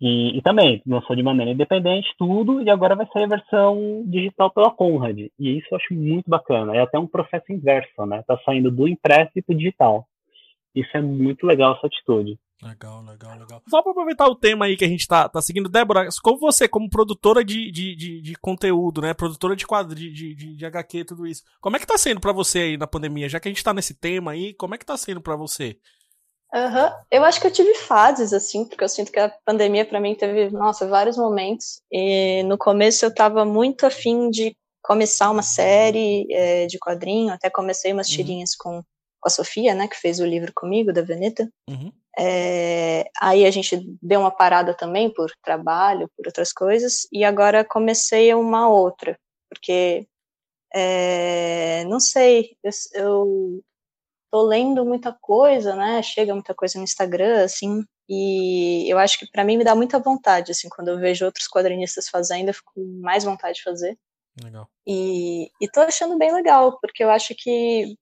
E, 0.00 0.36
e, 0.36 0.42
também 0.42 0.82
lançou 0.86 1.16
de 1.16 1.22
maneira 1.22 1.52
independente 1.52 2.14
tudo, 2.18 2.60
e 2.60 2.68
agora 2.68 2.94
vai 2.94 3.06
sair 3.12 3.24
a 3.24 3.28
versão 3.28 4.04
digital 4.06 4.50
pela 4.50 4.70
Conrad. 4.70 5.18
E 5.18 5.58
isso 5.58 5.68
eu 5.70 5.76
acho 5.78 5.94
muito 5.94 6.28
bacana. 6.28 6.76
É 6.76 6.82
até 6.82 6.98
um 6.98 7.06
processo 7.06 7.50
inverso, 7.50 8.04
né? 8.04 8.22
Tá 8.26 8.38
saindo 8.44 8.70
do 8.70 8.86
impresso 8.86 9.32
e 9.36 9.42
pro 9.42 9.56
digital. 9.56 10.06
Isso 10.74 10.94
é 10.94 11.00
muito 11.00 11.46
legal, 11.46 11.74
essa 11.76 11.86
atitude. 11.86 12.38
Legal, 12.62 13.02
legal, 13.02 13.38
legal. 13.38 13.62
Só 13.68 13.82
para 13.82 13.92
aproveitar 13.92 14.26
o 14.28 14.34
tema 14.34 14.64
aí 14.64 14.76
que 14.76 14.84
a 14.84 14.88
gente 14.88 15.06
tá, 15.06 15.28
tá 15.28 15.40
seguindo, 15.42 15.68
Débora, 15.68 16.08
como 16.22 16.38
você, 16.38 16.66
como 16.66 16.88
produtora 16.88 17.44
de, 17.44 17.70
de, 17.70 17.94
de, 17.94 18.20
de 18.20 18.34
conteúdo, 18.36 19.00
né? 19.00 19.12
Produtora 19.14 19.54
de 19.54 19.66
quadro, 19.66 19.94
de, 19.94 20.10
de, 20.10 20.34
de 20.34 20.66
HQ, 20.66 21.04
tudo 21.04 21.26
isso. 21.26 21.42
Como 21.60 21.76
é 21.76 21.78
que 21.78 21.86
tá 21.86 21.98
sendo 21.98 22.20
para 22.20 22.32
você 22.32 22.60
aí 22.60 22.76
na 22.76 22.86
pandemia? 22.86 23.28
Já 23.28 23.40
que 23.40 23.48
a 23.48 23.50
gente 23.50 23.64
tá 23.64 23.74
nesse 23.74 23.94
tema 23.94 24.32
aí, 24.32 24.54
como 24.54 24.74
é 24.74 24.78
que 24.78 24.86
tá 24.86 24.96
sendo 24.96 25.20
para 25.20 25.36
você? 25.36 25.78
Uhum. 26.54 26.90
Eu 27.10 27.24
acho 27.24 27.40
que 27.40 27.46
eu 27.46 27.52
tive 27.52 27.74
fases, 27.74 28.32
assim, 28.32 28.64
porque 28.64 28.82
eu 28.82 28.88
sinto 28.88 29.12
que 29.12 29.18
a 29.18 29.32
pandemia 29.44 29.84
para 29.84 30.00
mim 30.00 30.14
teve, 30.14 30.50
nossa, 30.50 30.86
vários 30.86 31.16
momentos. 31.16 31.80
E 31.90 32.42
no 32.44 32.56
começo 32.56 33.04
eu 33.04 33.10
estava 33.10 33.44
muito 33.44 33.84
afim 33.84 34.30
de 34.30 34.56
começar 34.82 35.30
uma 35.30 35.42
série 35.42 36.26
é, 36.30 36.66
de 36.66 36.78
quadrinho, 36.78 37.32
até 37.32 37.50
comecei 37.50 37.92
umas 37.92 38.08
uhum. 38.08 38.16
tirinhas 38.16 38.54
com, 38.54 38.80
com 39.20 39.28
a 39.28 39.30
Sofia, 39.30 39.74
né, 39.74 39.88
que 39.88 39.96
fez 39.96 40.20
o 40.20 40.26
livro 40.26 40.52
comigo, 40.54 40.92
da 40.92 41.02
Veneta. 41.02 41.48
Uhum. 41.68 41.92
É, 42.18 43.04
aí 43.20 43.44
a 43.44 43.50
gente 43.50 43.84
deu 44.00 44.20
uma 44.20 44.30
parada 44.30 44.72
também 44.72 45.12
por 45.12 45.30
trabalho, 45.42 46.08
por 46.16 46.26
outras 46.26 46.52
coisas, 46.52 47.06
e 47.12 47.24
agora 47.24 47.64
comecei 47.64 48.32
uma 48.32 48.68
outra, 48.68 49.18
porque, 49.50 50.06
é, 50.72 51.84
não 51.84 52.00
sei, 52.00 52.56
eu, 52.62 52.70
eu 52.94 53.64
tô 54.30 54.42
lendo 54.42 54.84
muita 54.84 55.12
coisa, 55.12 55.74
né? 55.74 56.02
Chega 56.02 56.34
muita 56.34 56.54
coisa 56.54 56.78
no 56.78 56.84
Instagram, 56.84 57.44
assim, 57.44 57.84
e 58.08 58.90
eu 58.90 58.98
acho 58.98 59.18
que 59.18 59.30
para 59.30 59.44
mim 59.44 59.56
me 59.56 59.64
dá 59.64 59.74
muita 59.74 59.98
vontade, 59.98 60.52
assim, 60.52 60.68
quando 60.68 60.88
eu 60.88 60.98
vejo 60.98 61.24
outros 61.24 61.48
quadrinistas 61.48 62.08
fazendo, 62.08 62.48
eu 62.48 62.54
fico 62.54 62.72
com 62.74 63.00
mais 63.00 63.24
vontade 63.24 63.58
de 63.58 63.64
fazer. 63.64 63.98
Legal. 64.42 64.68
E, 64.86 65.50
e 65.60 65.68
tô 65.68 65.80
achando 65.80 66.18
bem 66.18 66.32
legal, 66.32 66.78
porque 66.80 67.02
eu 67.02 67.10
acho 67.10 67.34
que, 67.36 67.96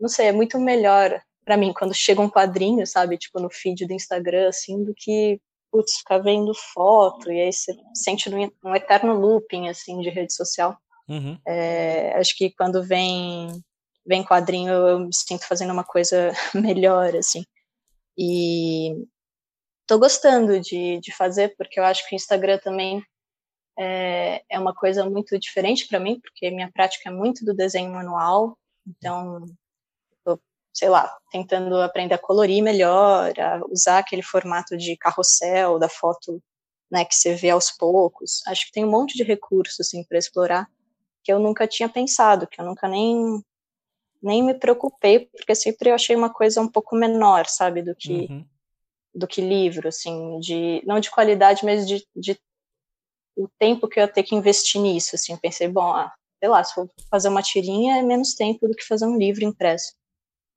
não 0.00 0.08
sei, 0.08 0.28
é 0.28 0.32
muito 0.32 0.58
melhor 0.58 1.20
para 1.44 1.56
mim 1.56 1.74
quando 1.74 1.94
chega 1.94 2.22
um 2.22 2.30
quadrinho, 2.30 2.86
sabe, 2.86 3.18
tipo 3.18 3.38
no 3.38 3.50
feed 3.50 3.86
do 3.86 3.92
Instagram, 3.92 4.48
assim, 4.48 4.82
do 4.82 4.94
que, 4.96 5.38
putz, 5.70 5.98
ficar 5.98 6.18
vendo 6.18 6.54
foto, 6.54 7.30
e 7.30 7.40
aí 7.40 7.52
você 7.52 7.76
sente 7.94 8.30
um 8.64 8.74
eterno 8.74 9.12
looping, 9.14 9.68
assim, 9.68 10.00
de 10.00 10.08
rede 10.08 10.32
social. 10.32 10.78
Uhum. 11.06 11.38
É, 11.46 12.14
acho 12.16 12.34
que 12.34 12.50
quando 12.50 12.82
vem 12.82 13.62
vem 14.06 14.24
quadrinho, 14.24 14.72
eu 14.72 14.98
me 15.00 15.14
sinto 15.14 15.46
fazendo 15.46 15.72
uma 15.72 15.84
coisa 15.84 16.32
melhor, 16.54 17.14
assim. 17.16 17.44
E 18.16 19.06
tô 19.86 19.98
gostando 19.98 20.60
de, 20.60 21.00
de 21.00 21.12
fazer, 21.14 21.54
porque 21.56 21.80
eu 21.80 21.84
acho 21.84 22.06
que 22.08 22.14
o 22.14 22.16
Instagram 22.16 22.58
também 22.58 23.02
é, 23.78 24.42
é 24.48 24.58
uma 24.58 24.74
coisa 24.74 25.08
muito 25.08 25.38
diferente 25.38 25.86
para 25.88 26.00
mim, 26.00 26.20
porque 26.20 26.50
minha 26.50 26.70
prática 26.72 27.08
é 27.08 27.12
muito 27.12 27.44
do 27.44 27.54
desenho 27.54 27.92
manual, 27.92 28.56
então, 28.86 29.44
sei 30.72 30.88
lá, 30.88 31.16
tentando 31.30 31.80
aprender 31.80 32.14
a 32.14 32.18
colorir 32.18 32.62
melhor, 32.62 33.32
a 33.38 33.60
usar 33.68 33.98
aquele 33.98 34.22
formato 34.22 34.76
de 34.76 34.96
carrossel 34.96 35.78
da 35.78 35.88
foto, 35.88 36.42
né, 36.90 37.04
que 37.04 37.14
você 37.14 37.34
vê 37.34 37.50
aos 37.50 37.70
poucos. 37.70 38.42
Acho 38.46 38.66
que 38.66 38.72
tem 38.72 38.84
um 38.84 38.90
monte 38.90 39.16
de 39.16 39.24
recursos, 39.24 39.80
assim, 39.80 40.04
para 40.04 40.18
explorar, 40.18 40.68
que 41.22 41.32
eu 41.32 41.38
nunca 41.38 41.66
tinha 41.66 41.88
pensado, 41.88 42.46
que 42.46 42.60
eu 42.60 42.64
nunca 42.64 42.86
nem 42.88 43.42
nem 44.24 44.42
me 44.42 44.54
preocupei, 44.54 45.26
porque 45.26 45.54
sempre 45.54 45.90
eu 45.90 45.94
achei 45.94 46.16
uma 46.16 46.32
coisa 46.32 46.60
um 46.60 46.68
pouco 46.68 46.96
menor, 46.96 47.46
sabe, 47.46 47.82
do 47.82 47.94
que 47.94 48.26
uhum. 48.30 48.44
do 49.14 49.26
que 49.26 49.40
livro, 49.40 49.88
assim, 49.88 50.40
de 50.40 50.82
não 50.86 50.98
de 50.98 51.10
qualidade, 51.10 51.64
mas 51.64 51.86
de, 51.86 52.04
de 52.16 52.40
o 53.36 53.48
tempo 53.58 53.86
que 53.86 54.00
eu 54.00 54.02
ia 54.02 54.08
ter 54.08 54.22
que 54.22 54.34
investir 54.34 54.80
nisso, 54.80 55.14
assim, 55.14 55.36
pensei, 55.36 55.68
bom, 55.68 55.92
ah, 55.92 56.12
sei 56.38 56.48
lá, 56.48 56.64
se 56.64 56.74
for 56.74 56.88
fazer 57.10 57.28
uma 57.28 57.42
tirinha 57.42 57.98
é 57.98 58.02
menos 58.02 58.34
tempo 58.34 58.66
do 58.66 58.74
que 58.74 58.86
fazer 58.86 59.06
um 59.06 59.18
livro 59.18 59.44
impresso. 59.44 59.92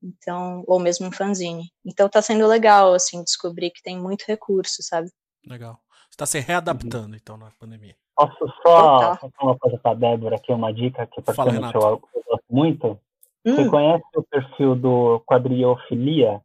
Então, 0.01 0.63
ou 0.67 0.80
mesmo 0.80 1.08
um 1.08 1.12
fanzine. 1.12 1.71
Então 1.84 2.08
tá 2.08 2.21
sendo 2.21 2.47
legal, 2.47 2.93
assim, 2.93 3.23
descobrir 3.23 3.71
que 3.71 3.82
tem 3.82 3.99
muito 3.99 4.23
recurso, 4.27 4.82
sabe? 4.84 5.10
Legal. 5.45 5.80
Você 6.10 6.17
tá 6.17 6.25
se 6.25 6.39
readaptando, 6.39 7.10
uhum. 7.10 7.15
então, 7.15 7.36
na 7.36 7.51
pandemia. 7.60 7.95
Posso 8.15 8.47
só 8.63 9.15
falar 9.17 9.32
uma 9.41 9.58
coisa 9.58 9.77
pra 9.77 9.93
Débora 9.93 10.38
aqui, 10.38 10.51
uma 10.51 10.73
dica 10.73 11.06
que 11.08 11.19
eu, 11.19 12.01
eu 12.13 12.23
gosto 12.23 12.45
muito? 12.49 12.99
Hum. 13.47 13.55
Você 13.55 13.69
conhece 13.69 14.03
o 14.13 14.23
perfil 14.23 14.75
do 14.75 15.21
Quadriofilia? 15.25 16.41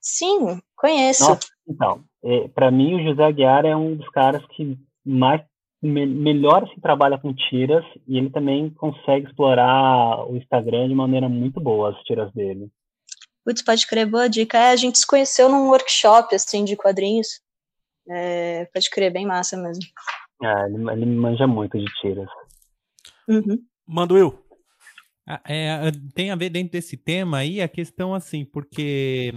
Sim, 0.00 0.60
conheço. 0.76 1.28
Nossa, 1.28 1.46
então, 1.68 2.04
é, 2.24 2.48
para 2.48 2.72
mim 2.72 2.96
o 2.96 3.04
José 3.04 3.22
Aguiar 3.22 3.64
é 3.64 3.76
um 3.76 3.94
dos 3.94 4.08
caras 4.08 4.44
que 4.48 4.76
mais 5.04 5.40
me, 5.80 6.04
melhor 6.04 6.68
se 6.68 6.80
trabalha 6.80 7.16
com 7.16 7.32
tiras 7.32 7.84
e 8.06 8.18
ele 8.18 8.30
também 8.30 8.68
consegue 8.70 9.28
explorar 9.28 10.28
o 10.28 10.36
Instagram 10.36 10.88
de 10.88 10.94
maneira 10.94 11.28
muito 11.28 11.60
boa, 11.60 11.90
as 11.90 12.02
tiras 12.02 12.32
dele. 12.32 12.68
Putz, 13.44 13.62
pode 13.62 13.86
crer, 13.86 14.06
boa 14.06 14.28
dica. 14.28 14.58
É, 14.58 14.70
a 14.70 14.76
gente 14.76 14.98
se 14.98 15.06
conheceu 15.06 15.48
num 15.48 15.68
workshop, 15.68 16.34
assim, 16.34 16.64
de 16.64 16.76
quadrinhos. 16.76 17.40
É, 18.08 18.64
pode 18.72 18.90
crer, 18.90 19.12
bem 19.12 19.26
massa 19.26 19.56
mesmo. 19.56 19.84
É, 20.42 20.66
ele, 20.66 20.90
ele 20.90 21.06
manja 21.06 21.46
muito 21.46 21.78
de 21.78 21.86
tiras. 22.00 22.28
Uhum. 23.28 23.64
Mando 23.86 24.16
eu. 24.16 24.41
Ah, 25.26 25.40
é, 25.46 25.90
tem 26.14 26.30
a 26.30 26.36
ver 26.36 26.50
dentro 26.50 26.72
desse 26.72 26.96
tema 26.96 27.38
aí 27.38 27.60
a 27.60 27.68
questão 27.68 28.12
assim, 28.12 28.44
porque 28.44 29.32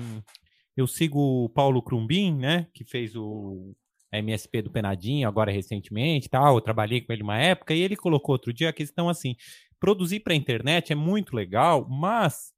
eu 0.75 0.87
sigo 0.87 1.45
o 1.45 1.49
Paulo 1.49 1.81
Crumbin, 1.81 2.35
né, 2.35 2.67
que 2.73 2.83
fez 2.83 3.15
o 3.15 3.75
MSP 4.11 4.63
do 4.63 4.71
Penadinho 4.71 5.27
agora 5.27 5.51
recentemente, 5.51 6.29
tal, 6.29 6.55
eu 6.55 6.61
trabalhei 6.61 7.01
com 7.01 7.13
ele 7.13 7.21
uma 7.21 7.37
época 7.37 7.73
e 7.73 7.81
ele 7.81 7.95
colocou 7.95 8.33
outro 8.33 8.51
dia 8.51 8.69
a 8.69 8.73
questão 8.73 9.07
assim, 9.09 9.35
produzir 9.79 10.21
para 10.21 10.33
a 10.33 10.35
internet 10.35 10.91
é 10.91 10.95
muito 10.95 11.35
legal, 11.35 11.87
mas 11.87 12.51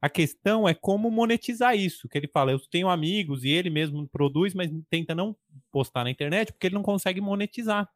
a 0.00 0.10
questão 0.10 0.68
é 0.68 0.74
como 0.74 1.08
monetizar 1.08 1.76
isso, 1.76 2.08
que 2.08 2.18
ele 2.18 2.26
fala, 2.26 2.50
eu 2.50 2.58
tenho 2.58 2.88
amigos 2.88 3.44
e 3.44 3.50
ele 3.50 3.70
mesmo 3.70 4.08
produz, 4.08 4.54
mas 4.54 4.68
tenta 4.90 5.14
não 5.14 5.36
postar 5.70 6.02
na 6.02 6.10
internet 6.10 6.52
porque 6.52 6.66
ele 6.66 6.74
não 6.74 6.82
consegue 6.82 7.20
monetizar. 7.20 7.88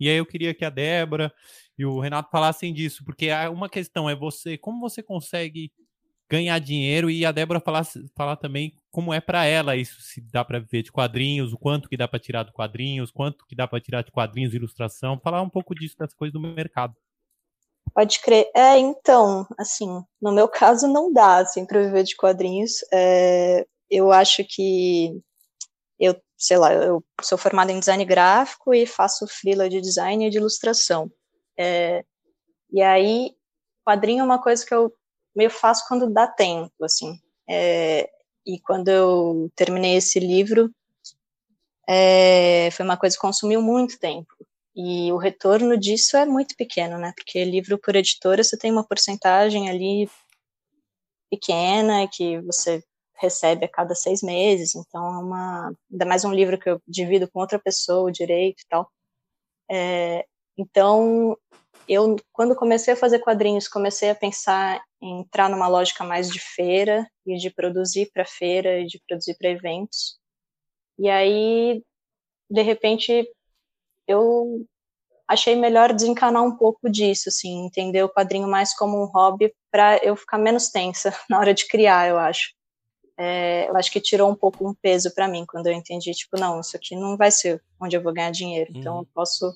E 0.00 0.08
aí 0.08 0.16
eu 0.16 0.26
queria 0.26 0.54
que 0.54 0.64
a 0.64 0.70
Débora 0.70 1.32
e 1.80 1.86
o 1.86 1.98
Renato 1.98 2.30
falassem 2.30 2.74
disso, 2.74 3.02
porque 3.06 3.30
uma 3.50 3.66
questão 3.66 4.08
é 4.08 4.14
você, 4.14 4.58
como 4.58 4.78
você 4.80 5.02
consegue 5.02 5.72
ganhar 6.28 6.58
dinheiro 6.58 7.10
e 7.10 7.24
a 7.24 7.32
Débora 7.32 7.58
falar, 7.58 7.86
falar 8.14 8.36
também 8.36 8.76
como 8.90 9.14
é 9.14 9.18
para 9.18 9.46
ela 9.46 9.74
isso, 9.74 9.98
se 10.02 10.20
dá 10.20 10.44
para 10.44 10.58
viver 10.60 10.82
de 10.82 10.92
quadrinhos, 10.92 11.54
o 11.54 11.58
quanto 11.58 11.88
que 11.88 11.96
dá 11.96 12.06
para 12.06 12.18
tirar 12.18 12.44
de 12.44 12.52
quadrinhos, 12.52 13.10
quanto 13.10 13.46
que 13.46 13.56
dá 13.56 13.66
para 13.66 13.80
tirar 13.80 14.02
de 14.02 14.12
quadrinhos, 14.12 14.52
ilustração, 14.52 15.18
falar 15.18 15.40
um 15.40 15.48
pouco 15.48 15.74
disso 15.74 15.96
das 15.96 16.12
coisas 16.12 16.34
do 16.34 16.40
mercado. 16.40 16.94
Pode 17.94 18.20
crer. 18.20 18.50
É, 18.54 18.76
então, 18.76 19.46
assim, 19.58 19.88
no 20.20 20.32
meu 20.32 20.48
caso 20.48 20.86
não 20.86 21.10
dá, 21.10 21.38
assim, 21.38 21.64
para 21.64 21.82
viver 21.82 22.04
de 22.04 22.14
quadrinhos. 22.14 22.72
É, 22.92 23.66
eu 23.90 24.12
acho 24.12 24.44
que 24.44 25.18
eu, 25.98 26.14
sei 26.36 26.58
lá, 26.58 26.74
eu 26.74 27.02
sou 27.22 27.38
formada 27.38 27.72
em 27.72 27.80
design 27.80 28.04
gráfico 28.04 28.74
e 28.74 28.84
faço 28.84 29.26
freela 29.26 29.66
de 29.66 29.80
design 29.80 30.26
e 30.26 30.30
de 30.30 30.36
ilustração. 30.36 31.10
É, 31.60 32.02
e 32.72 32.80
aí, 32.80 33.36
quadrinho 33.84 34.20
é 34.20 34.24
uma 34.24 34.42
coisa 34.42 34.64
que 34.64 34.72
eu 34.74 34.94
meio 35.36 35.50
faço 35.50 35.84
quando 35.86 36.10
dá 36.10 36.26
tempo, 36.26 36.72
assim. 36.82 37.20
É, 37.48 38.08
e 38.46 38.58
quando 38.60 38.88
eu 38.88 39.50
terminei 39.54 39.96
esse 39.96 40.18
livro, 40.18 40.70
é, 41.86 42.70
foi 42.72 42.84
uma 42.84 42.96
coisa 42.96 43.14
que 43.14 43.20
consumiu 43.20 43.60
muito 43.60 43.98
tempo. 43.98 44.34
E 44.74 45.12
o 45.12 45.18
retorno 45.18 45.76
disso 45.76 46.16
é 46.16 46.24
muito 46.24 46.56
pequeno, 46.56 46.96
né? 46.98 47.12
Porque 47.14 47.44
livro 47.44 47.78
por 47.78 47.94
editora 47.96 48.42
você 48.42 48.56
tem 48.56 48.70
uma 48.72 48.86
porcentagem 48.86 49.68
ali 49.68 50.08
pequena 51.30 52.08
que 52.08 52.40
você 52.40 52.82
recebe 53.16 53.66
a 53.66 53.68
cada 53.68 53.94
seis 53.94 54.22
meses, 54.22 54.74
então 54.74 55.04
é 55.06 55.18
uma. 55.18 55.74
Ainda 55.92 56.06
mais 56.06 56.24
um 56.24 56.32
livro 56.32 56.58
que 56.58 56.70
eu 56.70 56.80
divido 56.88 57.28
com 57.30 57.40
outra 57.40 57.58
pessoa, 57.58 58.08
o 58.08 58.12
direito 58.12 58.62
e 58.62 58.66
tal. 58.68 58.90
É, 59.70 60.24
então, 60.56 61.36
eu, 61.88 62.16
quando 62.32 62.54
comecei 62.54 62.94
a 62.94 62.96
fazer 62.96 63.18
quadrinhos, 63.18 63.66
comecei 63.66 64.10
a 64.10 64.14
pensar 64.14 64.80
em 65.02 65.20
entrar 65.20 65.48
numa 65.48 65.66
lógica 65.66 66.04
mais 66.04 66.30
de 66.30 66.38
feira 66.38 67.08
e 67.26 67.36
de 67.36 67.50
produzir 67.50 68.10
para 68.12 68.24
feira 68.24 68.78
e 68.80 68.86
de 68.86 69.00
produzir 69.08 69.36
para 69.36 69.50
eventos. 69.50 70.18
E 70.98 71.08
aí, 71.08 71.82
de 72.50 72.62
repente, 72.62 73.28
eu 74.06 74.66
achei 75.26 75.56
melhor 75.56 75.92
desencanar 75.92 76.42
um 76.42 76.56
pouco 76.56 76.90
disso, 76.90 77.28
assim, 77.28 77.64
entender 77.64 78.02
o 78.02 78.08
quadrinho 78.08 78.48
mais 78.48 78.74
como 78.74 79.02
um 79.02 79.06
hobby 79.06 79.54
para 79.70 79.98
eu 79.98 80.16
ficar 80.16 80.38
menos 80.38 80.68
tensa 80.68 81.12
na 81.30 81.38
hora 81.38 81.54
de 81.54 81.66
criar, 81.66 82.08
eu 82.08 82.18
acho. 82.18 82.52
É, 83.16 83.68
eu 83.68 83.76
acho 83.76 83.92
que 83.92 84.00
tirou 84.00 84.30
um 84.30 84.34
pouco 84.34 84.66
um 84.66 84.74
peso 84.74 85.12
para 85.14 85.28
mim 85.28 85.44
quando 85.46 85.66
eu 85.66 85.72
entendi, 85.72 86.10
tipo, 86.12 86.38
não, 86.38 86.60
isso 86.60 86.76
aqui 86.76 86.96
não 86.96 87.16
vai 87.16 87.30
ser 87.30 87.62
onde 87.80 87.96
eu 87.96 88.02
vou 88.02 88.12
ganhar 88.12 88.30
dinheiro, 88.30 88.72
então 88.74 88.94
uhum. 88.94 89.00
eu 89.00 89.08
posso 89.14 89.54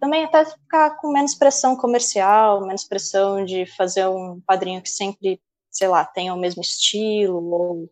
também 0.00 0.24
até 0.24 0.44
ficar 0.46 0.96
com 0.96 1.12
menos 1.12 1.34
pressão 1.34 1.76
comercial, 1.76 2.66
menos 2.66 2.84
pressão 2.84 3.44
de 3.44 3.66
fazer 3.66 4.08
um 4.08 4.40
quadrinho 4.40 4.82
que 4.82 4.88
sempre, 4.88 5.40
sei 5.70 5.88
lá, 5.88 6.04
tenha 6.04 6.34
o 6.34 6.38
mesmo 6.38 6.62
estilo 6.62 7.52
ou 7.52 7.90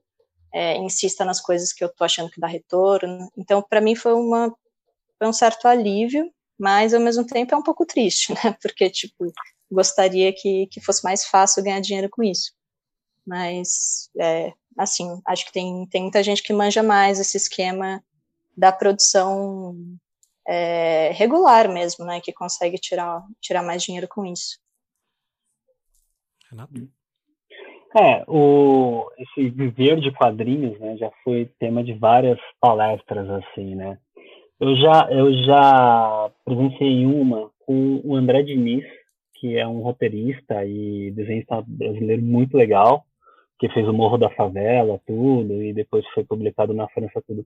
é, 0.53 0.79
insista 0.79 1.25
nas 1.25 1.40
coisas 1.40 1.73
que 1.73 1.85
eu 1.85 1.94
tô 1.94 2.05
achando 2.05 2.31
que 2.31 2.40
dá 2.40 2.47
retorno. 2.47 3.31
Então, 3.37 3.62
para 3.62 3.81
mim 3.81 3.94
foi 3.94 4.14
uma 4.14 4.53
foi 5.18 5.29
um 5.29 5.33
certo 5.33 5.66
alívio, 5.66 6.33
mas 6.59 6.94
ao 6.94 7.01
mesmo 7.01 7.27
tempo 7.27 7.55
é 7.55 7.59
um 7.59 7.62
pouco 7.62 7.85
triste, 7.85 8.33
né? 8.44 8.57
Porque 8.62 8.88
tipo 8.88 9.31
gostaria 9.71 10.33
que, 10.33 10.66
que 10.68 10.81
fosse 10.81 11.05
mais 11.05 11.27
fácil 11.27 11.62
ganhar 11.62 11.81
dinheiro 11.81 12.09
com 12.11 12.23
isso. 12.23 12.53
Mas 13.27 14.11
é, 14.18 14.53
assim, 14.79 15.21
acho 15.27 15.44
que 15.44 15.53
tem, 15.53 15.87
tem 15.90 16.03
muita 16.03 16.23
gente 16.23 16.42
que 16.42 16.55
manja 16.55 16.83
mais 16.83 17.21
esse 17.21 17.37
esquema 17.37 18.03
da 18.57 18.73
produção 18.73 19.77
é, 20.48 21.11
regular 21.12 21.70
mesmo, 21.70 22.06
né, 22.06 22.20
que 22.22 22.32
consegue 22.32 22.78
tirar, 22.78 23.22
tirar 23.40 23.62
mais 23.62 23.82
dinheiro 23.82 24.08
com 24.08 24.24
isso. 24.24 24.58
Renato? 26.50 26.72
É, 27.96 28.24
o, 28.26 29.11
esse 29.18 29.50
viver 29.50 30.00
de 30.00 30.11
quadrinhos, 30.12 30.78
né, 30.80 30.96
já 30.96 31.11
foi 31.22 31.50
tema 31.58 31.84
de 31.84 31.92
várias 31.92 32.38
palestras, 32.58 33.28
assim, 33.28 33.74
né. 33.74 33.98
Eu 34.58 34.74
já, 34.76 35.08
eu 35.11 35.32
já 35.44 36.30
presenciei 36.44 37.04
uma 37.06 37.50
com 37.61 38.00
o 38.02 38.16
André 38.16 38.42
Diniz, 38.42 38.84
que 39.34 39.56
é 39.56 39.66
um 39.66 39.80
roteirista 39.80 40.64
e 40.64 41.12
desenhista 41.12 41.62
brasileiro 41.66 42.22
muito 42.22 42.56
legal, 42.56 43.04
que 43.59 43.68
fez 43.71 43.88
o 43.88 43.92
Morro 43.92 44.16
da 44.16 44.31
Favela, 44.31 45.01
tudo, 45.07 45.62
e 45.62 45.73
depois 45.73 46.07
foi 46.14 46.25
publicado 46.25 46.73
na 46.73 46.88
França, 46.88 47.23
tudo. 47.27 47.44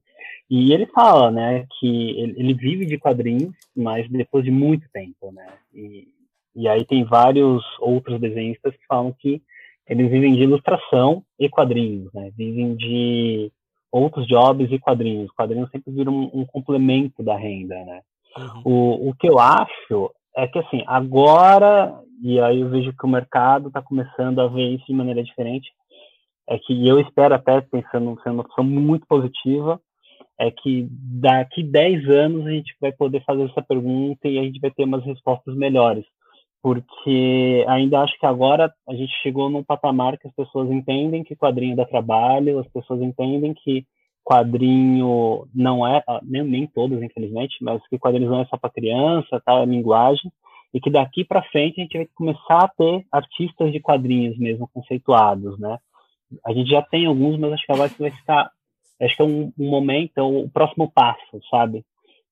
E 0.50 0.72
ele 0.72 0.86
fala, 0.86 1.30
né, 1.30 1.66
que 1.78 2.10
ele, 2.20 2.34
ele 2.36 2.54
vive 2.54 2.84
de 2.84 2.98
quadrinhos, 2.98 3.54
mas 3.74 4.08
depois 4.10 4.44
de 4.44 4.50
muito 4.50 4.86
tempo, 4.92 5.32
né, 5.32 5.46
e, 5.72 6.08
e 6.54 6.68
aí 6.68 6.84
tem 6.84 7.04
vários 7.04 7.64
outros 7.80 8.20
desenhistas 8.20 8.74
que 8.76 8.86
falam 8.86 9.14
que 9.18 9.40
eles 9.88 10.10
vivem 10.10 10.34
de 10.34 10.42
ilustração 10.42 11.24
e 11.38 11.48
quadrinhos, 11.48 12.12
né, 12.12 12.30
vivem 12.36 12.74
de 12.74 13.50
outros 13.90 14.26
jobs 14.26 14.70
e 14.72 14.78
quadrinhos. 14.78 15.30
Quadrinhos 15.32 15.70
sempre 15.70 15.92
viram 15.92 16.14
um, 16.14 16.30
um 16.40 16.46
complemento 16.46 17.22
da 17.22 17.36
renda, 17.36 17.74
né. 17.84 18.00
Uhum. 18.36 18.62
O, 18.64 19.08
o 19.10 19.14
que 19.14 19.28
eu 19.28 19.38
acho 19.38 20.10
é 20.34 20.46
que, 20.46 20.58
assim, 20.58 20.82
agora, 20.86 21.94
e 22.22 22.40
aí 22.40 22.60
eu 22.60 22.70
vejo 22.70 22.92
que 22.92 23.04
o 23.04 23.08
mercado 23.08 23.68
está 23.68 23.82
começando 23.82 24.40
a 24.40 24.46
ver 24.46 24.70
isso 24.70 24.86
de 24.86 24.94
maneira 24.94 25.22
diferente, 25.22 25.70
é 26.48 26.58
que 26.58 26.86
eu 26.86 26.98
espero 27.00 27.34
até, 27.34 27.60
pensando 27.60 28.18
sendo 28.22 28.34
uma 28.34 28.42
opção 28.42 28.64
muito 28.64 29.06
positiva, 29.06 29.80
é 30.38 30.50
que 30.50 30.88
daqui 30.90 31.62
10 31.62 32.08
anos 32.08 32.46
a 32.46 32.50
gente 32.50 32.74
vai 32.80 32.92
poder 32.92 33.22
fazer 33.24 33.44
essa 33.44 33.62
pergunta 33.62 34.28
e 34.28 34.38
a 34.38 34.42
gente 34.42 34.60
vai 34.60 34.70
ter 34.70 34.84
umas 34.84 35.04
respostas 35.04 35.54
melhores. 35.54 36.04
Porque 36.62 37.64
ainda 37.68 38.00
acho 38.00 38.18
que 38.18 38.26
agora 38.26 38.72
a 38.88 38.94
gente 38.94 39.12
chegou 39.22 39.50
num 39.50 39.64
patamar 39.64 40.16
que 40.18 40.28
as 40.28 40.34
pessoas 40.34 40.70
entendem 40.70 41.24
que 41.24 41.36
quadrinho 41.36 41.76
dá 41.76 41.84
trabalho, 41.84 42.58
as 42.58 42.68
pessoas 42.68 43.00
entendem 43.02 43.52
que 43.52 43.84
quadrinho 44.24 45.46
não 45.52 45.86
é, 45.86 46.02
ah, 46.08 46.20
nem, 46.22 46.44
nem 46.44 46.66
todos, 46.66 47.02
infelizmente, 47.02 47.56
mas 47.60 47.84
que 47.88 47.98
quadrinhos 47.98 48.30
não 48.30 48.40
é 48.40 48.44
só 48.46 48.56
para 48.56 48.70
criança, 48.70 49.42
tal, 49.44 49.62
é 49.62 49.66
linguagem, 49.66 50.30
e 50.72 50.80
que 50.80 50.90
daqui 50.90 51.24
para 51.24 51.42
frente 51.42 51.80
a 51.80 51.82
gente 51.82 51.96
vai 51.98 52.08
começar 52.14 52.64
a 52.64 52.68
ter 52.68 53.04
artistas 53.10 53.72
de 53.72 53.80
quadrinhos 53.80 54.38
mesmo 54.38 54.68
conceituados, 54.72 55.58
né? 55.58 55.78
A 56.44 56.52
gente 56.52 56.70
já 56.70 56.82
tem 56.82 57.06
alguns, 57.06 57.38
mas 57.38 57.52
acho 57.52 57.66
que 57.66 57.72
agora 57.72 57.90
vai 57.98 58.10
ficar. 58.10 58.50
Acho 59.00 59.16
que 59.16 59.22
é 59.22 59.24
um, 59.24 59.52
um 59.58 59.70
momento, 59.70 60.12
é 60.16 60.22
o 60.22 60.48
próximo 60.48 60.90
passo, 60.90 61.40
sabe? 61.50 61.84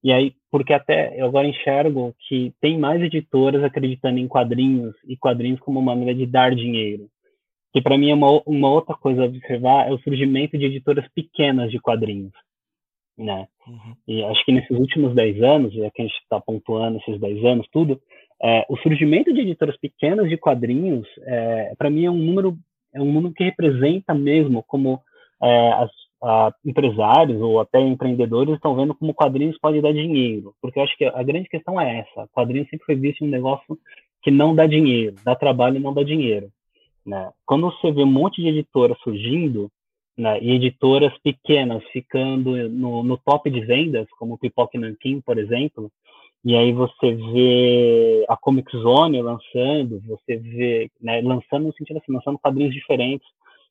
E 0.03 0.13
aí, 0.13 0.35
porque 0.51 0.73
até 0.73 1.21
eu 1.21 1.27
agora 1.27 1.47
enxergo 1.47 2.15
que 2.27 2.55
tem 2.61 2.79
mais 2.79 3.03
editoras 3.03 3.63
acreditando 3.63 4.19
em 4.19 4.27
quadrinhos 4.27 4.95
e 5.07 5.17
quadrinhos 5.17 5.61
como 5.61 5.79
uma 5.79 5.95
maneira 5.95 6.15
de 6.15 6.27
dar 6.27 6.55
dinheiro. 6.55 7.09
que 7.73 7.83
para 7.83 7.99
mim 7.99 8.11
é 8.11 8.15
uma, 8.15 8.43
uma 8.47 8.71
outra 8.71 8.95
coisa 8.97 9.23
a 9.23 9.27
observar, 9.27 9.89
é 9.89 9.93
o 9.93 9.99
surgimento 9.99 10.57
de 10.57 10.65
editoras 10.65 11.07
pequenas 11.15 11.71
de 11.71 11.79
quadrinhos, 11.79 12.33
né? 13.17 13.47
Uhum. 13.67 13.95
E 14.09 14.25
acho 14.25 14.45
que 14.45 14.53
nesses 14.53 14.77
últimos 14.77 15.15
10 15.15 15.43
anos, 15.43 15.75
já 15.75 15.91
que 15.91 16.03
a 16.03 16.05
gente 16.07 16.19
está 16.19 16.41
pontuando 16.41 16.99
esses 16.99 17.21
10 17.21 17.45
anos, 17.45 17.69
tudo, 17.71 18.01
é, 18.43 18.65
o 18.71 18.77
surgimento 18.79 19.33
de 19.33 19.43
editoras 19.43 19.77
pequenas 19.77 20.29
de 20.29 20.39
quadrinhos, 20.39 21.07
é, 21.27 21.75
para 21.77 21.91
mim 21.91 22.07
é 22.07 22.11
um 22.11 22.17
número 22.17 22.59
é 22.95 23.01
um 23.01 23.13
número 23.13 23.35
que 23.35 23.45
representa 23.45 24.15
mesmo 24.15 24.63
como 24.63 25.01
é, 25.43 25.73
as 25.73 25.91
a, 26.23 26.53
empresários 26.65 27.41
ou 27.41 27.61
até 27.61 27.81
empreendedores 27.81 28.55
estão 28.55 28.75
vendo 28.77 28.95
como 28.95 29.15
quadrinhos 29.15 29.59
pode 29.59 29.81
dar 29.81 29.93
dinheiro, 29.93 30.55
porque 30.61 30.79
eu 30.79 30.83
acho 30.83 30.97
que 30.97 31.05
a 31.05 31.23
grande 31.23 31.49
questão 31.49 31.81
é 31.81 32.01
essa: 32.01 32.29
quadrinhos 32.33 32.69
sempre 32.69 32.87
foi 32.87 32.97
visto 32.97 33.25
um 33.25 33.29
negócio 33.29 33.79
que 34.23 34.31
não 34.31 34.55
dá 34.55 34.67
dinheiro, 34.67 35.17
dá 35.25 35.35
trabalho 35.35 35.77
e 35.77 35.81
não 35.81 35.95
dá 35.95 36.03
dinheiro. 36.03 36.51
Né? 37.07 37.31
Quando 37.47 37.71
você 37.71 37.91
vê 37.91 38.03
um 38.03 38.07
monte 38.07 38.43
de 38.43 38.49
editoras 38.49 38.99
surgindo, 38.99 39.71
né, 40.17 40.39
e 40.43 40.51
editoras 40.51 41.17
pequenas 41.23 41.83
ficando 41.93 42.69
no, 42.69 43.03
no 43.03 43.17
top 43.17 43.49
de 43.51 43.61
vendas, 43.61 44.07
como 44.19 44.35
o 44.35 44.39
Pipoque 44.39 44.77
Nankin, 44.77 45.23
por 45.23 45.39
exemplo, 45.39 45.91
e 46.45 46.57
aí 46.57 46.73
você 46.73 47.15
vê 47.15 48.25
a 48.29 48.37
Comic 48.37 48.75
Zone 48.77 49.21
lançando, 49.21 50.01
você 50.07 50.37
vê, 50.37 50.91
né, 51.01 51.21
lançando 51.21 51.67
no 51.67 51.75
sentido 51.75 51.99
assim, 51.99 52.13
lançando 52.13 52.39
quadrinhos 52.39 52.75
diferentes, 52.75 53.27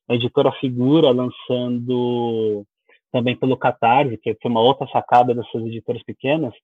a 0.08 0.14
editora 0.14 0.52
Figura 0.52 1.10
lançando 1.10 2.64
também 3.12 3.36
pelo 3.36 3.56
Catarse, 3.56 4.16
que 4.18 4.30
é 4.30 4.48
uma 4.48 4.60
outra 4.60 4.86
sacada 4.88 5.34
dessas 5.34 5.66
editoras 5.66 6.02
pequenas, 6.04 6.54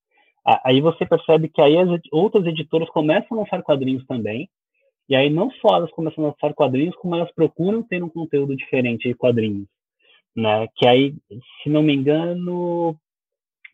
aí 0.64 0.80
você 0.80 1.04
percebe 1.04 1.48
que 1.48 1.60
aí 1.60 1.76
as 1.76 1.88
outras 2.12 2.46
editoras 2.46 2.88
começam 2.90 3.36
a 3.36 3.40
lançar 3.40 3.62
quadrinhos 3.62 4.06
também, 4.06 4.48
e 5.08 5.16
aí 5.16 5.30
não 5.30 5.50
só 5.50 5.76
elas 5.76 5.90
começam 5.90 6.24
a 6.24 6.28
lançar 6.28 6.54
quadrinhos, 6.54 6.96
como 6.96 7.14
elas 7.14 7.32
procuram 7.32 7.82
ter 7.82 8.02
um 8.02 8.08
conteúdo 8.08 8.56
diferente 8.56 9.08
de 9.08 9.14
quadrinhos, 9.14 9.66
né? 10.34 10.68
Que 10.76 10.86
aí, 10.86 11.14
se 11.62 11.68
não 11.68 11.82
me 11.82 11.94
engano, 11.94 12.96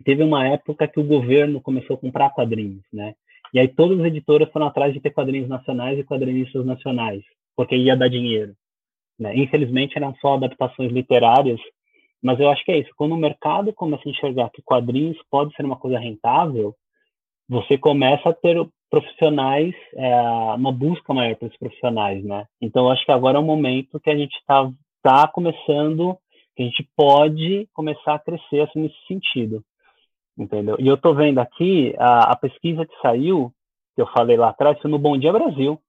teve 0.02 0.22
uma 0.22 0.46
época 0.46 0.88
que 0.88 1.00
o 1.00 1.04
governo 1.04 1.60
começou 1.60 1.96
a 1.96 1.98
comprar 1.98 2.30
quadrinhos, 2.30 2.82
né? 2.92 3.14
E 3.52 3.60
aí 3.60 3.68
todas 3.68 4.00
as 4.00 4.06
editoras 4.06 4.50
foram 4.50 4.66
atrás 4.66 4.94
de 4.94 5.00
ter 5.00 5.10
quadrinhos 5.10 5.48
nacionais 5.48 5.98
e 5.98 6.04
quadrinistas 6.04 6.64
nacionais, 6.64 7.22
porque 7.54 7.76
ia 7.76 7.96
dar 7.96 8.08
dinheiro. 8.08 8.54
Né? 9.18 9.36
Infelizmente 9.36 9.96
eram 9.96 10.14
só 10.20 10.34
adaptações 10.34 10.90
literárias, 10.90 11.60
mas 12.22 12.40
eu 12.40 12.48
acho 12.48 12.64
que 12.64 12.72
é 12.72 12.78
isso. 12.78 12.90
Quando 12.96 13.12
o 13.12 13.18
mercado 13.18 13.72
começa 13.72 14.02
a 14.06 14.10
enxergar 14.10 14.50
que 14.50 14.62
quadrinhos 14.62 15.18
pode 15.30 15.54
ser 15.54 15.66
uma 15.66 15.76
coisa 15.76 15.98
rentável, 15.98 16.74
você 17.46 17.76
começa 17.76 18.30
a 18.30 18.32
ter 18.32 18.56
profissionais, 18.88 19.74
é, 19.94 20.14
uma 20.54 20.72
busca 20.72 21.12
maior 21.12 21.36
para 21.36 21.48
os 21.48 21.56
profissionais, 21.56 22.24
né? 22.24 22.46
Então, 22.60 22.84
eu 22.84 22.90
acho 22.90 23.04
que 23.04 23.12
agora 23.12 23.36
é 23.36 23.40
o 23.40 23.44
momento 23.44 24.00
que 24.00 24.10
a 24.10 24.16
gente 24.16 24.34
está 24.36 24.70
tá 25.02 25.28
começando, 25.28 26.16
que 26.56 26.62
a 26.62 26.66
gente 26.66 26.88
pode 26.96 27.68
começar 27.74 28.14
a 28.14 28.18
crescer 28.18 28.60
assim, 28.60 28.80
nesse 28.80 29.06
sentido 29.06 29.62
entendeu? 30.36 30.76
E 30.78 30.86
eu 30.86 30.96
tô 30.96 31.14
vendo 31.14 31.38
aqui 31.38 31.94
a, 31.98 32.32
a, 32.32 32.36
pesquisa 32.36 32.86
que 32.86 33.00
saiu, 33.00 33.52
que 33.94 34.02
eu 34.02 34.06
falei 34.08 34.36
lá 34.36 34.50
atrás, 34.50 34.78
foi 34.80 34.90
no 34.90 34.98
Bom 34.98 35.16
Dia 35.18 35.32
Brasil, 35.32 35.80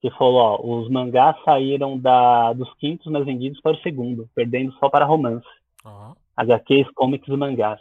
que 0.00 0.10
falou, 0.12 0.36
ó, 0.36 0.80
os 0.80 0.88
mangás 0.90 1.36
saíram 1.44 1.98
da, 1.98 2.52
dos 2.52 2.72
quintos 2.74 3.10
mais 3.10 3.24
vendidos 3.24 3.60
para 3.60 3.76
o 3.76 3.80
segundo, 3.80 4.28
perdendo 4.34 4.72
só 4.74 4.88
para 4.88 5.04
romance. 5.04 5.46
Uhum. 5.84 6.14
HQs, 6.36 6.88
comics 6.94 7.28
e 7.28 7.36
mangás. 7.36 7.80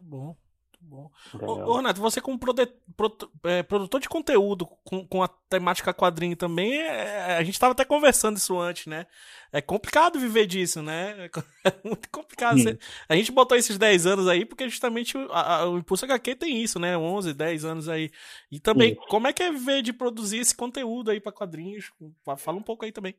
Muito 0.00 0.10
bom 0.10 0.43
bom. 0.94 1.10
Ô, 1.40 1.52
ô, 1.70 1.76
Renato, 1.76 2.00
você 2.00 2.20
como 2.20 2.38
é, 3.44 3.62
produtor 3.62 4.00
de 4.00 4.08
conteúdo 4.08 4.66
com, 4.84 5.06
com 5.06 5.22
a 5.22 5.28
temática 5.28 5.92
quadrinho 5.92 6.36
também, 6.36 6.74
é, 6.78 7.36
a 7.36 7.42
gente 7.42 7.54
estava 7.54 7.72
até 7.72 7.84
conversando 7.84 8.36
isso 8.36 8.58
antes, 8.58 8.86
né? 8.86 9.06
É 9.52 9.60
complicado 9.60 10.18
viver 10.18 10.46
disso, 10.46 10.82
né? 10.82 11.30
É 11.64 11.72
muito 11.82 12.10
complicado. 12.10 12.58
Você, 12.58 12.78
a 13.08 13.16
gente 13.16 13.32
botou 13.32 13.56
esses 13.56 13.78
10 13.78 14.06
anos 14.06 14.28
aí 14.28 14.44
porque 14.44 14.68
justamente 14.68 15.16
o, 15.16 15.32
a, 15.32 15.66
o 15.66 15.78
Impulso 15.78 16.04
HQ 16.04 16.34
tem 16.36 16.62
isso, 16.62 16.78
né? 16.78 16.96
11, 16.96 17.32
10 17.32 17.64
anos 17.64 17.88
aí. 17.88 18.10
E 18.50 18.60
também, 18.60 18.94
Sim. 18.94 19.00
como 19.08 19.26
é 19.26 19.32
que 19.32 19.42
é 19.42 19.50
viver 19.50 19.80
de 19.80 19.92
produzir 19.92 20.38
esse 20.38 20.54
conteúdo 20.54 21.10
aí 21.10 21.20
para 21.20 21.32
quadrinhos? 21.32 21.90
Fala 22.36 22.58
um 22.58 22.62
pouco 22.62 22.84
aí 22.84 22.92
também. 22.92 23.14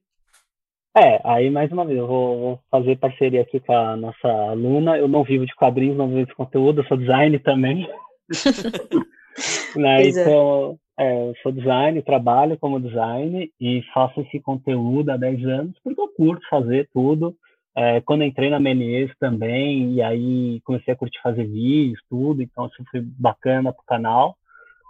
É, 0.97 1.19
aí 1.25 1.49
mais 1.49 1.69
uma 1.73 1.84
vez, 1.84 1.99
eu 1.99 2.08
vou, 2.08 2.39
vou, 2.39 2.60
fazer 2.71 2.97
parceria 2.97 3.41
aqui 3.41 3.60
com 3.60 3.73
a 3.73 3.97
nossa 3.97 4.27
aluna. 4.27 4.97
Eu 4.97 5.10
não 5.10 5.23
vivo 5.23 5.45
de 5.45 5.53
quadrinhos, 5.53 5.97
não 5.97 6.08
vivo 6.08 6.25
de 6.25 6.36
conteúdo, 6.36 6.81
eu 6.81 6.86
sou 6.86 6.95
design 6.95 7.38
também. 7.39 7.86
né? 9.75 10.01
É. 10.01 10.08
Então, 10.08 10.79
é, 10.97 11.29
eu 11.29 11.34
sou 11.43 11.51
design, 11.51 12.01
trabalho 12.01 12.58
como 12.58 12.79
design 12.79 13.51
e 13.60 13.84
faço 13.93 14.21
esse 14.21 14.39
conteúdo 14.39 15.10
há 15.10 15.17
10 15.17 15.45
anos 15.45 15.75
porque 15.84 15.99
eu 15.99 16.08
curto 16.08 16.47
fazer 16.49 16.89
tudo. 16.93 17.36
É, 17.77 17.99
quando 17.99 18.23
entrei 18.23 18.49
na 18.49 18.58
Menezes 18.58 19.13
também, 19.19 19.95
e 19.95 20.01
aí 20.01 20.62
comecei 20.62 20.93
a 20.93 20.97
curtir 20.97 21.19
fazer 21.21 21.43
vídeos, 21.43 21.99
tudo, 22.10 22.41
então 22.41 22.67
isso 22.67 22.81
foi 22.89 23.01
bacana 23.01 23.73
pro 23.73 23.84
canal, 23.86 24.38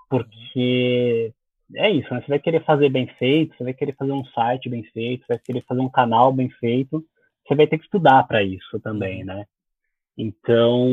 porque 0.07 1.33
é 1.73 1.89
isso, 1.89 2.13
né? 2.13 2.21
Você 2.21 2.27
vai 2.27 2.39
querer 2.39 2.63
fazer 2.63 2.89
bem 2.89 3.07
feito, 3.17 3.55
você 3.55 3.63
vai 3.63 3.73
querer 3.73 3.95
fazer 3.95 4.11
um 4.11 4.25
site 4.25 4.69
bem 4.69 4.83
feito, 4.83 5.25
você 5.25 5.33
vai 5.33 5.39
querer 5.43 5.63
fazer 5.67 5.81
um 5.81 5.89
canal 5.89 6.31
bem 6.31 6.49
feito, 6.49 7.03
você 7.47 7.55
vai 7.55 7.67
ter 7.67 7.77
que 7.77 7.85
estudar 7.85 8.23
para 8.27 8.43
isso 8.43 8.79
também, 8.81 9.21
uhum. 9.21 9.25
né? 9.25 9.45
Então, 10.17 10.91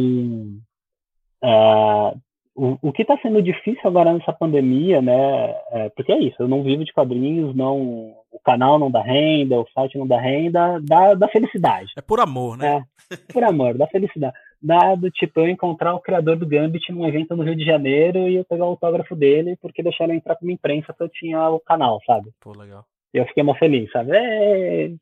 uh, 1.45 2.19
o, 2.55 2.79
o 2.89 2.93
que 2.93 3.03
está 3.03 3.17
sendo 3.19 3.43
difícil 3.43 3.83
agora 3.85 4.13
nessa 4.13 4.33
pandemia, 4.33 5.01
né? 5.03 5.55
É, 5.71 5.89
porque 5.91 6.13
é 6.13 6.19
isso, 6.19 6.37
eu 6.41 6.49
não 6.49 6.63
vivo 6.63 6.85
de 6.85 6.93
quadrinhos, 6.93 7.55
não, 7.55 8.15
o 8.31 8.41
canal 8.45 8.79
não 8.79 8.91
dá 8.91 9.03
renda, 9.03 9.61
o 9.61 9.69
site 9.75 9.99
não 9.99 10.07
dá 10.07 10.21
renda, 10.21 10.81
dá, 10.83 11.15
dá 11.15 11.29
felicidade. 11.29 11.93
É 11.97 12.03
por 12.03 12.21
amor, 12.21 12.57
né? 12.57 12.85
É, 13.11 13.17
por 13.33 13.45
amor, 13.45 13.77
dá 13.77 13.87
felicidade 13.87 14.35
dado, 14.63 15.11
tipo, 15.11 15.41
eu 15.41 15.49
encontrar 15.49 15.95
o 15.95 16.01
criador 16.01 16.37
do 16.37 16.47
Gambit 16.47 16.93
num 16.93 17.07
evento 17.07 17.35
no 17.35 17.43
Rio 17.43 17.57
de 17.57 17.65
Janeiro 17.65 18.29
e 18.29 18.37
eu 18.37 18.45
pegar 18.45 18.65
o 18.65 18.69
autógrafo 18.69 19.17
dele 19.17 19.57
porque 19.61 19.83
deixaram 19.83 20.15
entrar 20.15 20.37
como 20.37 20.51
imprensa 20.51 20.95
que 20.95 21.03
eu 21.03 21.09
tinha 21.09 21.51
o 21.51 21.59
canal, 21.59 22.01
sabe? 22.07 22.31
Pô, 22.41 22.53
legal. 22.53 22.85
E 23.13 23.19
eu 23.19 23.27
fiquei 23.27 23.43
muito 23.43 23.59
feliz, 23.59 23.91
sabe? 23.91 24.13
É... 24.15 24.93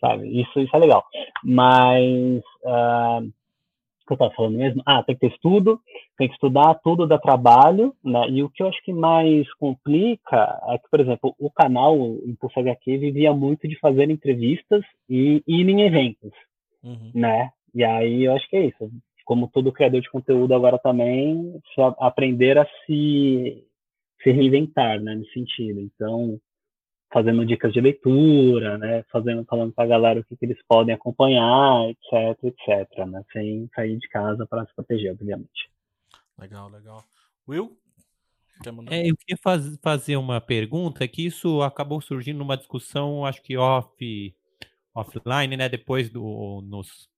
Sabe? 0.00 0.40
Isso, 0.40 0.60
isso 0.60 0.76
é 0.76 0.78
legal. 0.78 1.04
Mas. 1.42 2.42
Uh... 2.62 3.32
O 4.02 4.06
que 4.10 4.14
eu 4.14 4.18
tava 4.18 4.34
falando 4.34 4.58
mesmo? 4.58 4.82
Ah, 4.84 5.04
tem 5.04 5.14
que 5.14 5.20
ter 5.20 5.32
estudo, 5.32 5.80
tem 6.18 6.26
que 6.26 6.34
estudar, 6.34 6.74
tudo 6.82 7.06
dá 7.06 7.16
trabalho, 7.16 7.94
né? 8.02 8.28
E 8.28 8.42
o 8.42 8.50
que 8.50 8.60
eu 8.60 8.66
acho 8.66 8.82
que 8.82 8.92
mais 8.92 9.46
complica 9.54 10.60
é 10.68 10.78
que, 10.78 10.90
por 10.90 10.98
exemplo, 10.98 11.32
o 11.38 11.48
canal 11.48 11.96
o 11.96 12.20
Impulso 12.26 12.58
HQ 12.58 12.98
vivia 12.98 13.32
muito 13.32 13.68
de 13.68 13.78
fazer 13.78 14.10
entrevistas 14.10 14.82
e, 15.08 15.44
e 15.46 15.60
ir 15.60 15.68
em 15.68 15.82
eventos, 15.82 16.32
uhum. 16.82 17.12
né? 17.14 17.52
E 17.74 17.84
aí 17.84 18.24
eu 18.24 18.34
acho 18.34 18.48
que 18.48 18.56
é 18.56 18.66
isso. 18.66 18.90
Como 19.24 19.48
todo 19.48 19.72
criador 19.72 20.00
de 20.00 20.10
conteúdo 20.10 20.54
agora 20.54 20.78
também, 20.78 21.60
aprender 21.98 22.58
a 22.58 22.66
se, 22.84 23.64
se 24.22 24.30
reinventar, 24.30 25.00
né, 25.00 25.14
nesse 25.14 25.32
sentido. 25.32 25.80
Então, 25.80 26.40
fazendo 27.12 27.44
dicas 27.44 27.72
de 27.72 27.80
leitura, 27.80 28.78
né, 28.78 29.04
fazendo, 29.10 29.44
falando 29.44 29.72
para 29.72 29.84
a 29.84 29.88
galera 29.88 30.20
o 30.20 30.24
que, 30.24 30.36
que, 30.36 30.44
eles 30.44 30.58
podem 30.66 30.94
acompanhar, 30.94 31.88
etc, 31.90 32.44
etc, 32.44 33.06
né, 33.06 33.22
sem 33.32 33.68
sair 33.74 33.96
de 33.98 34.08
casa 34.08 34.46
para 34.46 34.64
se 34.66 34.74
proteger, 34.74 35.12
obviamente. 35.12 35.70
Legal, 36.38 36.68
legal. 36.68 37.04
Will? 37.48 37.76
É, 38.90 39.08
eu 39.08 39.16
queria 39.16 39.38
faz, 39.42 39.78
fazer 39.82 40.16
uma 40.16 40.38
pergunta 40.38 41.08
que 41.08 41.24
isso 41.24 41.62
acabou 41.62 42.00
surgindo 42.00 42.38
numa 42.38 42.58
discussão, 42.58 43.24
acho 43.24 43.42
que 43.42 43.56
off, 43.56 44.36
offline, 44.94 45.56
né, 45.56 45.68
depois 45.68 46.10
do 46.10 46.60
nos 46.62 47.08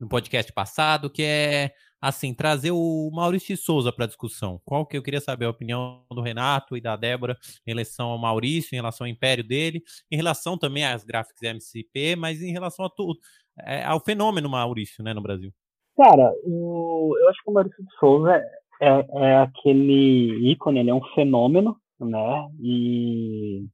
no 0.00 0.08
podcast 0.08 0.52
passado, 0.52 1.10
que 1.10 1.22
é 1.22 1.72
assim, 2.00 2.32
trazer 2.32 2.70
o 2.70 3.10
Maurício 3.12 3.54
Souza 3.56 3.92
para 3.92 4.06
a 4.06 4.08
discussão. 4.08 4.58
Qual 4.64 4.86
que 4.86 4.96
eu 4.96 5.02
queria 5.02 5.20
saber 5.20 5.44
a 5.44 5.50
opinião 5.50 6.02
do 6.10 6.22
Renato 6.22 6.76
e 6.76 6.80
da 6.80 6.96
Débora 6.96 7.36
em 7.66 7.72
relação 7.72 8.08
ao 8.08 8.18
Maurício, 8.18 8.74
em 8.74 8.78
relação 8.78 9.04
ao 9.04 9.10
império 9.10 9.46
dele, 9.46 9.82
em 10.10 10.16
relação 10.16 10.56
também 10.56 10.86
às 10.86 11.04
gráficas 11.04 11.42
MCP, 11.42 12.16
mas 12.16 12.40
em 12.40 12.52
relação 12.52 12.86
a 12.86 12.90
tudo, 12.90 13.18
é, 13.58 13.84
ao 13.84 14.00
fenômeno 14.00 14.48
Maurício, 14.48 15.04
né, 15.04 15.12
no 15.12 15.20
Brasil. 15.20 15.52
Cara, 15.96 16.32
o, 16.44 17.14
eu 17.20 17.28
acho 17.28 17.42
que 17.44 17.50
o 17.50 17.52
Maurício 17.52 17.84
de 17.84 17.94
Souza 17.98 18.32
é, 18.32 18.42
é, 18.80 19.06
é 19.16 19.36
aquele 19.36 20.50
ícone, 20.50 20.80
ele 20.80 20.90
é 20.90 20.94
um 20.94 21.04
fenômeno, 21.14 21.76
né, 22.00 22.48
e 22.62 23.66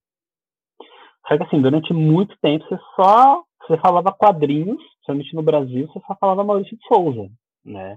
só 1.29 1.37
que 1.37 1.45
assim, 1.45 1.61
durante 1.61 1.93
muito 1.93 2.37
tempo 2.41 2.65
você 2.69 2.79
só 2.97 3.43
você 3.67 3.81
falava 3.81 4.13
quadrinhos 4.13 4.83
principalmente 5.07 5.35
no 5.35 5.43
Brasil, 5.43 5.87
você 5.87 6.01
só 6.07 6.17
falava 6.17 6.45
Maurício 6.45 6.77
de 6.77 6.87
Souza, 6.87 7.31
né? 7.65 7.97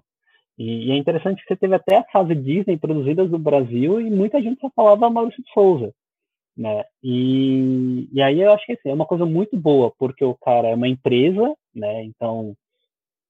E, 0.57 0.87
e, 0.87 0.91
é 0.91 0.97
interessante 0.97 1.41
que 1.41 1.47
você 1.47 1.55
teve 1.55 1.73
até 1.73 1.97
a 1.97 2.03
fase 2.11 2.35
Disney 2.35 2.77
produzidas 2.77 3.29
no 3.31 3.39
Brasil 3.39 3.99
e 4.01 4.09
muita 4.09 4.41
gente 4.41 4.59
só 4.59 4.69
falava 4.69 5.09
Maurício 5.09 5.43
de 5.43 5.51
Souza, 5.51 5.93
né? 6.55 6.83
E, 7.03 8.07
e 8.11 8.21
aí 8.21 8.41
eu 8.41 8.51
acho 8.51 8.65
que 8.65 8.73
assim, 8.73 8.89
é 8.89 8.93
uma 8.93 9.05
coisa 9.05 9.25
muito 9.25 9.57
boa, 9.57 9.91
porque 9.97 10.23
o 10.23 10.35
cara 10.35 10.67
é 10.67 10.75
uma 10.75 10.87
empresa, 10.87 11.55
né? 11.73 12.03
Então, 12.03 12.53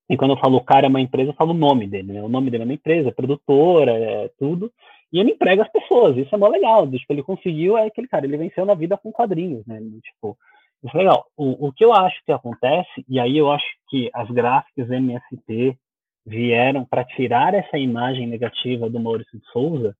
e 0.09 0.17
quando 0.17 0.31
eu 0.31 0.39
falo 0.39 0.57
o 0.57 0.63
cara 0.63 0.87
é 0.87 0.89
uma 0.89 1.01
empresa, 1.01 1.29
eu 1.29 1.35
falo 1.35 1.51
o 1.51 1.57
nome 1.57 1.87
dele, 1.87 2.13
né? 2.13 2.23
O 2.23 2.29
nome 2.29 2.49
dele 2.49 2.63
é 2.63 2.65
uma 2.65 2.73
empresa, 2.73 3.09
é 3.09 3.11
produtora, 3.11 3.91
é 3.91 4.29
tudo. 4.39 4.71
E 5.11 5.19
ele 5.19 5.31
emprega 5.31 5.63
as 5.63 5.71
pessoas, 5.71 6.17
isso 6.17 6.33
é 6.33 6.37
mó 6.37 6.47
legal. 6.47 6.89
Tipo, 6.89 7.13
ele 7.13 7.23
conseguiu, 7.23 7.77
é 7.77 7.87
aquele 7.87 8.07
cara, 8.07 8.25
ele 8.25 8.37
venceu 8.37 8.65
na 8.65 8.73
vida 8.75 8.97
com 8.97 9.11
quadrinhos, 9.11 9.65
né? 9.65 9.79
Tipo, 10.03 10.37
Isso 10.83 10.95
é 10.95 10.99
legal. 10.99 11.25
O, 11.35 11.67
o 11.67 11.73
que 11.73 11.83
eu 11.83 11.93
acho 11.93 12.17
que 12.25 12.31
acontece, 12.31 13.05
e 13.07 13.19
aí 13.19 13.37
eu 13.37 13.51
acho 13.51 13.65
que 13.89 14.09
as 14.13 14.29
gráficas 14.29 14.89
MST 14.89 15.77
vieram 16.25 16.85
para 16.85 17.03
tirar 17.03 17.53
essa 17.53 17.77
imagem 17.77 18.27
negativa 18.27 18.89
do 18.89 18.99
Maurício 18.99 19.39
de 19.39 19.45
Souza, 19.51 19.95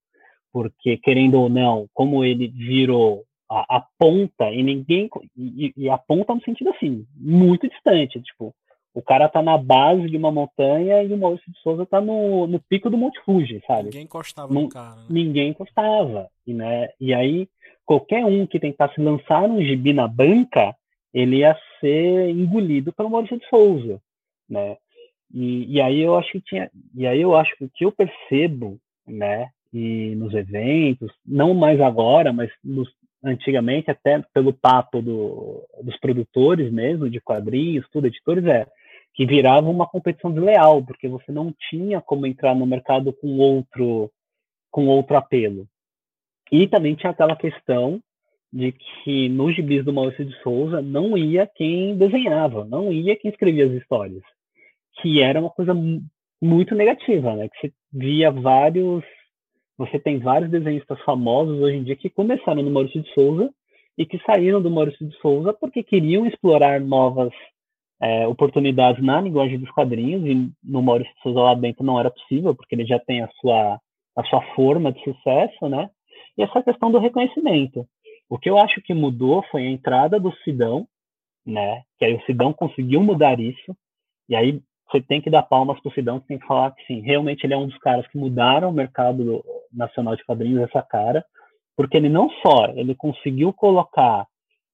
porque, 0.52 0.98
querendo 0.98 1.40
ou 1.40 1.50
não, 1.50 1.88
como 1.94 2.24
ele 2.24 2.48
virou 2.48 3.24
a, 3.50 3.78
a 3.78 3.86
ponta, 3.98 4.52
e 4.52 4.62
ninguém. 4.64 5.10
E, 5.36 5.74
e, 5.76 5.90
a 5.90 5.98
ponta 5.98 6.34
no 6.34 6.42
sentido 6.42 6.70
assim, 6.70 7.06
muito 7.16 7.68
distante. 7.68 8.22
Tipo, 8.22 8.54
o 8.94 9.02
cara 9.02 9.28
tá 9.28 9.42
na 9.42 9.58
base 9.58 10.08
de 10.08 10.18
uma 10.18 10.32
montanha 10.32 11.04
e 11.04 11.14
o 11.14 11.18
Maurício 11.18 11.52
de 11.52 11.60
Souza 11.60 11.86
tá 11.86 12.00
no, 12.00 12.48
no 12.48 12.60
pico 12.60 12.90
do 12.90 12.98
Monte 12.98 13.20
Fuji, 13.24 13.62
sabe? 13.66 13.86
Ninguém 13.86 14.04
encostava 14.04 14.54
no 14.54 14.70
cara. 14.70 14.96
Né? 14.96 15.06
Ninguém 15.10 15.50
encostava. 15.50 16.30
E, 16.46 16.54
né, 16.54 16.90
e 17.00 17.14
aí, 17.14 17.48
qualquer 17.90 18.24
um 18.24 18.46
que 18.46 18.60
tentasse 18.60 19.02
lançar 19.02 19.42
um 19.42 19.60
gibi 19.64 19.94
na 19.94 20.08
banca, 20.08 20.76
ele 21.12 21.38
ia 21.38 21.58
ser 21.80 22.30
engolido 22.30 22.94
pelo 22.94 23.10
Maurício 23.10 23.40
de 23.40 23.50
Souza, 23.50 24.00
né? 24.48 24.78
E, 25.34 25.74
e 25.74 25.82
aí 25.82 26.00
eu 26.00 26.16
acho 26.16 26.32
que 26.34 26.40
tinha, 26.40 26.70
e 26.94 27.08
aí 27.08 27.20
eu 27.20 27.36
acho 27.36 27.56
que 27.56 27.66
o 27.66 27.70
que 27.74 27.84
eu 27.84 27.92
percebo, 27.92 28.78
né, 29.08 29.50
e 29.74 30.14
nos 30.16 30.36
eventos, 30.36 31.12
não 31.26 31.56
mais 31.56 31.82
agora, 31.82 32.32
mas 32.32 32.52
nos, 32.64 32.88
antigamente 33.24 33.90
até 33.90 34.24
pelo 34.36 34.54
papo 34.54 35.02
do, 35.02 35.66
dos 35.82 36.00
produtores 36.00 36.72
mesmo 36.72 37.10
de 37.10 37.20
quadrinhos, 37.20 37.90
tudo 37.92 38.06
editores 38.06 38.46
é 38.46 38.68
que 39.16 39.26
virava 39.26 39.68
uma 39.68 39.88
competição 39.88 40.32
desleal, 40.32 40.84
porque 40.86 41.08
você 41.08 41.32
não 41.32 41.52
tinha 41.72 42.00
como 42.00 42.28
entrar 42.28 42.54
no 42.54 42.68
mercado 42.68 43.12
com 43.14 43.40
outro 43.40 44.12
com 44.70 44.86
outro 44.86 45.18
apelo. 45.18 45.68
E 46.52 46.68
também 46.68 46.96
tinha 46.96 47.12
aquela 47.12 47.36
questão 47.36 48.02
de 48.52 48.72
que 48.72 49.30
nos 49.30 49.56
gibis 49.56 49.86
do 49.86 49.94
Maurício 49.94 50.26
de 50.26 50.36
Souza 50.42 50.82
não 50.82 51.18
ia 51.18 51.46
quem 51.46 51.96
desenhava, 51.96 52.66
não 52.66 52.92
ia 52.92 53.16
quem 53.16 53.30
escrevia 53.30 53.68
as 53.68 53.74
histórias, 53.74 54.24
que 55.00 55.22
era 55.22 55.40
uma 55.40 55.52
coisa 55.52 55.74
muito 56.42 56.74
negativa, 56.74 57.36
né? 57.36 57.48
Que 57.50 57.68
você 57.68 57.74
via 57.94 58.32
vários, 58.32 59.04
você 59.78 60.00
tem 60.00 60.18
vários 60.18 60.50
desenhistas 60.50 61.00
famosos 61.02 61.60
hoje 61.62 61.78
em 61.78 61.84
dia 61.84 61.96
que 61.96 62.10
começaram 62.10 62.64
no 62.64 62.72
Maurício 62.72 63.02
de 63.02 63.14
Souza 63.14 63.52
e 63.98 64.06
que 64.06 64.20
saíram 64.26 64.62
do 64.62 64.72
Maurício 64.72 65.08
de 65.08 65.16
Souza 65.18 65.54
porque 65.54 65.84
queriam 65.84 66.26
explorar 66.26 66.82
novas 66.82 67.32
é, 68.02 68.26
oportunidades 68.28 69.04
na 69.04 69.22
linguagem 69.22 69.60
dos 69.60 69.70
quadrinhos 69.72 70.26
e 70.26 70.50
no 70.64 70.82
Maurício 70.82 71.14
de 71.16 71.22
Souza 71.22 71.40
lá 71.40 71.54
dentro 71.54 71.84
não 71.84 72.00
era 72.00 72.10
possível 72.10 72.56
porque 72.56 72.74
ele 72.74 72.86
já 72.86 72.98
tem 72.98 73.22
a 73.22 73.30
sua 73.40 73.80
a 74.16 74.24
sua 74.26 74.42
forma 74.54 74.92
de 74.92 75.02
sucesso, 75.04 75.70
né? 75.70 75.90
E 76.40 76.44
essa 76.44 76.64
questão 76.64 76.90
do 76.90 77.00
reconhecimento. 77.00 77.86
O 78.30 78.40
que 78.40 78.50
eu 78.50 78.58
acho 78.58 78.82
que 78.82 78.94
mudou 78.94 79.44
foi 79.52 79.64
a 79.64 79.70
entrada 79.70 80.18
do 80.18 80.34
Sidão, 80.38 80.88
né? 81.46 81.84
Que 81.98 82.06
aí 82.06 82.16
o 82.16 82.22
Sidão 82.22 82.54
conseguiu 82.54 83.04
mudar 83.04 83.42
isso. 83.42 83.76
E 84.30 84.38
aí 84.38 84.62
você 84.90 85.02
tem 85.02 85.20
que 85.20 85.30
dar 85.30 85.44
palmas 85.44 85.78
para 85.82 85.90
o 85.90 85.94
Sidão, 85.94 86.20
você 86.20 86.28
tem 86.28 86.40
que 86.40 86.48
falar 86.48 86.72
que 86.72 86.86
sim, 86.86 87.02
realmente 87.02 87.44
ele 87.44 87.54
é 87.54 87.58
um 87.58 87.68
dos 87.68 87.78
caras 87.80 88.08
que 88.08 88.18
mudaram 88.18 88.70
o 88.70 88.74
mercado 88.74 89.44
nacional 89.72 90.16
de 90.16 90.24
quadrinhos 90.24 90.64
essa 90.64 90.82
cara, 90.82 91.26
porque 91.76 91.98
ele 91.98 92.08
não 92.08 92.30
só 92.42 92.68
ele 92.74 92.96
conseguiu 92.96 93.52
colocar 93.52 94.26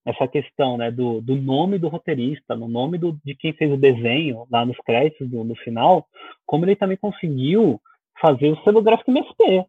essa 0.06 0.28
questão 0.28 0.78
né, 0.78 0.90
do, 0.92 1.20
do 1.20 1.34
nome 1.34 1.78
do 1.78 1.88
roteirista, 1.88 2.54
no 2.54 2.68
nome 2.68 2.96
do, 2.96 3.18
de 3.24 3.34
quem 3.34 3.52
fez 3.52 3.72
o 3.72 3.76
desenho 3.76 4.46
lá 4.50 4.64
nos 4.64 4.76
créditos 4.86 5.28
do, 5.28 5.42
no 5.42 5.56
final, 5.56 6.06
como 6.46 6.64
ele 6.64 6.76
também 6.76 6.96
conseguiu 6.96 7.80
fazer 8.20 8.52
o 8.52 8.62
selo 8.62 8.80
gráfico 8.80 9.10
MSP, 9.10 9.66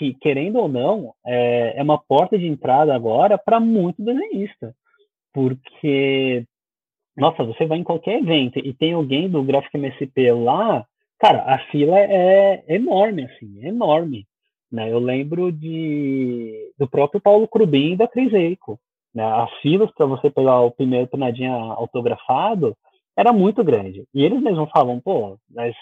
que, 0.00 0.14
querendo 0.14 0.56
ou 0.56 0.66
não, 0.66 1.12
é, 1.26 1.74
é 1.76 1.82
uma 1.82 1.98
porta 1.98 2.38
de 2.38 2.46
entrada 2.46 2.94
agora 2.94 3.36
para 3.36 3.60
muito 3.60 4.02
desenhista. 4.02 4.74
Porque, 5.30 6.46
nossa, 7.14 7.44
você 7.44 7.66
vai 7.66 7.76
em 7.76 7.84
qualquer 7.84 8.18
evento 8.18 8.58
e 8.58 8.72
tem 8.72 8.94
alguém 8.94 9.28
do 9.28 9.42
Gráfico 9.42 9.76
MSP 9.76 10.32
lá, 10.32 10.86
cara, 11.18 11.42
a 11.42 11.58
fila 11.66 11.98
é 11.98 12.64
enorme, 12.66 13.24
assim, 13.24 13.62
enorme. 13.62 14.26
Né? 14.72 14.90
Eu 14.90 14.98
lembro 14.98 15.52
de, 15.52 16.72
do 16.78 16.88
próprio 16.88 17.20
Paulo 17.20 17.46
Crubin 17.46 17.92
e 17.92 17.96
da 17.96 18.08
Cris 18.08 18.32
Eico. 18.32 18.80
Né? 19.14 19.22
As 19.22 19.52
filas 19.60 19.90
para 19.92 20.06
você 20.06 20.30
pegar 20.30 20.62
o 20.62 20.70
primeiro 20.70 21.08
penadinha 21.08 21.52
autografado 21.52 22.74
era 23.14 23.34
muito 23.34 23.62
grande. 23.62 24.04
E 24.14 24.24
eles 24.24 24.40
mesmos 24.40 24.70
falam, 24.70 24.98
pô, 24.98 25.36
mas 25.50 25.76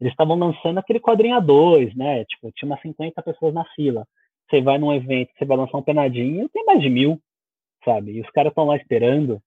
eles 0.00 0.12
estavam 0.12 0.36
lançando 0.36 0.78
aquele 0.78 1.00
quadrinho 1.00 1.36
a 1.36 1.40
dois, 1.40 1.94
né? 1.94 2.24
Tipo, 2.24 2.52
tinha 2.52 2.68
umas 2.68 2.80
50 2.80 3.22
pessoas 3.22 3.54
na 3.54 3.64
fila. 3.74 4.06
Você 4.48 4.60
vai 4.60 4.78
num 4.78 4.92
evento, 4.92 5.30
você 5.36 5.44
vai 5.44 5.56
lançar 5.56 5.78
um 5.78 5.82
penadinho, 5.82 6.48
tem 6.50 6.64
mais 6.64 6.80
de 6.80 6.88
mil, 6.88 7.20
sabe? 7.84 8.12
E 8.12 8.20
os 8.20 8.30
caras 8.30 8.50
estão 8.50 8.66
lá 8.66 8.76
esperando, 8.76 9.40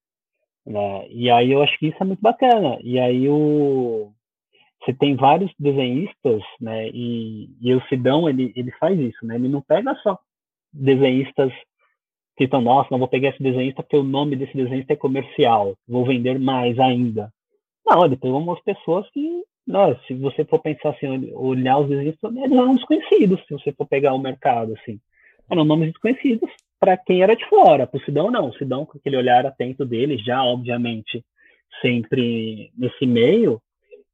né? 0.65 1.07
E 1.09 1.29
aí 1.29 1.51
eu 1.51 1.61
acho 1.61 1.77
que 1.77 1.87
isso 1.87 1.97
é 2.01 2.05
muito 2.05 2.21
bacana. 2.21 2.77
E 2.81 2.99
aí 2.99 3.29
o 3.29 4.11
você 4.81 4.93
tem 4.93 5.15
vários 5.15 5.51
desenhistas, 5.59 6.41
né? 6.59 6.89
E, 6.89 7.49
e 7.61 7.73
o 7.75 7.81
Sidão 7.87 8.29
ele 8.29 8.51
ele 8.55 8.71
faz 8.79 8.99
isso, 8.99 9.25
né? 9.25 9.35
Ele 9.35 9.49
não 9.49 9.61
pega 9.61 9.95
só 10.03 10.17
desenhistas 10.73 11.51
que 12.37 12.45
estão, 12.45 12.61
nossa, 12.61 12.87
não 12.91 12.99
vou 12.99 13.07
pegar 13.07 13.29
esse 13.29 13.43
desenhista 13.43 13.83
porque 13.83 13.97
o 13.97 14.03
nome 14.03 14.35
desse 14.35 14.55
desenhista 14.55 14.93
é 14.93 14.95
comercial, 14.95 15.75
vou 15.87 16.05
vender 16.05 16.39
mais 16.39 16.79
ainda. 16.79 17.31
Não, 17.85 18.05
ele 18.05 18.15
pegou 18.15 18.39
umas 18.39 18.61
pessoas 18.63 19.09
que 19.11 19.43
não, 19.67 19.97
se 20.01 20.13
você 20.15 20.43
for 20.45 20.59
pensar 20.59 20.89
assim, 20.89 21.31
olhar 21.33 21.79
os 21.79 21.89
desenhos, 21.89 22.15
eles 22.23 22.51
eram 22.51 22.75
desconhecidos, 22.75 23.39
se 23.45 23.53
você 23.53 23.71
for 23.73 23.87
pegar 23.87 24.13
o 24.13 24.19
mercado, 24.19 24.73
assim. 24.73 24.99
Eram 25.49 25.63
nomes 25.63 25.91
desconhecidos 25.91 26.49
para 26.79 26.97
quem 26.97 27.21
era 27.21 27.35
de 27.35 27.47
fora. 27.47 27.85
Para 27.85 27.97
o 27.97 28.03
Sidão, 28.03 28.31
não. 28.31 28.49
O 28.49 28.53
Sidão, 28.53 28.85
com 28.85 28.97
aquele 28.97 29.17
olhar 29.17 29.45
atento 29.45 29.85
dele, 29.85 30.17
já, 30.17 30.43
obviamente, 30.43 31.23
sempre 31.81 32.71
nesse 32.77 33.05
meio, 33.05 33.61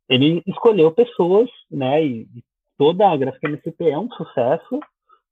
ele 0.09 0.41
escolheu 0.45 0.91
pessoas, 0.91 1.49
né, 1.69 2.03
e 2.05 2.27
toda 2.77 3.09
a 3.09 3.17
Gráfica 3.17 3.47
MCP 3.47 3.89
é 3.89 3.97
um 3.97 4.09
sucesso, 4.11 4.79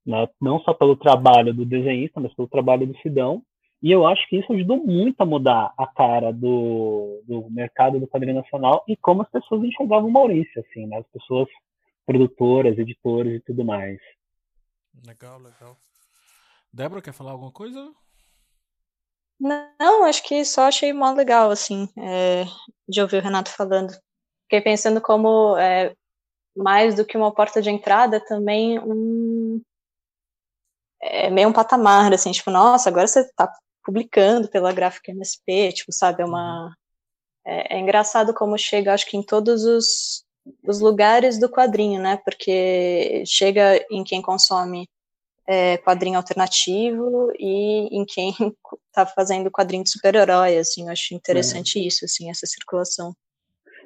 né, 0.06 0.28
não 0.40 0.58
só 0.60 0.74
pelo 0.74 0.96
trabalho 0.96 1.54
do 1.54 1.64
desenhista, 1.64 2.20
mas 2.20 2.34
pelo 2.34 2.48
trabalho 2.48 2.86
do 2.86 2.96
Sidão, 2.98 3.42
e 3.84 3.92
eu 3.92 4.06
acho 4.06 4.26
que 4.30 4.38
isso 4.38 4.50
ajudou 4.50 4.78
muito 4.78 5.20
a 5.20 5.26
mudar 5.26 5.74
a 5.76 5.86
cara 5.86 6.32
do, 6.32 7.22
do 7.26 7.50
mercado 7.50 8.00
do 8.00 8.08
quadrinho 8.08 8.36
nacional 8.36 8.82
e 8.88 8.96
como 8.96 9.20
as 9.20 9.28
pessoas 9.28 9.62
enxergavam 9.62 10.08
o 10.08 10.10
Maurício, 10.10 10.64
assim, 10.66 10.86
né? 10.86 10.96
As 10.96 11.06
pessoas 11.08 11.46
produtoras, 12.06 12.78
editores 12.78 13.36
e 13.36 13.40
tudo 13.40 13.62
mais. 13.62 14.00
Legal, 15.06 15.38
legal. 15.38 15.76
Débora, 16.72 17.02
quer 17.02 17.12
falar 17.12 17.32
alguma 17.32 17.52
coisa? 17.52 17.92
Não, 19.38 20.04
acho 20.04 20.22
que 20.22 20.42
só 20.46 20.62
achei 20.62 20.90
mó 20.90 21.12
legal, 21.12 21.50
assim, 21.50 21.86
é, 21.98 22.44
de 22.88 23.02
ouvir 23.02 23.18
o 23.18 23.22
Renato 23.22 23.50
falando. 23.50 23.92
Fiquei 24.44 24.62
pensando 24.62 24.98
como, 24.98 25.58
é, 25.58 25.94
mais 26.56 26.94
do 26.94 27.04
que 27.04 27.18
uma 27.18 27.34
porta 27.34 27.60
de 27.60 27.68
entrada, 27.68 28.18
também 28.18 28.78
um, 28.78 29.60
é 31.02 31.28
meio 31.28 31.50
um 31.50 31.52
patamar, 31.52 32.14
assim, 32.14 32.32
tipo, 32.32 32.50
nossa, 32.50 32.88
agora 32.88 33.06
você 33.06 33.30
tá 33.34 33.52
publicando 33.84 34.48
pela 34.48 34.72
gráfica 34.72 35.12
MSP, 35.12 35.72
tipo, 35.72 35.92
sabe, 35.92 36.22
é 36.22 36.26
uma... 36.26 36.66
Uhum. 36.66 36.72
É, 37.46 37.76
é 37.76 37.78
engraçado 37.78 38.32
como 38.32 38.56
chega, 38.56 38.94
acho 38.94 39.06
que 39.06 39.18
em 39.18 39.22
todos 39.22 39.64
os, 39.64 40.24
os 40.66 40.80
lugares 40.80 41.38
do 41.38 41.48
quadrinho, 41.48 42.00
né, 42.00 42.18
porque 42.24 43.22
chega 43.26 43.84
em 43.90 44.02
quem 44.02 44.22
consome 44.22 44.88
é, 45.46 45.76
quadrinho 45.78 46.16
alternativo 46.16 47.30
e 47.38 47.88
em 47.94 48.04
quem 48.04 48.32
tá 48.92 49.04
fazendo 49.04 49.50
quadrinho 49.50 49.84
de 49.84 49.90
super-herói, 49.90 50.56
assim, 50.56 50.84
eu 50.84 50.92
acho 50.92 51.14
interessante 51.14 51.78
é. 51.78 51.82
isso, 51.82 52.04
assim, 52.04 52.30
essa 52.30 52.46
circulação. 52.46 53.12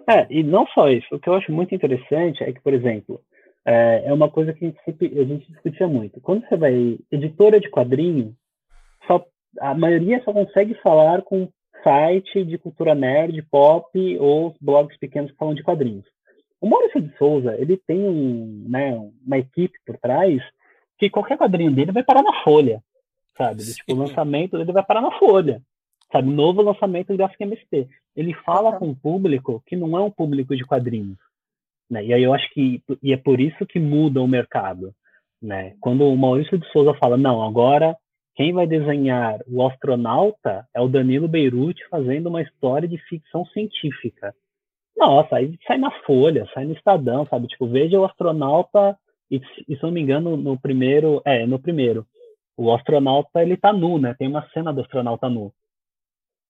É, 0.09 0.27
e 0.31 0.43
não 0.43 0.67
só 0.69 0.89
isso, 0.89 1.07
o 1.13 1.19
que 1.19 1.29
eu 1.29 1.35
acho 1.35 1.53
muito 1.53 1.75
interessante 1.75 2.43
é 2.43 2.53
que, 2.53 2.61
por 2.61 2.73
exemplo, 2.73 3.21
é, 3.67 4.05
é 4.07 4.13
uma 4.13 4.31
coisa 4.31 4.53
que 4.53 4.65
a 4.65 4.69
gente, 4.69 4.81
sempre, 4.85 5.21
a 5.21 5.25
gente 5.25 5.53
discutia 5.53 5.87
muito. 5.87 6.21
Quando 6.21 6.47
você 6.49 6.57
vai 6.57 6.99
editora 7.11 7.61
de 7.61 7.69
quadrinho, 7.69 8.35
só 9.07 9.23
a 9.61 9.75
maioria 9.75 10.23
só 10.25 10.33
consegue 10.33 10.75
falar 10.83 11.23
com 11.23 11.49
site 11.83 12.45
de 12.45 12.59
cultura 12.59 12.95
nerd, 12.95 13.41
pop 13.51 14.19
ou 14.19 14.55
blogs 14.61 14.97
pequenos 14.99 15.31
que 15.31 15.37
falam 15.37 15.55
de 15.55 15.63
quadrinhos. 15.63 16.05
O 16.61 16.69
Maurício 16.69 17.01
de 17.01 17.17
Souza, 17.17 17.57
ele 17.59 17.77
tem 17.77 18.01
um, 18.01 18.67
né, 18.69 18.93
uma 19.25 19.39
equipe 19.39 19.79
por 19.87 19.97
trás 19.99 20.43
que 20.99 21.09
qualquer 21.09 21.39
quadrinho 21.39 21.71
dele 21.71 21.93
vai 21.93 22.03
parar 22.03 22.23
na 22.23 22.43
Folha, 22.43 22.83
sabe? 23.37 23.63
Tipo, 23.65 23.95
o 23.95 23.97
lançamento 23.97 24.59
dele 24.59 24.73
vai 24.73 24.85
parar 24.85 25.01
na 25.01 25.17
Folha, 25.19 25.63
sabe? 26.11 26.29
Novo 26.29 26.61
lançamento 26.61 27.09
do 27.09 27.17
Gráfico 27.17 27.45
MST. 27.45 27.89
Ele 28.17 28.35
fala 28.35 28.77
com 28.77 28.89
um 28.89 28.95
público 28.95 29.63
que 29.67 29.77
não 29.77 29.97
é 29.97 30.01
um 30.01 30.11
público 30.11 30.57
de 30.57 30.65
quadrinhos, 30.65 31.19
né? 31.89 32.05
E 32.05 32.13
aí 32.13 32.23
eu 32.23 32.35
acho 32.35 32.53
que 32.53 32.83
e 33.01 33.13
é 33.13 33.17
por 33.17 33.41
isso 33.41 33.65
que 33.65 33.79
muda 33.79 34.21
o 34.21 34.27
mercado, 34.27 34.93
né? 35.41 35.77
Quando 35.81 36.05
o 36.05 36.17
Maurício 36.17 36.59
de 36.59 36.69
Souza 36.73 36.93
fala, 36.95 37.17
não, 37.17 37.41
agora 37.41 37.97
quem 38.39 38.53
vai 38.53 38.69
desenhar 38.69 39.41
o 39.49 39.67
astronauta 39.67 40.65
é 40.73 40.81
o 40.81 40.87
Danilo 40.87 41.27
Beirute 41.27 41.85
fazendo 41.89 42.29
uma 42.29 42.41
história 42.41 42.87
de 42.87 42.97
ficção 42.97 43.45
científica. 43.47 44.33
Nossa, 44.97 45.35
aí 45.35 45.59
sai 45.67 45.77
na 45.77 45.91
Folha, 46.03 46.49
sai 46.55 46.65
no 46.65 46.73
Estadão, 46.73 47.27
sabe? 47.27 47.49
Tipo, 47.49 47.67
veja 47.67 47.99
o 47.99 48.05
astronauta, 48.05 48.97
e, 49.29 49.41
e 49.69 49.75
se 49.75 49.83
não 49.83 49.91
me 49.91 50.01
engano, 50.01 50.37
no 50.37 50.57
primeiro, 50.57 51.21
é, 51.25 51.45
no 51.47 51.59
primeiro, 51.59 52.07
o 52.57 52.73
astronauta, 52.73 53.43
ele 53.43 53.57
tá 53.57 53.73
nu, 53.73 53.99
né? 53.99 54.15
Tem 54.15 54.29
uma 54.29 54.49
cena 54.51 54.73
do 54.73 54.83
astronauta 54.83 55.29
nu. 55.29 55.53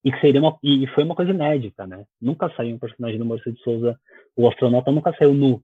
e 0.05 0.12
que 0.12 0.20
seria 0.20 0.43
uma 0.43 0.59
e 0.62 0.86
foi 0.89 1.05
uma 1.05 1.14
coisa 1.14 1.30
inédita, 1.30 1.86
né? 1.86 2.05
Nunca 2.20 2.51
saiu 2.55 2.76
um 2.76 2.78
personagem 2.78 3.18
do 3.18 3.24
Maurício 3.24 3.51
de 3.51 3.62
Souza, 3.62 3.99
o 4.36 4.47
astronauta 4.47 4.93
nunca 4.93 5.14
saiu 5.16 5.32
nu, 5.32 5.62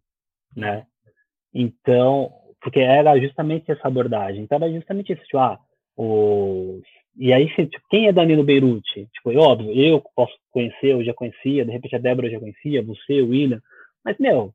né? 0.57 0.87
Então, 1.53 2.33
porque 2.63 2.81
era 2.81 3.19
justamente 3.21 3.71
essa 3.71 3.87
abordagem. 3.89 4.43
Então 4.43 4.57
era 4.57 4.73
justamente 4.73 5.13
isso, 5.13 5.23
tipo, 5.25 5.37
ah, 5.37 5.59
os 5.97 6.83
e 7.17 7.33
aí, 7.33 7.47
tipo, 7.49 7.87
quem 7.89 8.09
é 8.09 8.13
Danilo 8.13 8.43
Beirute? 8.43 9.09
Tipo, 9.13 9.31
eu, 9.31 9.41
óbvio, 9.41 9.73
eu 9.73 10.03
posso 10.17 10.35
conhecer, 10.51 10.93
eu 10.93 11.05
já 11.05 11.15
conhecia, 11.15 11.65
de 11.65 11.71
repente 11.71 11.95
a 11.95 11.99
Débora 11.99 12.31
já 12.31 12.41
conhecia, 12.41 12.83
você, 12.83 13.21
o 13.21 13.29
William, 13.29 13.61
mas, 14.05 14.19
meu, 14.19 14.53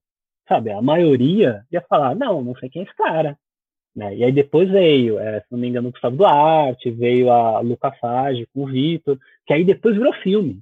sabe, 0.47 0.71
a 0.71 0.81
maioria 0.81 1.63
ia 1.71 1.81
falar, 1.81 2.15
não, 2.15 2.41
não 2.43 2.55
sei 2.55 2.69
quem 2.69 2.81
é 2.81 2.85
esse 2.85 2.95
cara. 2.95 3.37
Né? 3.95 4.17
E 4.17 4.23
aí 4.23 4.31
depois 4.31 4.69
veio, 4.69 5.19
é, 5.19 5.39
se 5.39 5.47
não 5.51 5.59
me 5.59 5.67
engano, 5.67 5.89
o 5.89 5.91
Gustavo 5.91 6.17
Duarte, 6.17 6.91
veio 6.91 7.31
a 7.31 7.59
Luca 7.61 7.91
Fage 7.93 8.45
com 8.53 8.63
o 8.63 8.67
Vitor, 8.67 9.17
que 9.45 9.53
aí 9.53 9.63
depois 9.63 9.95
virou 9.95 10.13
filme. 10.15 10.59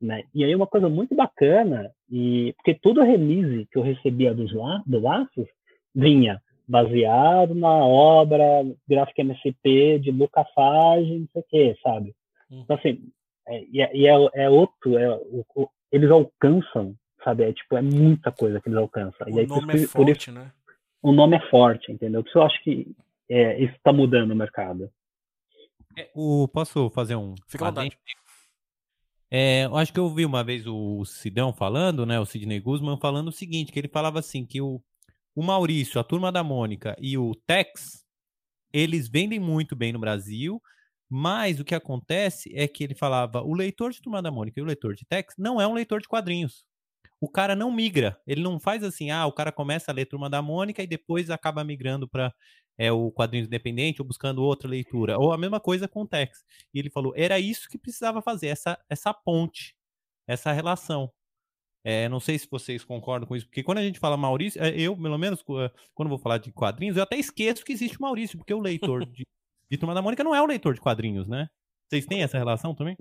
Né? 0.00 0.24
E 0.34 0.44
aí 0.44 0.54
uma 0.54 0.66
coisa 0.66 0.88
muito 0.88 1.14
bacana, 1.14 1.90
e 2.10 2.52
porque 2.56 2.74
todo 2.74 3.02
release 3.02 3.66
que 3.70 3.78
eu 3.78 3.82
recebia 3.82 4.34
dos 4.34 4.52
La, 4.52 4.82
do 4.86 5.00
Laços 5.00 5.46
vinha 5.94 6.40
baseado 6.70 7.52
na 7.52 7.68
obra 7.68 8.44
gráfica 8.88 9.22
MSP 9.22 9.98
de 9.98 10.12
Luca 10.12 10.44
Fage, 10.54 11.18
não 11.18 11.28
sei 11.32 11.42
o 11.42 11.44
quê, 11.48 11.76
sabe? 11.82 12.14
Hum. 12.48 12.60
Então, 12.62 12.76
assim, 12.76 13.10
é, 13.48 13.64
e, 13.64 13.82
é, 13.82 13.96
e 13.96 14.06
é, 14.06 14.44
é, 14.44 14.48
outro, 14.48 14.96
é, 14.96 15.10
o, 15.10 15.44
o, 15.56 15.68
eles 15.90 16.08
alcançam, 16.12 16.94
sabe? 17.24 17.42
É, 17.42 17.52
tipo, 17.52 17.76
é 17.76 17.82
muita 17.82 18.30
coisa 18.30 18.60
que 18.60 18.68
eles 18.68 18.78
alcançam. 18.78 19.26
O 19.26 19.38
aí, 19.38 19.46
nome 19.48 19.66
por, 19.66 19.74
é 19.74 19.86
forte, 19.86 20.20
isso, 20.20 20.32
né? 20.32 20.52
O 21.02 21.10
nome 21.10 21.36
é 21.36 21.50
forte, 21.50 21.90
entendeu? 21.90 22.22
Por 22.22 22.28
isso 22.28 22.38
eu 22.38 22.42
acho 22.42 22.62
que 22.62 22.94
é, 23.28 23.60
isso 23.60 23.74
está 23.74 23.92
mudando 23.92 24.30
o 24.30 24.36
mercado. 24.36 24.88
É, 25.98 26.08
o, 26.14 26.46
posso 26.46 26.88
fazer 26.90 27.16
um... 27.16 27.34
Fica 27.48 27.66
à 27.66 27.70
vontade. 27.70 27.98
É, 29.28 29.64
eu 29.64 29.76
acho 29.76 29.92
que 29.92 29.98
eu 29.98 30.04
ouvi 30.04 30.24
uma 30.24 30.44
vez 30.44 30.66
o 30.68 31.04
Sidão 31.04 31.52
falando, 31.52 32.06
né, 32.06 32.18
o 32.20 32.26
Sidney 32.26 32.60
Guzman 32.60 32.98
falando 32.98 33.28
o 33.28 33.32
seguinte, 33.32 33.72
que 33.72 33.78
ele 33.78 33.88
falava 33.88 34.18
assim, 34.20 34.44
que 34.44 34.60
o, 34.60 34.80
o 35.34 35.42
Maurício, 35.42 36.00
a 36.00 36.04
turma 36.04 36.32
da 36.32 36.42
Mônica 36.42 36.96
e 37.00 37.16
o 37.16 37.34
Tex, 37.46 38.04
eles 38.72 39.08
vendem 39.08 39.38
muito 39.40 39.76
bem 39.76 39.92
no 39.92 39.98
Brasil, 39.98 40.60
mas 41.08 41.58
o 41.58 41.64
que 41.64 41.74
acontece 41.74 42.50
é 42.54 42.68
que 42.68 42.84
ele 42.84 42.94
falava: 42.94 43.42
o 43.42 43.54
leitor 43.54 43.90
de 43.92 44.00
Turma 44.00 44.22
da 44.22 44.30
Mônica 44.30 44.60
e 44.60 44.62
o 44.62 44.66
leitor 44.66 44.94
de 44.94 45.04
Tex 45.04 45.34
não 45.38 45.60
é 45.60 45.66
um 45.66 45.74
leitor 45.74 46.00
de 46.00 46.08
quadrinhos. 46.08 46.64
O 47.20 47.28
cara 47.28 47.54
não 47.54 47.70
migra, 47.70 48.18
ele 48.26 48.42
não 48.42 48.58
faz 48.58 48.82
assim, 48.82 49.10
ah, 49.10 49.26
o 49.26 49.32
cara 49.32 49.52
começa 49.52 49.90
a 49.90 49.94
ler 49.94 50.06
Turma 50.06 50.30
da 50.30 50.40
Mônica 50.40 50.82
e 50.82 50.86
depois 50.86 51.28
acaba 51.30 51.62
migrando 51.62 52.08
para 52.08 52.32
é, 52.78 52.90
o 52.90 53.12
quadrinho 53.12 53.44
independente 53.44 54.00
ou 54.00 54.08
buscando 54.08 54.42
outra 54.42 54.68
leitura. 54.68 55.18
Ou 55.18 55.32
a 55.32 55.38
mesma 55.38 55.60
coisa 55.60 55.86
com 55.88 56.02
o 56.02 56.08
Tex. 56.08 56.44
E 56.72 56.78
ele 56.78 56.90
falou: 56.90 57.12
era 57.16 57.38
isso 57.38 57.68
que 57.68 57.78
precisava 57.78 58.22
fazer, 58.22 58.48
essa, 58.48 58.78
essa 58.88 59.12
ponte, 59.12 59.74
essa 60.26 60.52
relação. 60.52 61.12
É, 61.82 62.08
não 62.08 62.20
sei 62.20 62.38
se 62.38 62.46
vocês 62.50 62.84
concordam 62.84 63.26
com 63.26 63.34
isso, 63.34 63.46
porque 63.46 63.62
quando 63.62 63.78
a 63.78 63.82
gente 63.82 63.98
fala 63.98 64.16
Maurício, 64.16 64.62
é, 64.62 64.78
eu, 64.78 64.96
pelo 64.96 65.18
menos, 65.18 65.42
quando 65.94 66.08
vou 66.08 66.18
falar 66.18 66.38
de 66.38 66.52
quadrinhos, 66.52 66.96
eu 66.96 67.02
até 67.02 67.16
esqueço 67.16 67.64
que 67.64 67.72
existe 67.72 67.96
o 67.98 68.02
Maurício, 68.02 68.36
porque 68.36 68.52
o 68.52 68.60
leitor 68.60 69.06
de, 69.06 69.24
de 69.70 69.78
Turma 69.78 69.94
da 69.94 70.02
Mônica 70.02 70.22
não 70.22 70.34
é 70.34 70.42
o 70.42 70.46
leitor 70.46 70.74
de 70.74 70.80
quadrinhos, 70.80 71.26
né? 71.26 71.48
Vocês 71.88 72.06
têm 72.06 72.22
essa 72.22 72.36
relação 72.36 72.74
também? 72.74 72.96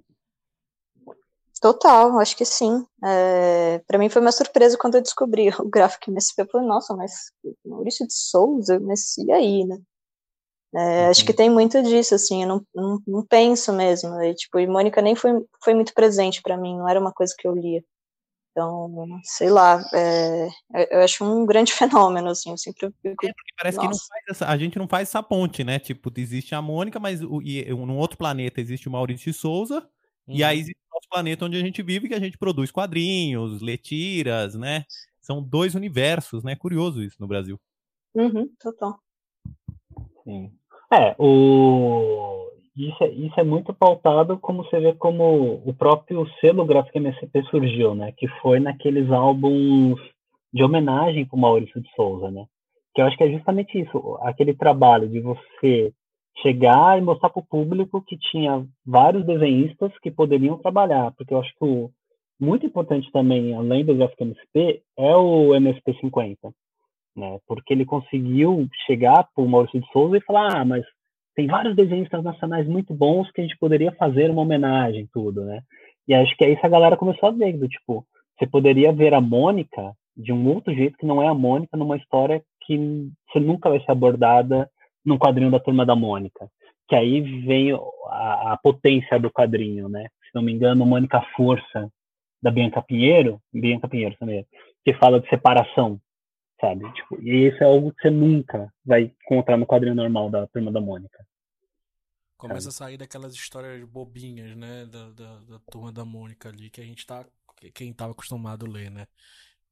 Total, 1.62 2.18
acho 2.20 2.38
que 2.38 2.46
sim. 2.46 2.86
É, 3.04 3.80
para 3.86 3.98
mim 3.98 4.08
foi 4.08 4.22
uma 4.22 4.32
surpresa 4.32 4.78
quando 4.78 4.96
eu 4.96 5.02
descobri 5.02 5.50
o 5.60 5.70
gráfico 5.70 6.10
MSP. 6.10 6.42
Eu 6.42 6.48
falei, 6.48 6.68
nossa, 6.68 6.96
mas 6.96 7.32
Maurício 7.66 8.08
de 8.08 8.14
Souza, 8.14 8.80
mas 8.80 9.18
e 9.18 9.32
aí, 9.32 9.66
né? 9.66 9.78
É, 10.74 11.06
uhum. 11.06 11.10
Acho 11.10 11.26
que 11.26 11.34
tem 11.34 11.50
muito 11.50 11.82
disso, 11.82 12.16
assim, 12.16 12.44
eu 12.44 12.48
não, 12.48 12.62
não, 12.74 13.00
não 13.06 13.26
penso 13.26 13.74
mesmo. 13.74 14.22
E, 14.22 14.34
tipo, 14.36 14.60
e 14.60 14.68
Mônica 14.68 15.02
nem 15.02 15.16
foi, 15.16 15.32
foi 15.64 15.74
muito 15.74 15.94
presente 15.94 16.42
para 16.42 16.58
mim, 16.58 16.78
não 16.78 16.88
era 16.88 17.00
uma 17.00 17.12
coisa 17.12 17.34
que 17.38 17.48
eu 17.48 17.54
lia. 17.54 17.84
Então, 18.60 19.22
sei 19.24 19.50
lá, 19.50 19.82
é, 19.94 20.50
eu 20.92 21.00
acho 21.00 21.24
um 21.24 21.46
grande 21.46 21.72
fenômeno, 22.12 22.30
assim, 22.30 22.52
eu 22.52 22.58
sempre 22.58 22.92
fico... 23.02 23.26
É, 23.26 23.34
porque 23.34 23.54
parece 23.58 23.78
Nossa. 23.78 23.88
que 23.88 23.94
não 23.94 24.00
faz 24.00 24.24
essa, 24.30 24.48
a 24.48 24.58
gente 24.58 24.78
não 24.78 24.88
faz 24.88 25.08
essa 25.08 25.24
ponte, 25.24 25.64
né? 25.64 25.80
Tipo, 25.80 26.12
existe 26.18 26.54
a 26.54 26.62
Mônica, 26.62 27.00
mas 27.00 27.22
o, 27.24 27.42
e, 27.42 27.64
num 27.70 27.98
outro 27.98 28.18
planeta 28.18 28.60
existe 28.60 28.90
o 28.90 28.92
Maurício 28.92 29.32
de 29.32 29.38
Souza, 29.38 29.88
e 30.28 30.44
aí 30.44 30.58
uhum. 30.58 30.62
existe 30.62 30.78
o 30.92 30.94
nosso 30.94 31.10
planeta 31.10 31.46
onde 31.46 31.56
a 31.56 31.62
gente 31.62 31.82
vive, 31.82 32.10
que 32.10 32.14
a 32.14 32.20
gente 32.20 32.38
produz 32.38 32.70
quadrinhos, 32.70 33.62
lê 33.62 33.78
tiras, 33.78 34.56
né? 34.56 34.84
São 35.22 35.42
dois 35.42 35.74
universos, 35.74 36.44
né? 36.44 36.56
Curioso 36.56 37.02
isso 37.02 37.16
no 37.20 37.28
Brasil. 37.28 37.58
Uhum, 38.14 38.50
total. 38.60 39.00
Sim. 40.26 40.52
É, 40.92 41.16
o 41.18 42.50
isso 42.88 43.04
é, 43.04 43.10
isso 43.10 43.40
é 43.40 43.44
muito 43.44 43.74
pautado 43.74 44.38
como 44.38 44.64
você 44.64 44.80
vê 44.80 44.94
como 44.94 45.62
o 45.66 45.74
próprio 45.74 46.26
selo 46.40 46.66
gráfico 46.66 46.98
MSP 46.98 47.44
surgiu, 47.44 47.94
né? 47.94 48.14
Que 48.18 48.28
foi 48.42 48.60
naqueles 48.60 49.12
álbuns 49.12 50.00
de 50.54 50.64
homenagem 50.64 51.26
para 51.26 51.36
o 51.36 51.40
Maurício 51.40 51.82
de 51.82 51.90
Souza, 51.96 52.32
né? 52.32 52.46
Que 52.96 53.02
eu 53.02 53.06
acho 53.06 53.18
que 53.18 53.24
é 53.24 53.32
justamente 53.32 53.80
isso, 53.80 54.18
aquele 54.22 54.54
trabalho 54.54 55.10
de 55.10 55.20
você 55.20 55.94
chegar 56.42 56.98
e 56.98 57.02
mostrar 57.02 57.30
para 57.30 57.42
o 57.42 57.46
público 57.46 58.02
que 58.02 58.18
tinha 58.18 58.66
vários 58.86 59.26
desenhistas 59.26 59.92
que 60.02 60.10
poderiam 60.10 60.58
trabalhar, 60.58 61.12
porque 61.18 61.34
eu 61.34 61.40
acho 61.40 61.52
que 61.58 61.66
o 61.66 61.92
muito 62.40 62.66
importante 62.66 63.12
também, 63.12 63.54
além 63.54 63.84
do 63.84 63.94
gráfico 63.94 64.24
MSP, 64.24 64.82
é 64.98 65.14
o 65.14 65.54
MSP 65.54 65.94
50, 66.00 66.54
né? 67.14 67.38
Porque 67.46 67.74
ele 67.74 67.84
conseguiu 67.84 68.66
chegar 68.88 69.28
para 69.36 69.44
o 69.44 69.50
Maurício 69.50 69.82
de 69.82 69.92
Souza 69.92 70.16
e 70.18 70.22
falar, 70.22 70.62
ah, 70.62 70.64
mas 70.64 70.86
tem 71.40 71.48
vários 71.48 71.74
desenhos 71.74 72.06
internacionais 72.06 72.68
muito 72.68 72.94
bons 72.94 73.32
que 73.32 73.40
a 73.40 73.44
gente 73.46 73.58
poderia 73.58 73.94
fazer 73.94 74.30
uma 74.30 74.42
homenagem, 74.42 75.08
tudo, 75.14 75.46
né? 75.46 75.62
E 76.06 76.14
acho 76.14 76.36
que 76.36 76.44
aí 76.44 76.52
essa 76.52 76.68
galera 76.68 76.98
começou 76.98 77.30
a 77.30 77.32
ver, 77.32 77.58
do 77.58 77.66
tipo, 77.66 78.06
você 78.38 78.46
poderia 78.46 78.92
ver 78.92 79.14
a 79.14 79.22
Mônica 79.22 79.94
de 80.18 80.34
um 80.34 80.50
outro 80.50 80.74
jeito 80.74 80.98
que 80.98 81.06
não 81.06 81.24
é 81.24 81.30
a 81.30 81.34
Mônica 81.34 81.78
numa 81.78 81.96
história 81.96 82.44
que 82.66 82.78
você 83.32 83.40
nunca 83.40 83.70
vai 83.70 83.80
ser 83.80 83.90
abordada 83.90 84.70
num 85.06 85.18
quadrinho 85.18 85.50
da 85.50 85.62
Turma 85.62 85.86
da 85.86 85.96
Mônica. 85.96 86.50
Que 86.90 86.96
aí 86.98 87.22
vem 87.22 87.72
a, 88.08 88.52
a 88.52 88.58
potência 88.62 89.18
do 89.18 89.32
quadrinho, 89.32 89.88
né? 89.88 90.10
Se 90.24 90.36
não 90.36 90.42
me 90.42 90.52
engano, 90.52 90.86
Mônica 90.86 91.22
Força, 91.38 91.90
da 92.44 92.52
Bianca 92.52 92.82
Pinheiro, 92.82 93.40
Bianca 93.54 93.88
Pinheiro 93.88 94.18
também, 94.20 94.46
que 94.84 94.94
fala 94.96 95.22
de 95.22 95.30
separação, 95.30 96.02
sabe? 96.60 96.92
Tipo, 96.92 97.22
e 97.22 97.48
isso 97.48 97.64
é 97.64 97.66
algo 97.66 97.94
que 97.94 98.02
você 98.02 98.10
nunca 98.10 98.70
vai 98.86 99.14
encontrar 99.24 99.56
no 99.56 99.66
quadrinho 99.66 99.96
normal 99.96 100.30
da 100.30 100.46
Turma 100.48 100.70
da 100.70 100.82
Mônica. 100.82 101.29
Começa 102.40 102.70
a 102.70 102.72
sair 102.72 102.96
daquelas 102.96 103.34
histórias 103.34 103.84
bobinhas, 103.84 104.56
né? 104.56 104.86
Da, 104.86 105.10
da, 105.10 105.40
da, 105.42 105.60
turma 105.70 105.92
da 105.92 106.06
Mônica 106.06 106.48
ali, 106.48 106.70
que 106.70 106.80
a 106.80 106.86
gente 106.86 107.06
tá. 107.06 107.26
Quem 107.76 107.92
tava 107.92 108.14
acostumado 108.14 108.66
a 108.66 108.70
ler, 108.70 108.90
né? 108.90 109.08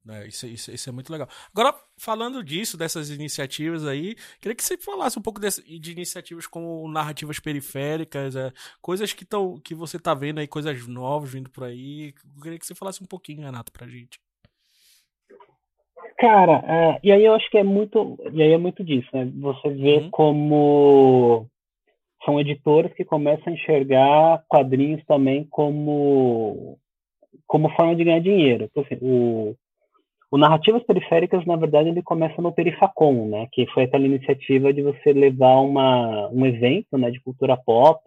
É, 0.06 0.26
isso, 0.26 0.46
isso, 0.46 0.70
isso, 0.70 0.88
é 0.90 0.92
muito 0.92 1.10
legal. 1.10 1.26
Agora, 1.50 1.74
falando 1.98 2.44
disso, 2.44 2.76
dessas 2.76 3.08
iniciativas 3.08 3.86
aí, 3.86 4.14
queria 4.38 4.54
que 4.54 4.62
você 4.62 4.76
falasse 4.76 5.18
um 5.18 5.22
pouco 5.22 5.40
desse, 5.40 5.62
de 5.62 5.92
iniciativas 5.92 6.46
como 6.46 6.86
narrativas 6.92 7.40
periféricas, 7.40 8.36
é, 8.36 8.52
coisas 8.82 9.14
que, 9.14 9.24
tão, 9.24 9.58
que 9.58 9.74
você 9.74 9.98
tá 9.98 10.12
vendo 10.12 10.38
aí, 10.38 10.46
coisas 10.46 10.86
novas 10.86 11.32
vindo 11.32 11.48
por 11.48 11.64
aí. 11.64 12.12
Queria 12.42 12.58
que 12.58 12.66
você 12.66 12.74
falasse 12.74 13.02
um 13.02 13.06
pouquinho, 13.06 13.44
Renato, 13.44 13.72
pra 13.72 13.88
gente. 13.88 14.20
Cara, 16.18 16.62
é, 16.66 17.00
e 17.02 17.12
aí 17.12 17.24
eu 17.24 17.34
acho 17.34 17.48
que 17.50 17.56
é 17.56 17.64
muito. 17.64 18.18
E 18.30 18.42
aí 18.42 18.52
é 18.52 18.58
muito 18.58 18.84
disso, 18.84 19.08
né? 19.14 19.24
Você 19.36 19.70
vê 19.70 20.00
uhum. 20.00 20.10
como 20.10 21.50
são 22.24 22.40
editoras 22.40 22.92
que 22.94 23.04
começam 23.04 23.52
a 23.52 23.56
enxergar 23.56 24.42
quadrinhos 24.48 25.04
também 25.04 25.46
como 25.50 26.78
como 27.46 27.70
forma 27.70 27.96
de 27.96 28.04
ganhar 28.04 28.20
dinheiro. 28.20 28.64
Então, 28.64 28.82
assim, 28.82 28.98
o, 29.00 29.54
o 30.30 30.36
Narrativas 30.36 30.82
Periféricas, 30.82 31.44
na 31.46 31.56
verdade, 31.56 31.88
ele 31.88 32.02
começa 32.02 32.42
no 32.42 32.52
Perifacom, 32.52 33.26
né, 33.26 33.48
que 33.50 33.66
foi 33.68 33.84
aquela 33.84 34.04
iniciativa 34.04 34.72
de 34.72 34.82
você 34.82 35.12
levar 35.12 35.60
uma, 35.60 36.28
um 36.28 36.44
evento 36.44 36.98
né, 36.98 37.10
de 37.10 37.20
cultura 37.20 37.56
pop 37.56 38.02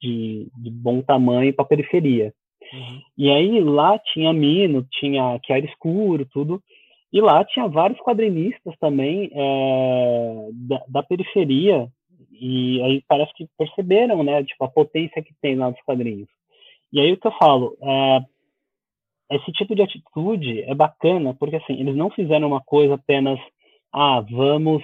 de, 0.00 0.48
de 0.56 0.70
bom 0.70 1.02
tamanho 1.02 1.52
para 1.52 1.64
a 1.64 1.68
periferia. 1.68 2.32
Uhum. 2.72 3.00
E 3.18 3.30
aí 3.30 3.60
lá 3.60 3.98
tinha 3.98 4.32
Mino, 4.32 4.86
tinha 4.92 5.38
Chiara 5.44 5.64
Escuro, 5.66 6.26
tudo, 6.32 6.62
e 7.12 7.20
lá 7.20 7.44
tinha 7.44 7.68
vários 7.68 7.98
quadrinistas 8.00 8.74
também 8.78 9.30
é, 9.32 10.48
da, 10.52 10.82
da 10.88 11.02
periferia 11.02 11.88
e 12.40 12.82
aí 12.82 13.02
parece 13.08 13.32
que 13.34 13.48
perceberam, 13.56 14.22
né, 14.22 14.42
tipo, 14.44 14.64
a 14.64 14.68
potência 14.68 15.22
que 15.22 15.34
tem 15.40 15.56
lá 15.56 15.70
nos 15.70 15.80
quadrinhos. 15.82 16.28
E 16.92 17.00
aí 17.00 17.12
o 17.12 17.16
que 17.16 17.26
eu 17.26 17.32
falo, 17.32 17.76
é, 17.82 18.24
esse 19.30 19.52
tipo 19.52 19.74
de 19.74 19.82
atitude 19.82 20.62
é 20.62 20.74
bacana, 20.74 21.34
porque 21.34 21.56
assim, 21.56 21.74
eles 21.80 21.96
não 21.96 22.10
fizeram 22.10 22.48
uma 22.48 22.60
coisa 22.60 22.94
apenas, 22.94 23.38
ah, 23.92 24.20
vamos 24.20 24.82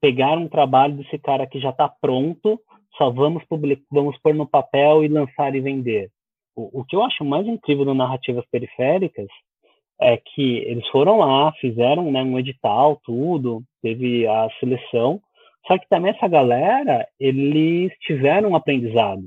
pegar 0.00 0.38
um 0.38 0.48
trabalho 0.48 0.94
desse 0.94 1.18
cara 1.18 1.46
que 1.46 1.60
já 1.60 1.70
está 1.70 1.88
pronto, 1.88 2.58
só 2.96 3.10
vamos 3.10 3.44
publicar, 3.44 3.82
vamos 3.90 4.16
pôr 4.18 4.34
no 4.34 4.46
papel 4.46 5.04
e 5.04 5.08
lançar 5.08 5.54
e 5.54 5.60
vender. 5.60 6.10
O, 6.56 6.80
o 6.80 6.84
que 6.84 6.96
eu 6.96 7.02
acho 7.02 7.24
mais 7.24 7.46
incrível 7.46 7.84
no 7.84 7.94
Narrativas 7.94 8.44
Periféricas 8.50 9.28
é 10.00 10.16
que 10.16 10.58
eles 10.58 10.86
foram 10.88 11.18
lá, 11.18 11.52
fizeram 11.60 12.10
né, 12.10 12.22
um 12.22 12.38
edital, 12.38 12.98
tudo, 13.04 13.62
teve 13.82 14.26
a 14.26 14.48
seleção, 14.58 15.20
só 15.70 15.78
que 15.78 15.88
também 15.88 16.10
essa 16.10 16.26
galera, 16.26 17.06
eles 17.20 17.92
tiveram 18.00 18.50
um 18.50 18.56
aprendizado, 18.56 19.22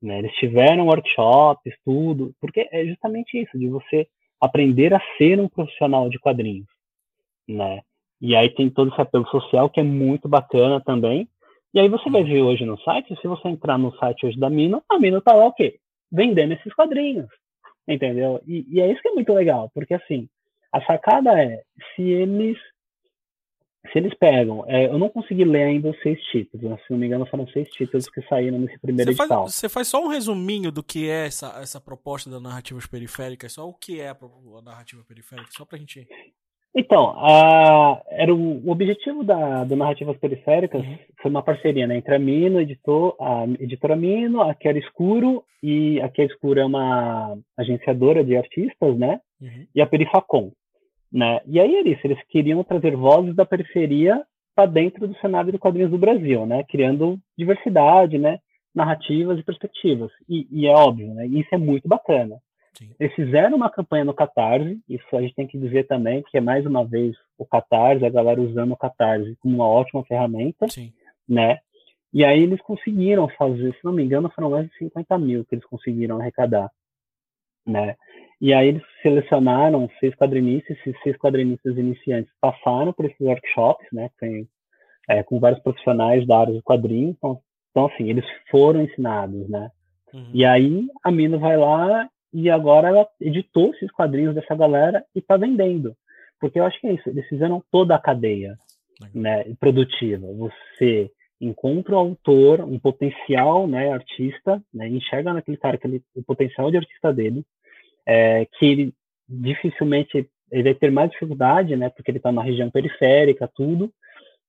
Né? 0.00 0.20
Eles 0.20 0.32
tiveram 0.36 0.86
workshops, 0.86 1.74
tudo, 1.84 2.32
porque 2.40 2.66
é 2.72 2.86
justamente 2.86 3.38
isso, 3.42 3.58
de 3.58 3.68
você 3.68 4.06
aprender 4.40 4.94
a 4.94 5.00
ser 5.18 5.38
um 5.38 5.48
profissional 5.48 6.08
de 6.08 6.18
quadrinhos, 6.18 6.66
né? 7.46 7.82
E 8.20 8.34
aí 8.34 8.48
tem 8.48 8.70
todo 8.70 8.90
esse 8.90 9.00
apelo 9.00 9.26
social 9.28 9.68
que 9.68 9.80
é 9.80 9.82
muito 9.82 10.26
bacana 10.26 10.80
também. 10.80 11.28
E 11.74 11.80
aí 11.80 11.88
você 11.88 12.08
vai 12.08 12.24
ver 12.24 12.40
hoje 12.40 12.64
no 12.64 12.80
site, 12.80 13.14
se 13.20 13.28
você 13.28 13.48
entrar 13.48 13.76
no 13.76 13.94
site 13.96 14.24
hoje 14.24 14.38
da 14.38 14.48
Mino, 14.48 14.82
a 14.90 14.98
Mino 14.98 15.20
tá 15.20 15.34
lá 15.34 15.46
o 15.46 15.52
quê? 15.52 15.78
Vendendo 16.10 16.52
esses 16.52 16.72
quadrinhos, 16.72 17.28
entendeu? 17.86 18.40
E, 18.46 18.64
e 18.70 18.80
é 18.80 18.90
isso 18.90 19.02
que 19.02 19.08
é 19.08 19.12
muito 19.12 19.34
legal, 19.34 19.70
porque 19.74 19.92
assim, 19.92 20.28
a 20.72 20.80
sacada 20.82 21.38
é, 21.42 21.62
se 21.94 22.02
eles 22.02 22.56
se 23.92 23.98
eles 23.98 24.14
pegam, 24.14 24.64
é, 24.66 24.86
eu 24.86 24.98
não 24.98 25.08
consegui 25.08 25.44
ler 25.44 25.64
ainda 25.64 25.90
os 25.90 26.00
seis 26.00 26.20
títulos, 26.24 26.68
né? 26.68 26.76
se 26.78 26.90
não 26.90 26.98
me 26.98 27.06
engano 27.06 27.26
foram 27.26 27.46
seis 27.48 27.68
títulos 27.70 28.08
que 28.08 28.22
saíram 28.22 28.58
nesse 28.58 28.78
primeiro 28.78 29.12
você 29.12 29.22
edital. 29.22 29.42
Faz, 29.42 29.54
você 29.54 29.68
faz 29.68 29.88
só 29.88 30.02
um 30.02 30.08
resuminho 30.08 30.72
do 30.72 30.82
que 30.82 31.08
é 31.08 31.26
essa, 31.26 31.58
essa 31.60 31.80
proposta 31.80 32.30
da 32.30 32.40
narrativas 32.40 32.86
periféricas, 32.86 33.52
só 33.52 33.68
o 33.68 33.74
que 33.74 34.00
é 34.00 34.08
a, 34.08 34.16
a 34.58 34.62
narrativa 34.62 35.02
periférica, 35.06 35.48
só 35.50 35.64
pra 35.64 35.78
gente... 35.78 36.06
Então, 36.76 37.14
a, 37.16 38.02
era 38.10 38.34
o, 38.34 38.66
o, 38.66 38.70
objetivo 38.70 39.22
da, 39.22 39.62
do 39.62 39.76
Narrativas 39.76 40.16
Periféricas 40.16 40.84
uhum. 40.84 40.98
foi 41.22 41.30
uma 41.30 41.40
parceria 41.40 41.86
né, 41.86 41.96
entre 41.96 42.16
a 42.16 42.18
Mino, 42.18 42.60
editor, 42.60 43.14
a 43.20 43.44
editora 43.60 43.94
Mino, 43.94 44.40
a 44.40 44.52
Quer 44.56 44.76
Escuro, 44.76 45.44
e 45.62 46.00
a 46.00 46.08
Quer 46.08 46.26
Escuro 46.26 46.58
é 46.58 46.64
uma 46.64 47.38
agenciadora 47.56 48.24
de 48.24 48.36
artistas, 48.36 48.98
né? 48.98 49.20
Uhum. 49.40 49.66
E 49.72 49.80
a 49.80 49.86
Perifacom. 49.86 50.50
Né? 51.14 51.40
E 51.46 51.60
aí 51.60 51.72
eles, 51.76 52.04
eles 52.04 52.18
queriam 52.28 52.64
trazer 52.64 52.96
vozes 52.96 53.36
da 53.36 53.46
periferia 53.46 54.20
para 54.52 54.66
dentro 54.66 55.06
do 55.06 55.16
cenário 55.18 55.52
de 55.52 55.58
quadrinhos 55.58 55.92
do 55.92 55.96
Brasil, 55.96 56.44
né? 56.44 56.64
Criando 56.64 57.20
diversidade, 57.38 58.18
né? 58.18 58.40
Narrativas 58.74 59.38
e 59.38 59.44
perspectivas. 59.44 60.10
E, 60.28 60.48
e 60.50 60.66
é 60.66 60.72
óbvio, 60.72 61.14
né? 61.14 61.24
Isso 61.26 61.48
é 61.52 61.56
muito 61.56 61.86
bacana. 61.86 62.38
Sim. 62.76 62.90
Eles 62.98 63.14
fizeram 63.14 63.56
uma 63.56 63.70
campanha 63.70 64.04
no 64.04 64.12
Catarse, 64.12 64.80
isso 64.88 65.04
a 65.16 65.20
gente 65.20 65.36
tem 65.36 65.46
que 65.46 65.56
dizer 65.56 65.86
também, 65.86 66.24
que 66.24 66.36
é 66.36 66.40
mais 66.40 66.66
uma 66.66 66.84
vez 66.84 67.16
o 67.38 67.46
Catarse, 67.46 68.04
a 68.04 68.10
galera 68.10 68.40
usando 68.40 68.72
o 68.72 68.76
Catarse 68.76 69.36
como 69.40 69.54
uma 69.54 69.68
ótima 69.68 70.04
ferramenta, 70.04 70.68
Sim. 70.68 70.92
né? 71.28 71.60
E 72.12 72.24
aí 72.24 72.42
eles 72.42 72.60
conseguiram 72.62 73.28
fazer, 73.28 73.72
se 73.74 73.84
não 73.84 73.92
me 73.92 74.02
engano, 74.02 74.30
foram 74.30 74.50
mais 74.50 74.68
de 74.68 74.76
50 74.78 75.16
mil 75.18 75.44
que 75.44 75.54
eles 75.54 75.64
conseguiram 75.66 76.20
arrecadar, 76.20 76.68
né? 77.64 77.94
E 78.40 78.52
aí 78.52 78.68
eles 78.68 78.82
selecionaram 79.02 79.88
seis 80.00 80.14
quadrinistas, 80.14 80.76
esses 80.78 81.00
seis 81.02 81.16
quadrinistas 81.16 81.76
iniciantes 81.76 82.32
passaram 82.40 82.92
por 82.92 83.06
esses 83.06 83.20
workshops, 83.20 83.86
né, 83.92 84.10
tem, 84.18 84.48
é, 85.08 85.22
com 85.22 85.38
vários 85.38 85.62
profissionais 85.62 86.26
da 86.26 86.40
área 86.40 86.52
do 86.52 86.62
quadrinho, 86.62 87.10
então, 87.10 87.40
então 87.70 87.86
assim, 87.86 88.08
eles 88.08 88.24
foram 88.50 88.82
ensinados, 88.82 89.48
né. 89.48 89.70
Uhum. 90.12 90.30
E 90.32 90.44
aí 90.44 90.86
a 91.02 91.10
Mino 91.10 91.38
vai 91.38 91.56
lá 91.56 92.08
e 92.32 92.50
agora 92.50 92.88
ela 92.88 93.08
editou 93.20 93.72
esses 93.74 93.90
quadrinhos 93.92 94.34
dessa 94.34 94.54
galera 94.54 95.04
e 95.14 95.20
está 95.20 95.36
vendendo. 95.36 95.94
Porque 96.40 96.58
eu 96.58 96.64
acho 96.64 96.80
que 96.80 96.86
é 96.86 96.92
isso, 96.92 97.08
eles 97.08 97.26
fizeram 97.28 97.62
toda 97.70 97.94
a 97.94 97.98
cadeia 97.98 98.56
né, 99.14 99.44
produtiva. 99.58 100.26
Você 100.32 101.10
encontra 101.40 101.94
um 101.94 101.98
autor, 101.98 102.60
um 102.60 102.78
potencial 102.78 103.66
né, 103.66 103.92
artista, 103.92 104.62
né, 104.72 104.88
enxerga 104.88 105.32
naquele 105.32 105.56
cara 105.56 105.76
aquele, 105.76 106.02
o 106.14 106.22
potencial 106.22 106.70
de 106.70 106.76
artista 106.76 107.12
dele, 107.12 107.44
é, 108.06 108.46
que 108.58 108.66
ele 108.66 108.94
dificilmente 109.28 110.28
ele 110.50 110.62
vai 110.62 110.74
ter 110.74 110.90
mais 110.90 111.10
dificuldade, 111.10 111.74
né, 111.76 111.88
porque 111.88 112.10
ele 112.10 112.18
está 112.18 112.30
na 112.30 112.42
região 112.42 112.70
periférica, 112.70 113.50
tudo, 113.54 113.92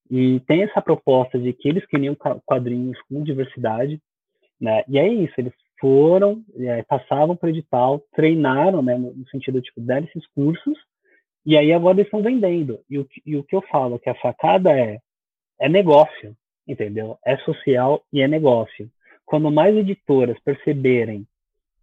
e 0.10 0.39
tem 0.41 0.64
essa 0.64 0.82
proposta 0.82 1.39
de 1.39 1.51
que 1.53 1.68
eles 1.68 1.86
queriam 1.88 2.16
quadrinhos 2.45 2.99
com 3.10 3.24
diversidade, 3.24 3.99
né, 4.60 4.84
e 4.88 4.99
é 4.99 5.08
isso, 5.08 5.34
eles 5.38 5.53
foram, 5.80 6.43
é, 6.58 6.84
passavam 6.84 7.36
para 7.36 7.47
o 7.47 7.49
edital, 7.49 8.03
treinaram, 8.14 8.82
né, 8.82 8.97
no 8.97 9.28
sentido, 9.30 9.62
tipo, 9.62 9.82
deram 9.82 10.06
esses 10.06 10.28
cursos, 10.28 10.78
e 11.45 11.58
aí 11.58 11.72
agora 11.72 11.95
eles 11.95 12.08
estão 12.08 12.22
vendendo, 12.22 12.80
e 12.89 12.99
o, 12.99 13.08
e 13.26 13.36
o 13.36 13.43
que 13.43 13.56
eu 13.56 13.62
falo, 13.62 13.99
que 13.99 14.10
a 14.10 14.20
sacada 14.20 14.78
é, 14.78 14.99
é 15.60 15.70
negócio, 15.70 16.36
entendeu? 16.68 17.18
É 17.26 17.38
social 17.38 18.03
e 18.12 18.22
é 18.22 18.28
negócio. 18.28 18.89
Quando 19.26 19.51
mais 19.51 19.76
editoras 19.76 20.39
perceberem 20.39 21.26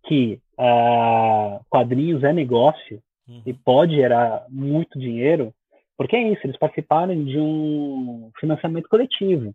que 0.04 0.40
uh, 0.58 1.64
quadrinhos 1.68 2.22
é 2.24 2.32
negócio 2.32 3.02
uhum. 3.28 3.42
e 3.44 3.52
pode 3.52 3.96
gerar 3.96 4.46
muito 4.48 4.98
dinheiro, 4.98 5.52
porque 5.96 6.16
é 6.16 6.32
isso, 6.32 6.40
eles 6.44 6.58
participaram 6.58 7.24
de 7.24 7.38
um 7.38 8.30
financiamento 8.38 8.88
coletivo, 8.88 9.54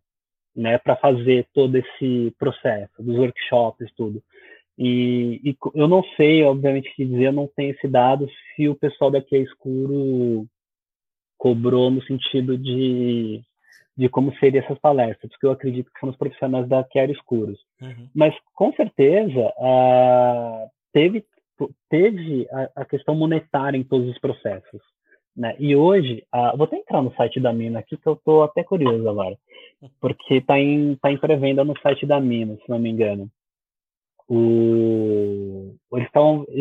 né, 0.55 0.77
para 0.77 0.95
fazer 0.95 1.47
todo 1.53 1.75
esse 1.75 2.33
processo, 2.39 2.91
dos 2.99 3.17
workshops, 3.17 3.91
tudo. 3.95 4.21
E, 4.77 5.41
e, 5.43 5.57
eu 5.73 5.87
não 5.87 6.03
sei, 6.15 6.43
obviamente, 6.43 6.93
que 6.95 7.05
dizer, 7.05 7.25
eu 7.25 7.31
não 7.31 7.47
tenho 7.55 7.71
esse 7.71 7.87
dado 7.87 8.27
se 8.55 8.67
o 8.67 8.75
pessoal 8.75 9.09
daqui 9.09 9.35
é 9.35 9.39
escuro 9.39 10.45
cobrou 11.37 11.91
no 11.91 12.01
sentido 12.03 12.57
de 12.57 13.43
de 13.97 14.07
como 14.07 14.33
seriam 14.37 14.63
essas 14.63 14.77
palestras, 14.77 15.31
porque 15.31 15.45
eu 15.45 15.51
acredito 15.51 15.91
que 15.91 15.99
são 15.99 16.09
os 16.09 16.15
profissionais 16.15 16.67
da 16.69 16.83
Quero 16.83 17.11
Escuros. 17.11 17.59
Uhum. 17.81 18.07
Mas, 18.13 18.35
com 18.53 18.71
certeza, 18.73 19.51
uh, 19.57 20.69
teve, 20.97 21.23
teve 21.89 22.47
a, 22.51 22.81
a, 22.81 22.85
questão 22.85 23.13
monetária 23.13 23.77
em 23.77 23.83
todos 23.83 24.09
os 24.09 24.19
processos. 24.19 24.81
Né? 25.35 25.55
E 25.59 25.75
hoje, 25.75 26.25
uh, 26.33 26.57
vou 26.57 26.65
até 26.65 26.77
entrar 26.77 27.03
no 27.03 27.13
site 27.13 27.39
da 27.39 27.53
Mina 27.53 27.79
aqui, 27.79 27.95
que 27.95 28.07
eu 28.07 28.13
estou 28.13 28.43
até 28.43 28.63
curioso 28.63 29.07
agora, 29.07 29.37
porque 30.01 30.35
está 30.35 30.59
em, 30.59 30.95
tá 30.95 31.11
em 31.11 31.17
pré-venda 31.17 31.63
no 31.63 31.77
site 31.79 32.07
da 32.07 32.19
Mina, 32.19 32.55
se 32.55 32.67
não 32.67 32.79
me 32.79 32.89
engano. 32.89 33.29
O, 34.27 35.75
eles 35.93 36.07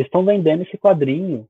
estão 0.06 0.24
vendendo 0.24 0.62
esse 0.62 0.76
quadrinho 0.76 1.48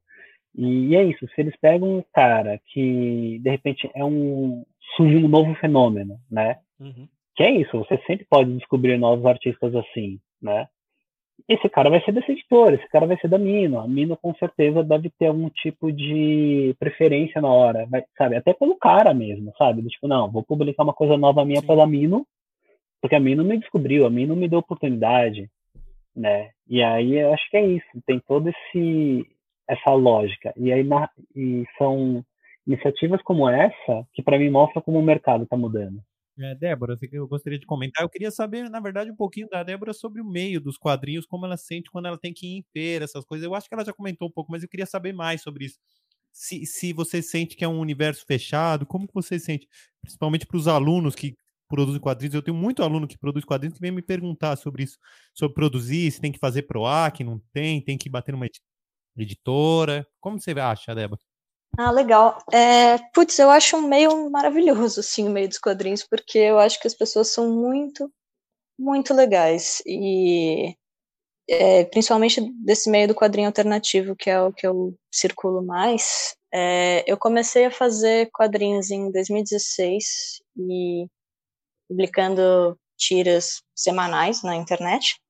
e, 0.57 0.89
e 0.89 0.97
é 0.97 1.03
isso, 1.03 1.27
se 1.35 1.41
eles 1.41 1.55
pegam 1.61 1.99
um 1.99 2.05
cara 2.15 2.59
que 2.73 3.39
de 3.43 3.51
repente 3.51 3.91
é 3.95 4.03
um 4.05 4.65
surge 4.97 5.17
um 5.17 5.29
novo 5.29 5.55
fenômeno, 5.57 6.19
né? 6.31 6.59
Uhum. 6.81 7.07
Que 7.35 7.43
é 7.43 7.51
isso, 7.51 7.77
você 7.77 7.99
sempre 8.07 8.25
pode 8.31 8.57
descobrir 8.57 8.97
novos 8.97 9.27
artistas 9.27 9.75
assim, 9.75 10.19
né? 10.41 10.69
Esse 11.49 11.69
cara 11.69 11.91
vai 11.91 12.03
ser 12.03 12.13
desse 12.13 12.33
editor, 12.33 12.75
esse 12.75 12.89
cara 12.89 13.07
vai 13.07 13.17
ser 13.19 13.29
da 13.29 13.39
Mino. 13.39 13.79
A 13.79 13.87
Mino 13.87 14.17
com 14.17 14.35
certeza 14.35 14.83
deve 14.83 15.11
ter 15.11 15.27
algum 15.27 15.49
tipo 15.51 15.93
de 15.93 16.75
preferência 16.79 17.41
na 17.41 17.49
hora, 17.49 17.87
vai, 17.87 18.05
sabe? 18.17 18.37
Até 18.37 18.53
pelo 18.53 18.77
cara 18.77 19.15
mesmo, 19.15 19.53
sabe? 19.57 19.83
Tipo, 19.87 20.09
não, 20.09 20.31
vou 20.31 20.43
publicar 20.43 20.83
uma 20.83 20.95
coisa 20.95 21.17
nova 21.17 21.45
minha 21.45 21.61
Sim. 21.61 21.67
pela 21.67 21.87
Mino, 21.87 22.27
porque 23.01 23.15
a 23.15 23.21
Mino 23.21 23.45
me 23.45 23.59
descobriu, 23.59 24.07
a 24.07 24.11
Mino 24.11 24.35
me 24.35 24.49
deu 24.49 24.59
oportunidade, 24.59 25.49
né? 26.15 26.51
E 26.69 26.83
aí 26.83 27.17
eu 27.17 27.33
acho 27.33 27.49
que 27.51 27.57
é 27.57 27.67
isso, 27.67 27.87
tem 28.07 28.19
todo 28.21 28.49
esse 28.49 29.27
essa 29.69 29.93
lógica. 29.93 30.53
E 30.57 30.73
aí 30.73 30.83
na, 30.83 31.09
e 31.35 31.65
são 31.77 32.25
iniciativas 32.67 33.23
como 33.23 33.49
essa 33.49 34.07
que 34.13 34.23
para 34.23 34.39
mim 34.39 34.51
mostra 34.51 34.81
como 34.83 34.99
o 34.99 35.03
mercado 35.03 35.45
está 35.45 35.57
mudando. 35.57 36.01
É, 36.39 36.55
Débora, 36.55 36.99
eu 37.13 37.27
gostaria 37.27 37.59
de 37.59 37.65
comentar. 37.65 38.05
Eu 38.05 38.11
queria 38.11 38.31
saber, 38.31 38.69
na 38.69 38.79
verdade, 38.79 39.11
um 39.11 39.17
pouquinho 39.17 39.49
da 39.49 39.63
Débora 39.63 39.95
sobre 39.95 40.21
o 40.21 40.25
meio 40.25 40.61
dos 40.61 40.77
quadrinhos, 40.77 41.25
como 41.27 41.47
ela 41.47 41.57
sente 41.57 41.91
quando 41.91 42.07
ela 42.07 42.19
tem 42.19 42.33
que 42.35 42.47
ir 42.47 42.59
em 42.59 42.63
feira, 42.75 43.05
essas 43.07 43.25
coisas. 43.25 43.45
Eu 43.47 43.55
acho 43.55 43.67
que 43.69 43.75
ela 43.75 43.85
já 43.85 43.93
comentou 43.93 44.29
um 44.29 44.31
pouco, 44.31 44.53
mas 44.53 44.63
eu 44.63 44.69
queria 44.69 44.85
saber 44.87 45.15
mais 45.15 45.41
sobre 45.43 45.65
isso. 45.65 45.79
Se, 46.33 46.67
se 46.67 46.93
você 46.93 47.23
sente 47.23 47.57
que 47.57 47.65
é 47.65 47.69
um 47.69 47.81
universo 47.81 48.25
fechado, 48.27 48.85
como 48.87 49.07
que 49.09 49.15
você 49.15 49.39
sente? 49.39 49.67
Principalmente 50.03 50.47
para 50.47 50.59
os 50.59 50.69
alunos 50.69 51.15
que 51.15 51.35
produzem 51.69 52.01
quadrinhos. 52.01 52.35
Eu 52.35 52.43
tenho 52.43 52.57
muito 52.57 52.83
aluno 52.83 53.09
que 53.09 53.17
produz 53.19 53.45
quadrinhos 53.45 53.75
que 53.77 53.81
vem 53.81 53.91
me 53.93 54.03
perguntar 54.03 54.57
sobre 54.57 54.85
isso, 54.85 54.99
sobre 55.35 55.55
produzir, 55.55 56.11
se 56.13 56.21
tem 56.21 56.31
que 56.33 56.39
fazer 56.39 56.63
PROAC, 56.65 57.25
não 57.25 57.41
tem, 57.53 57.81
tem 57.83 57.97
que 57.99 58.11
bater 58.11 58.33
numa 58.33 58.47
editora. 59.17 60.07
Como 60.21 60.41
você 60.41 60.53
acha, 60.53 60.95
Débora? 60.95 61.21
Ah, 61.79 61.91
legal. 61.91 62.39
É, 62.53 62.99
putz, 63.13 63.39
eu 63.39 63.51
acho 63.51 63.77
um 63.77 63.87
meio 63.87 64.31
maravilhoso, 64.31 65.01
assim, 65.01 65.27
o 65.29 65.31
meio 65.31 65.49
dos 65.49 65.59
quadrinhos, 65.59 66.03
porque 66.03 66.39
eu 66.39 66.59
acho 66.59 66.81
que 66.81 66.87
as 66.87 66.95
pessoas 66.95 67.33
são 67.33 67.51
muito, 67.53 68.11
muito 68.79 69.15
legais. 69.15 69.83
E 69.87 70.77
é, 71.49 71.85
principalmente 71.87 72.41
desse 72.65 72.91
meio 72.91 73.09
do 73.09 73.15
quadrinho 73.15 73.49
alternativo, 73.49 74.17
que 74.17 74.31
é 74.31 74.41
o 74.41 74.53
que 74.53 74.67
eu 74.67 74.95
circulo 75.13 75.65
mais. 75.65 76.37
É, 76.53 77.05
eu 77.07 77.17
comecei 77.19 77.67
a 77.67 77.71
fazer 77.71 78.31
quadrinhos 78.33 78.91
em 78.91 79.11
2016 79.13 80.43
e 80.57 81.07
publicando 81.89 82.79
tiras 82.99 83.63
semanais 83.75 84.43
na 84.43 84.57
internet. 84.57 85.21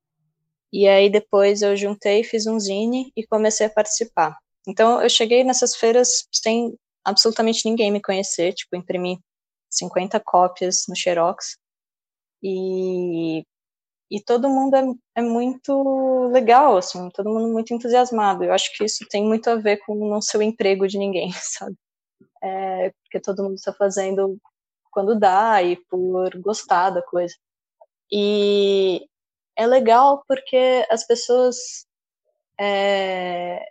E 0.72 0.88
aí 0.88 1.10
depois 1.10 1.62
eu 1.62 1.76
juntei, 1.76 2.24
fiz 2.24 2.46
um 2.46 2.60
zine 2.60 3.12
e 3.16 3.26
comecei 3.26 3.66
a 3.66 3.70
participar. 3.70 4.36
Então 4.66 5.02
eu 5.02 5.08
cheguei 5.08 5.44
nessas 5.44 5.76
feiras 5.76 6.26
sem 6.32 6.76
absolutamente 7.04 7.68
ninguém 7.68 7.90
me 7.90 8.02
conhecer, 8.02 8.52
tipo, 8.52 8.74
imprimi 8.76 9.18
50 9.70 10.20
cópias 10.20 10.84
no 10.88 10.96
Xerox. 10.96 11.56
E, 12.42 13.44
e 14.10 14.20
todo 14.24 14.48
mundo 14.48 14.76
é, 14.76 14.84
é 15.16 15.22
muito 15.22 16.28
legal, 16.32 16.76
assim, 16.76 17.08
todo 17.10 17.30
mundo 17.30 17.52
muito 17.52 17.72
entusiasmado. 17.72 18.44
Eu 18.44 18.52
acho 18.52 18.72
que 18.76 18.84
isso 18.84 19.06
tem 19.08 19.24
muito 19.24 19.48
a 19.48 19.56
ver 19.56 19.78
com 19.78 19.94
não 19.94 20.20
ser 20.20 20.38
o 20.38 20.42
emprego 20.42 20.86
de 20.88 20.98
ninguém, 20.98 21.30
sabe? 21.40 21.76
É, 22.42 22.90
porque 23.02 23.20
todo 23.20 23.42
mundo 23.42 23.54
está 23.54 23.72
fazendo 23.72 24.38
quando 24.90 25.18
dá 25.18 25.62
e 25.62 25.76
por 25.88 26.30
gostar 26.40 26.90
da 26.90 27.02
coisa. 27.02 27.34
E 28.10 29.06
é 29.56 29.66
legal 29.66 30.24
porque 30.28 30.86
as 30.90 31.06
pessoas 31.06 31.86
é, 32.58 33.64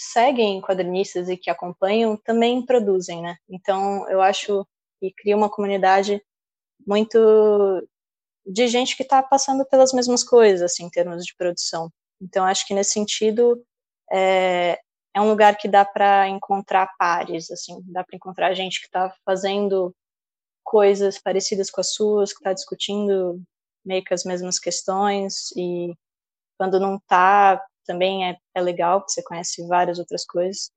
seguem 0.00 0.60
quadrinistas 0.60 1.28
e 1.28 1.36
que 1.36 1.50
acompanham 1.50 2.16
também 2.16 2.64
produzem, 2.64 3.22
né? 3.22 3.36
Então 3.48 4.08
eu 4.08 4.20
acho 4.22 4.66
que 4.98 5.12
cria 5.12 5.36
uma 5.36 5.50
comunidade 5.50 6.22
muito 6.86 7.18
de 8.46 8.66
gente 8.68 8.96
que 8.96 9.02
está 9.02 9.22
passando 9.22 9.64
pelas 9.66 9.92
mesmas 9.92 10.24
coisas, 10.24 10.62
assim, 10.62 10.84
em 10.84 10.90
termos 10.90 11.24
de 11.24 11.34
produção. 11.36 11.90
Então 12.20 12.44
acho 12.44 12.66
que 12.66 12.74
nesse 12.74 12.92
sentido 12.92 13.62
é, 14.10 14.78
é 15.14 15.20
um 15.20 15.28
lugar 15.28 15.56
que 15.56 15.68
dá 15.68 15.84
para 15.84 16.28
encontrar 16.28 16.90
pares, 16.98 17.50
assim, 17.50 17.80
dá 17.86 18.02
para 18.02 18.16
encontrar 18.16 18.54
gente 18.54 18.80
que 18.80 18.86
está 18.86 19.14
fazendo 19.24 19.94
coisas 20.64 21.18
parecidas 21.18 21.70
com 21.70 21.80
as 21.80 21.92
suas, 21.92 22.32
que 22.32 22.40
está 22.40 22.52
discutindo 22.52 23.42
meio 23.84 24.04
que 24.04 24.14
as 24.14 24.24
mesmas 24.24 24.58
questões 24.58 25.50
e 25.56 25.94
quando 26.58 26.78
não 26.78 26.96
está 26.96 27.62
também 27.84 28.28
é, 28.28 28.36
é 28.54 28.60
legal, 28.60 29.00
porque 29.00 29.12
você 29.12 29.22
conhece 29.22 29.66
várias 29.66 29.98
outras 29.98 30.24
coisas. 30.24 30.70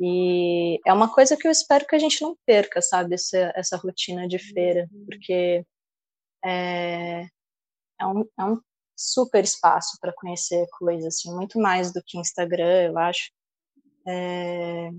E 0.00 0.80
é 0.86 0.92
uma 0.92 1.12
coisa 1.12 1.36
que 1.36 1.46
eu 1.46 1.50
espero 1.50 1.86
que 1.86 1.96
a 1.96 1.98
gente 1.98 2.22
não 2.22 2.36
perca, 2.46 2.80
sabe, 2.80 3.14
essa, 3.14 3.52
essa 3.56 3.76
rotina 3.76 4.28
de 4.28 4.38
feira, 4.38 4.88
porque 5.06 5.64
é, 6.44 7.26
é, 8.00 8.06
um, 8.06 8.24
é 8.38 8.44
um 8.44 8.60
super 8.96 9.42
espaço 9.42 9.98
para 10.00 10.12
conhecer 10.12 10.66
coisas, 10.78 11.16
assim, 11.16 11.34
muito 11.34 11.58
mais 11.58 11.92
do 11.92 12.02
que 12.04 12.18
Instagram, 12.18 12.84
eu 12.84 12.98
acho. 12.98 13.30
É, 14.06 14.90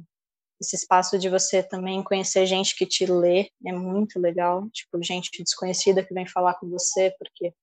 esse 0.62 0.76
espaço 0.76 1.18
de 1.18 1.30
você 1.30 1.64
também 1.64 2.04
conhecer 2.04 2.46
gente 2.46 2.76
que 2.76 2.86
te 2.86 3.06
lê 3.06 3.50
é 3.66 3.72
muito 3.72 4.20
legal, 4.20 4.70
tipo, 4.72 5.02
gente 5.02 5.42
desconhecida 5.42 6.04
que 6.04 6.14
vem 6.14 6.28
falar 6.28 6.56
com 6.56 6.70
você 6.70 7.16
porque 7.18 7.54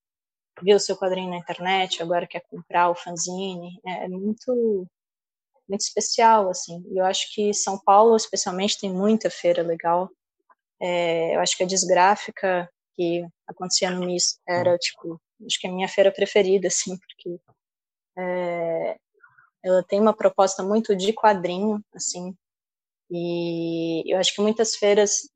viu 0.61 0.77
o 0.77 0.79
seu 0.79 0.97
quadrinho 0.97 1.29
na 1.29 1.37
internet, 1.37 2.01
agora 2.01 2.27
quer 2.27 2.41
comprar 2.49 2.89
o 2.89 2.95
fanzine, 2.95 3.79
é, 3.85 4.05
é 4.05 4.07
muito 4.07 4.87
muito 5.67 5.81
especial, 5.81 6.49
assim, 6.49 6.81
e 6.89 6.97
eu 6.97 7.05
acho 7.05 7.33
que 7.33 7.53
São 7.53 7.77
Paulo, 7.77 8.15
especialmente, 8.15 8.79
tem 8.79 8.89
muita 8.89 9.29
feira 9.29 9.61
legal, 9.61 10.09
é, 10.81 11.35
eu 11.35 11.41
acho 11.41 11.57
que 11.57 11.63
a 11.63 11.67
Desgráfica, 11.67 12.69
que 12.95 13.27
acontecia 13.45 13.91
no 13.91 14.05
MIS, 14.05 14.39
era, 14.47 14.77
tipo, 14.77 15.19
acho 15.45 15.59
que 15.59 15.67
é 15.67 15.69
a 15.69 15.73
minha 15.73 15.89
feira 15.89 16.11
preferida, 16.11 16.69
assim, 16.69 16.97
porque 16.97 17.37
é, 18.17 18.97
ela 19.63 19.83
tem 19.83 19.99
uma 19.99 20.15
proposta 20.15 20.63
muito 20.63 20.95
de 20.95 21.11
quadrinho, 21.11 21.83
assim, 21.93 22.33
e 23.11 24.03
eu 24.11 24.17
acho 24.19 24.33
que 24.33 24.41
muitas 24.41 24.75
feiras 24.75 25.29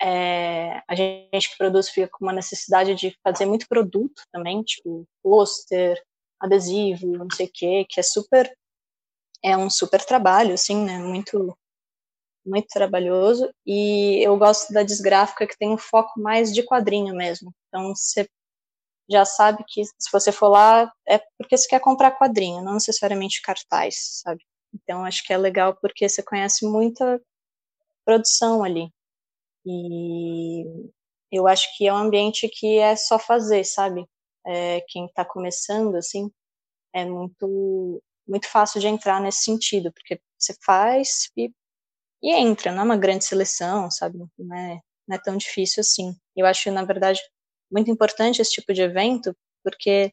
é, 0.00 0.82
a 0.88 0.94
gente 0.94 1.50
que 1.50 1.58
produz 1.58 1.88
fica 1.88 2.08
com 2.12 2.24
uma 2.24 2.32
necessidade 2.32 2.94
de 2.94 3.16
fazer 3.22 3.46
muito 3.46 3.68
produto 3.68 4.22
também, 4.32 4.62
tipo 4.62 5.06
pôster, 5.22 6.00
adesivo, 6.40 7.06
não 7.06 7.28
sei 7.34 7.46
o 7.46 7.50
que, 7.52 7.84
que 7.86 8.00
é 8.00 8.02
super 8.02 8.50
é 9.42 9.56
um 9.56 9.70
super 9.70 10.04
trabalho, 10.04 10.54
assim, 10.54 10.84
né? 10.84 10.98
Muito 10.98 11.56
muito 12.44 12.68
trabalhoso 12.68 13.50
e 13.66 14.22
eu 14.24 14.36
gosto 14.38 14.72
da 14.72 14.82
desgráfica 14.84 15.46
que 15.46 15.58
tem 15.58 15.70
um 15.70 15.78
foco 15.78 16.20
mais 16.20 16.54
de 16.54 16.62
quadrinho 16.62 17.14
mesmo. 17.14 17.52
Então 17.68 17.94
você 17.94 18.28
já 19.10 19.24
sabe 19.24 19.64
que 19.68 19.84
se 19.84 20.10
você 20.12 20.32
for 20.32 20.48
lá 20.48 20.92
é 21.08 21.18
porque 21.38 21.56
você 21.56 21.68
quer 21.68 21.80
comprar 21.80 22.12
quadrinho, 22.18 22.62
não 22.62 22.74
necessariamente 22.74 23.42
cartaz, 23.42 24.20
sabe? 24.22 24.44
Então 24.74 25.04
acho 25.04 25.24
que 25.24 25.32
é 25.32 25.38
legal 25.38 25.76
porque 25.80 26.08
você 26.08 26.22
conhece 26.22 26.66
muita 26.66 27.20
produção 28.04 28.62
ali. 28.64 28.90
E 29.66 30.64
eu 31.32 31.46
acho 31.48 31.68
que 31.76 31.86
é 31.86 31.92
um 31.92 31.96
ambiente 31.96 32.48
que 32.48 32.78
é 32.78 32.96
só 32.96 33.18
fazer, 33.18 33.64
sabe? 33.64 34.06
É, 34.46 34.80
quem 34.88 35.06
está 35.06 35.24
começando, 35.24 35.96
assim, 35.96 36.30
é 36.94 37.04
muito 37.04 38.02
muito 38.28 38.48
fácil 38.48 38.80
de 38.80 38.88
entrar 38.88 39.20
nesse 39.20 39.44
sentido, 39.44 39.92
porque 39.92 40.20
você 40.38 40.54
faz 40.64 41.30
e, 41.36 41.50
e 42.22 42.32
entra, 42.34 42.72
não 42.72 42.82
é 42.82 42.84
uma 42.84 42.96
grande 42.96 43.24
seleção, 43.24 43.90
sabe? 43.90 44.18
Não 44.38 44.56
é, 44.56 44.80
não 45.08 45.16
é 45.16 45.20
tão 45.22 45.36
difícil 45.36 45.80
assim. 45.80 46.16
Eu 46.36 46.46
acho, 46.46 46.70
na 46.72 46.84
verdade, 46.84 47.20
muito 47.70 47.90
importante 47.90 48.42
esse 48.42 48.52
tipo 48.52 48.72
de 48.74 48.82
evento, 48.82 49.36
porque 49.64 50.12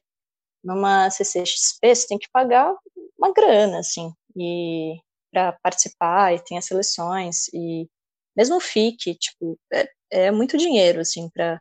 numa 0.64 1.10
CCXP 1.10 1.94
você 1.94 2.06
tem 2.08 2.18
que 2.18 2.30
pagar 2.32 2.74
uma 3.18 3.32
grana, 3.32 3.80
assim, 3.80 4.12
e 4.36 4.96
para 5.32 5.52
participar, 5.62 6.34
e 6.34 6.40
tem 6.44 6.58
as 6.58 6.66
seleções, 6.66 7.48
e 7.52 7.88
mesmo 8.36 8.60
FIC, 8.60 9.14
tipo, 9.14 9.58
é, 9.72 9.88
é 10.10 10.30
muito 10.30 10.56
dinheiro, 10.56 11.00
assim, 11.00 11.28
para 11.30 11.60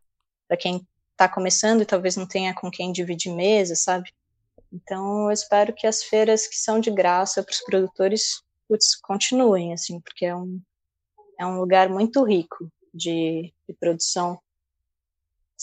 quem 0.59 0.87
está 1.11 1.29
começando 1.29 1.81
e 1.81 1.85
talvez 1.85 2.15
não 2.15 2.27
tenha 2.27 2.53
com 2.53 2.71
quem 2.71 2.91
dividir 2.91 3.33
mesa, 3.33 3.75
sabe? 3.75 4.11
Então, 4.71 5.25
eu 5.25 5.31
espero 5.31 5.73
que 5.73 5.85
as 5.85 6.03
feiras 6.03 6.47
que 6.47 6.55
são 6.55 6.79
de 6.79 6.89
graça 6.89 7.43
para 7.43 7.51
os 7.51 7.61
produtores, 7.61 8.41
putz, 8.67 8.95
continuem, 9.01 9.73
assim, 9.73 9.99
porque 10.01 10.25
é 10.25 10.35
um, 10.35 10.61
é 11.39 11.45
um 11.45 11.59
lugar 11.59 11.89
muito 11.89 12.23
rico 12.23 12.71
de, 12.93 13.53
de 13.67 13.75
produção 13.79 14.39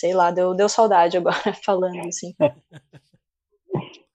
sei 0.00 0.14
lá, 0.14 0.30
deu, 0.30 0.54
deu 0.54 0.66
saudade 0.68 1.18
agora 1.18 1.36
falando 1.62 2.08
assim. 2.08 2.34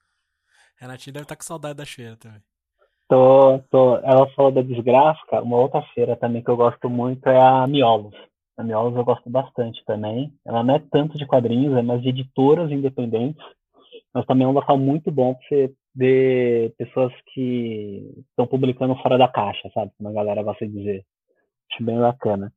Renatinho 0.77 1.13
deve 1.13 1.23
estar 1.23 1.35
tá 1.35 1.39
com 1.39 1.43
saudade 1.43 1.77
da 1.77 1.85
feira 1.85 2.17
também. 2.17 2.43
Tô, 3.07 3.59
tô. 3.69 3.97
Ela 3.97 4.27
falou 4.35 4.51
da 4.51 4.61
desgráfica, 4.61 5.41
uma 5.41 5.57
outra 5.57 5.81
feira 5.93 6.15
também 6.15 6.43
que 6.43 6.49
eu 6.49 6.57
gosto 6.57 6.89
muito 6.89 7.27
é 7.27 7.39
a 7.39 7.67
Miolos. 7.67 8.15
A 8.57 8.63
Miolos 8.63 8.95
eu 8.95 9.03
gosto 9.05 9.29
bastante 9.29 9.83
também. 9.85 10.31
Ela 10.45 10.63
não 10.63 10.75
é 10.75 10.83
tanto 10.91 11.17
de 11.17 11.25
quadrinhos, 11.25 11.77
é 11.77 11.81
mais 11.81 12.01
de 12.01 12.09
editoras 12.09 12.71
independentes. 12.71 13.43
Mas 14.13 14.25
também 14.25 14.45
é 14.45 14.49
um 14.49 14.53
local 14.53 14.77
muito 14.77 15.11
bom 15.11 15.35
para 15.35 15.47
você 15.47 15.73
ver 15.95 16.73
pessoas 16.77 17.13
que 17.33 18.23
estão 18.29 18.47
publicando 18.47 18.95
fora 18.95 19.17
da 19.17 19.27
caixa, 19.27 19.69
sabe? 19.73 19.91
Como 19.97 20.09
a 20.09 20.13
galera 20.13 20.43
gosta 20.43 20.65
de 20.65 20.73
dizer. 20.73 21.05
Acho 21.71 21.83
bem 21.83 21.99
bacana. 21.99 22.51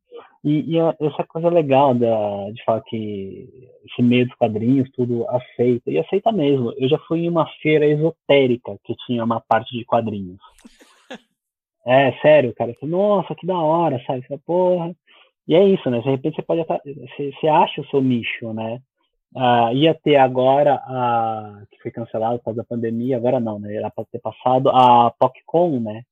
E, 0.44 0.76
e 0.76 0.78
essa 0.78 1.24
coisa 1.24 1.48
legal 1.48 1.94
da, 1.94 2.50
de 2.50 2.62
falar 2.64 2.80
que 2.82 3.48
esse 3.86 4.02
meio 4.02 4.26
dos 4.26 4.36
quadrinhos, 4.36 4.90
tudo 4.92 5.28
aceita, 5.28 5.90
e 5.90 5.98
aceita 5.98 6.30
mesmo. 6.30 6.72
Eu 6.76 6.88
já 6.88 6.98
fui 7.00 7.20
em 7.20 7.28
uma 7.28 7.46
feira 7.60 7.86
esotérica 7.86 8.76
que 8.84 8.94
tinha 9.06 9.24
uma 9.24 9.40
parte 9.40 9.76
de 9.76 9.84
quadrinhos. 9.84 10.38
É, 11.86 12.12
sério, 12.20 12.54
cara. 12.54 12.74
Nossa, 12.82 13.34
que 13.34 13.46
da 13.46 13.56
hora, 13.56 13.98
sabe? 14.06 14.22
Você, 14.26 14.36
porra. 14.44 14.94
E 15.46 15.54
é 15.54 15.64
isso, 15.64 15.88
né? 15.88 16.00
De 16.00 16.10
repente 16.10 16.36
você 16.36 16.42
pode 16.42 16.62
você, 16.62 17.32
você 17.32 17.48
acha 17.48 17.80
o 17.80 17.86
seu 17.86 18.02
nicho, 18.02 18.52
né? 18.52 18.78
Uh, 19.34 19.72
ia 19.74 19.94
ter 19.94 20.16
agora 20.16 20.74
a 20.74 21.62
que 21.70 21.80
foi 21.80 21.90
cancelado 21.90 22.38
por 22.38 22.46
causa 22.46 22.58
da 22.58 22.64
pandemia, 22.64 23.16
agora 23.16 23.40
não, 23.40 23.58
né? 23.58 23.74
Era 23.74 23.90
para 23.90 24.04
ter 24.04 24.18
passado 24.18 24.68
a 24.68 25.10
PocCon, 25.18 25.80
né? 25.80 26.02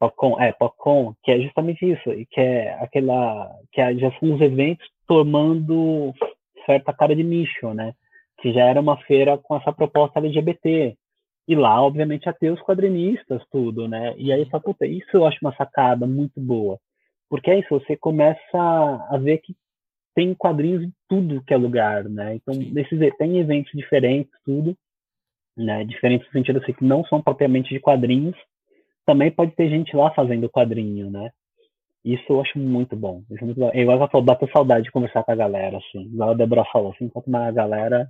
PocCon, 0.00 0.40
é, 0.40 0.50
PocCon, 0.52 1.14
que 1.22 1.30
é 1.30 1.40
justamente 1.40 1.84
isso, 1.84 2.10
que 2.30 2.40
é 2.40 2.72
aquela, 2.82 3.54
que 3.70 3.82
é, 3.82 3.94
já 3.96 4.10
são 4.18 4.34
os 4.34 4.40
eventos 4.40 4.88
tomando 5.06 6.14
certa 6.64 6.92
cara 6.92 7.14
de 7.14 7.22
nicho, 7.22 7.74
né? 7.74 7.92
Que 8.40 8.50
já 8.52 8.64
era 8.64 8.80
uma 8.80 8.96
feira 9.02 9.36
com 9.36 9.54
essa 9.56 9.70
proposta 9.72 10.18
LGBT. 10.18 10.96
E 11.46 11.54
lá, 11.54 11.82
obviamente, 11.82 12.24
ia 12.24 12.32
ter 12.32 12.50
os 12.50 12.62
quadrinistas, 12.62 13.42
tudo, 13.50 13.86
né? 13.86 14.14
E 14.16 14.32
aí, 14.32 14.48
só, 14.50 14.58
puta, 14.58 14.86
isso 14.86 15.10
eu 15.12 15.26
acho 15.26 15.38
uma 15.42 15.54
sacada 15.54 16.06
muito 16.06 16.40
boa. 16.40 16.78
Porque 17.28 17.50
é 17.50 17.58
isso, 17.58 17.68
você 17.68 17.96
começa 17.96 18.38
a 18.54 19.18
ver 19.18 19.38
que 19.38 19.54
tem 20.14 20.34
quadrinhos 20.34 20.82
em 20.82 20.92
tudo 21.08 21.42
que 21.44 21.52
é 21.52 21.56
lugar, 21.56 22.04
né? 22.04 22.36
Então, 22.36 22.54
nesses, 22.54 22.98
tem 23.18 23.38
eventos 23.38 23.72
diferentes, 23.72 24.32
tudo, 24.44 24.74
né? 25.56 25.84
Diferentes 25.84 26.26
no 26.28 26.32
sentido 26.32 26.58
assim, 26.58 26.72
que 26.72 26.84
não 26.84 27.04
são 27.04 27.20
propriamente 27.20 27.68
de 27.74 27.80
quadrinhos, 27.80 28.36
também 29.10 29.32
pode 29.32 29.50
ter 29.56 29.68
gente 29.68 29.94
lá 29.96 30.14
fazendo 30.14 30.48
quadrinho, 30.48 31.10
né? 31.10 31.30
Isso 32.04 32.24
eu 32.28 32.40
acho 32.40 32.56
muito 32.58 32.94
bom. 32.94 33.24
Isso 33.28 33.42
é 33.42 33.44
muito 33.44 33.58
bom. 33.58 33.70
Igual 33.74 33.96
ela 33.96 34.08
falou, 34.08 34.24
bateu 34.24 34.48
saudade 34.52 34.84
de 34.84 34.92
conversar 34.92 35.24
com 35.24 35.32
a 35.32 35.34
galera, 35.34 35.78
assim. 35.78 36.02
Igual 36.02 36.30
a 36.30 36.34
Débora 36.34 36.64
falou, 36.72 36.92
assim, 36.92 37.06
enquanto 37.06 37.26
uma 37.26 37.50
galera 37.50 38.08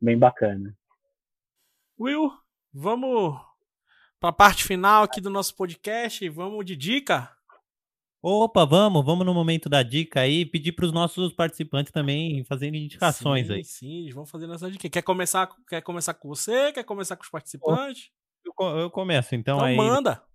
bem 0.00 0.18
bacana. 0.18 0.74
Will, 2.00 2.32
vamos 2.72 3.38
para 4.18 4.30
a 4.30 4.32
parte 4.32 4.64
final 4.64 5.02
aqui 5.02 5.20
do 5.20 5.28
nosso 5.28 5.54
podcast. 5.54 6.26
Vamos 6.30 6.64
de 6.64 6.74
dica? 6.74 7.30
Opa, 8.22 8.64
vamos, 8.64 9.04
vamos 9.04 9.26
no 9.26 9.34
momento 9.34 9.68
da 9.68 9.82
dica 9.82 10.20
aí, 10.20 10.46
pedir 10.46 10.72
para 10.72 10.86
os 10.86 10.92
nossos 10.92 11.32
participantes 11.34 11.92
também 11.92 12.42
fazerem 12.44 12.84
indicações 12.84 13.46
sim, 13.46 13.52
aí. 13.52 13.64
Sim, 13.64 14.10
vamos 14.12 14.30
fazer 14.30 14.46
nossa 14.46 14.70
dica. 14.70 14.88
Quer 14.88 15.02
começar, 15.02 15.48
quer 15.68 15.82
começar 15.82 16.14
com 16.14 16.28
você? 16.28 16.72
Quer 16.72 16.84
começar 16.84 17.16
com 17.16 17.22
os 17.22 17.30
participantes? 17.30 18.10
Eu, 18.44 18.66
eu 18.78 18.90
começo, 18.90 19.34
então, 19.34 19.56
então 19.58 19.66
aí. 19.66 19.76
manda. 19.76 20.27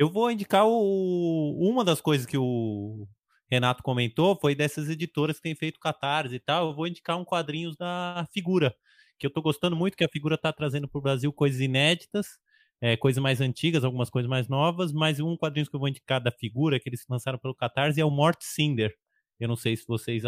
Eu 0.00 0.08
vou 0.08 0.30
indicar 0.30 0.66
o, 0.66 1.58
uma 1.60 1.84
das 1.84 2.00
coisas 2.00 2.26
que 2.26 2.38
o 2.38 3.06
Renato 3.50 3.82
comentou 3.82 4.34
foi 4.34 4.54
dessas 4.54 4.88
editoras 4.88 5.36
que 5.36 5.42
têm 5.42 5.54
feito 5.54 5.78
catarse 5.78 6.34
e 6.36 6.40
tal. 6.40 6.68
Eu 6.68 6.74
vou 6.74 6.86
indicar 6.86 7.18
um 7.18 7.24
quadrinhos 7.24 7.76
da 7.76 8.26
Figura, 8.32 8.74
que 9.18 9.26
eu 9.26 9.30
tô 9.30 9.42
gostando 9.42 9.76
muito, 9.76 9.98
que 9.98 10.04
a 10.04 10.08
Figura 10.08 10.38
tá 10.38 10.54
trazendo 10.54 10.88
para 10.88 10.98
o 10.98 11.02
Brasil 11.02 11.30
coisas 11.30 11.60
inéditas, 11.60 12.38
é, 12.80 12.96
coisas 12.96 13.22
mais 13.22 13.42
antigas, 13.42 13.84
algumas 13.84 14.08
coisas 14.08 14.26
mais 14.26 14.48
novas, 14.48 14.90
mas 14.90 15.20
um 15.20 15.36
quadrinho 15.36 15.66
que 15.68 15.76
eu 15.76 15.80
vou 15.80 15.88
indicar 15.90 16.18
da 16.18 16.32
Figura, 16.32 16.80
que 16.80 16.88
eles 16.88 17.04
lançaram 17.06 17.38
pelo 17.38 17.54
Catarse, 17.54 18.00
é 18.00 18.04
o 18.04 18.10
Mort 18.10 18.38
Cinder. 18.40 18.94
Eu 19.38 19.48
não 19.48 19.56
sei 19.56 19.76
se 19.76 19.84
vocês 19.86 20.22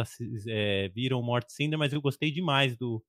é, 0.49 0.91
viram 0.91 1.19
o 1.19 1.23
Mort 1.23 1.49
Cinder, 1.49 1.79
mas 1.79 1.95
eu 1.95 2.01
gostei 2.03 2.31
demais 2.31 2.77
do, 2.77 3.03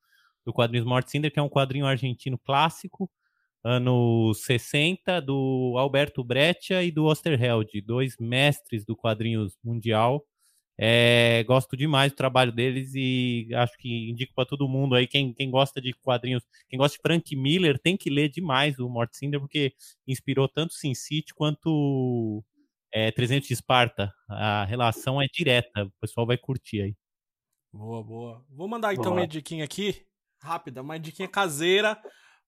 do 0.45 0.53
quadrinhos 0.53 0.87
Mort 0.87 1.09
Cinder, 1.09 1.29
que 1.29 1.39
é 1.39 1.43
um 1.43 1.49
quadrinho 1.49 1.85
argentino 1.85 2.39
clássico, 2.39 3.11
anos 3.63 4.43
60, 4.43 5.21
do 5.21 5.75
Alberto 5.77 6.23
Breccia 6.23 6.83
e 6.83 6.91
do 6.91 7.05
Osterheld, 7.05 7.81
dois 7.81 8.17
mestres 8.19 8.83
do 8.83 8.95
quadrinhos 8.95 9.57
mundial. 9.63 10.25
É, 10.77 11.43
gosto 11.43 11.77
demais 11.77 12.11
do 12.11 12.15
trabalho 12.15 12.51
deles 12.51 12.93
e 12.95 13.47
acho 13.53 13.77
que 13.77 14.09
indico 14.09 14.33
para 14.33 14.45
todo 14.45 14.67
mundo 14.67 14.95
aí, 14.95 15.07
quem, 15.07 15.31
quem 15.31 15.49
gosta 15.51 15.79
de 15.79 15.93
quadrinhos, 15.93 16.43
quem 16.67 16.79
gosta 16.79 16.97
de 16.97 17.01
Frank 17.01 17.35
Miller, 17.35 17.79
tem 17.79 17.95
que 17.95 18.09
ler 18.09 18.29
demais 18.29 18.79
o 18.79 18.89
Mort 18.89 19.13
Cinder, 19.13 19.39
porque 19.39 19.73
inspirou 20.07 20.47
tanto 20.49 20.73
Sin 20.73 20.95
City 20.95 21.33
quanto 21.33 22.43
é, 22.91 23.11
300 23.11 23.47
de 23.47 23.53
Esparta. 23.53 24.11
A 24.27 24.65
relação 24.65 25.21
é 25.21 25.27
direta, 25.31 25.85
o 25.85 25.91
pessoal 26.01 26.25
vai 26.25 26.37
curtir 26.37 26.81
aí. 26.81 26.95
Boa, 27.71 28.03
boa. 28.03 28.45
Vou 28.49 28.67
mandar 28.67 28.93
então 28.93 29.05
boa. 29.05 29.15
minha 29.15 29.27
diquinha 29.27 29.63
aqui, 29.63 30.05
rápida, 30.41 30.81
uma 30.81 30.99
diquinha 30.99 31.27
caseira 31.27 31.99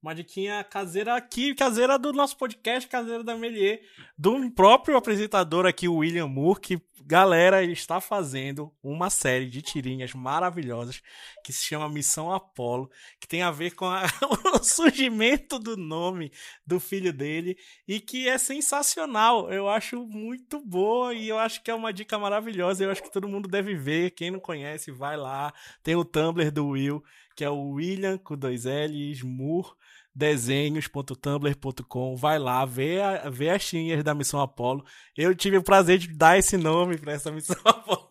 uma 0.06 0.14
diquinha 0.14 0.64
caseira 0.64 1.16
aqui, 1.16 1.56
caseira 1.56 1.98
do 1.98 2.14
nosso 2.14 2.38
podcast, 2.38 2.88
caseira 2.88 3.24
da 3.24 3.36
Melier, 3.36 3.82
do 4.16 4.52
próprio 4.52 4.98
apresentador 4.98 5.66
aqui, 5.66 5.88
o 5.88 5.96
William 5.96 6.28
Moore, 6.28 6.60
que, 6.60 6.82
galera, 7.04 7.64
ele 7.64 7.74
está 7.74 8.00
fazendo 8.00 8.72
uma 8.84 9.10
série 9.10 9.50
de 9.50 9.64
tirinhas 9.64 10.14
maravilhosas 10.14 11.02
que 11.44 11.52
se 11.52 11.66
chama 11.66 11.90
Missão 11.90 12.32
Apolo, 12.32 12.88
que 13.20 13.28
tem 13.28 13.42
a 13.42 13.50
ver 13.50 13.74
com 13.74 13.86
a, 13.86 14.04
o 14.54 14.64
surgimento 14.64 15.58
do 15.58 15.76
nome 15.76 16.32
do 16.68 16.80
filho 16.80 17.12
dele 17.12 17.58
e 17.88 18.00
que 18.00 18.30
é 18.30 18.38
sensacional. 18.38 19.52
Eu 19.52 19.68
acho 19.68 20.06
muito 20.06 20.62
boa 20.64 21.16
e 21.16 21.30
eu 21.30 21.40
acho 21.40 21.64
que 21.64 21.72
é 21.72 21.74
uma 21.74 21.92
dica 21.92 22.20
maravilhosa. 22.20 22.84
Eu 22.84 22.92
acho 22.92 23.02
que 23.02 23.12
todo 23.12 23.28
mundo 23.28 23.50
deve 23.50 23.74
ver. 23.74 24.12
Quem 24.12 24.30
não 24.30 24.40
conhece, 24.40 24.92
vai 24.92 25.18
lá. 25.18 25.52
Tem 25.82 25.96
o 25.96 26.06
Tumblr 26.06 26.52
do 26.52 26.68
Will, 26.68 27.04
que 27.36 27.44
é 27.44 27.50
o 27.50 27.72
William 27.72 28.20
com 28.20 28.38
dois 28.38 28.66
L's, 28.66 29.24
Moore 29.24 29.74
desenhos.tumblr.com. 30.16 32.16
Vai 32.16 32.40
lá, 32.40 32.66
vê, 32.66 33.02
a, 33.02 33.30
vê 33.30 33.50
as 33.50 33.68
tinhas 33.68 34.02
da 34.04 34.16
Missão 34.16 34.40
Apolo. 34.40 34.86
Eu 35.16 35.36
tive 35.36 35.58
o 35.58 35.64
prazer 35.64 35.98
de 35.98 36.08
dar 36.08 36.40
esse 36.40 36.58
nome 36.58 36.98
para 36.98 37.14
essa 37.14 37.32
Missão 37.32 37.58
Apolo. 37.66 38.08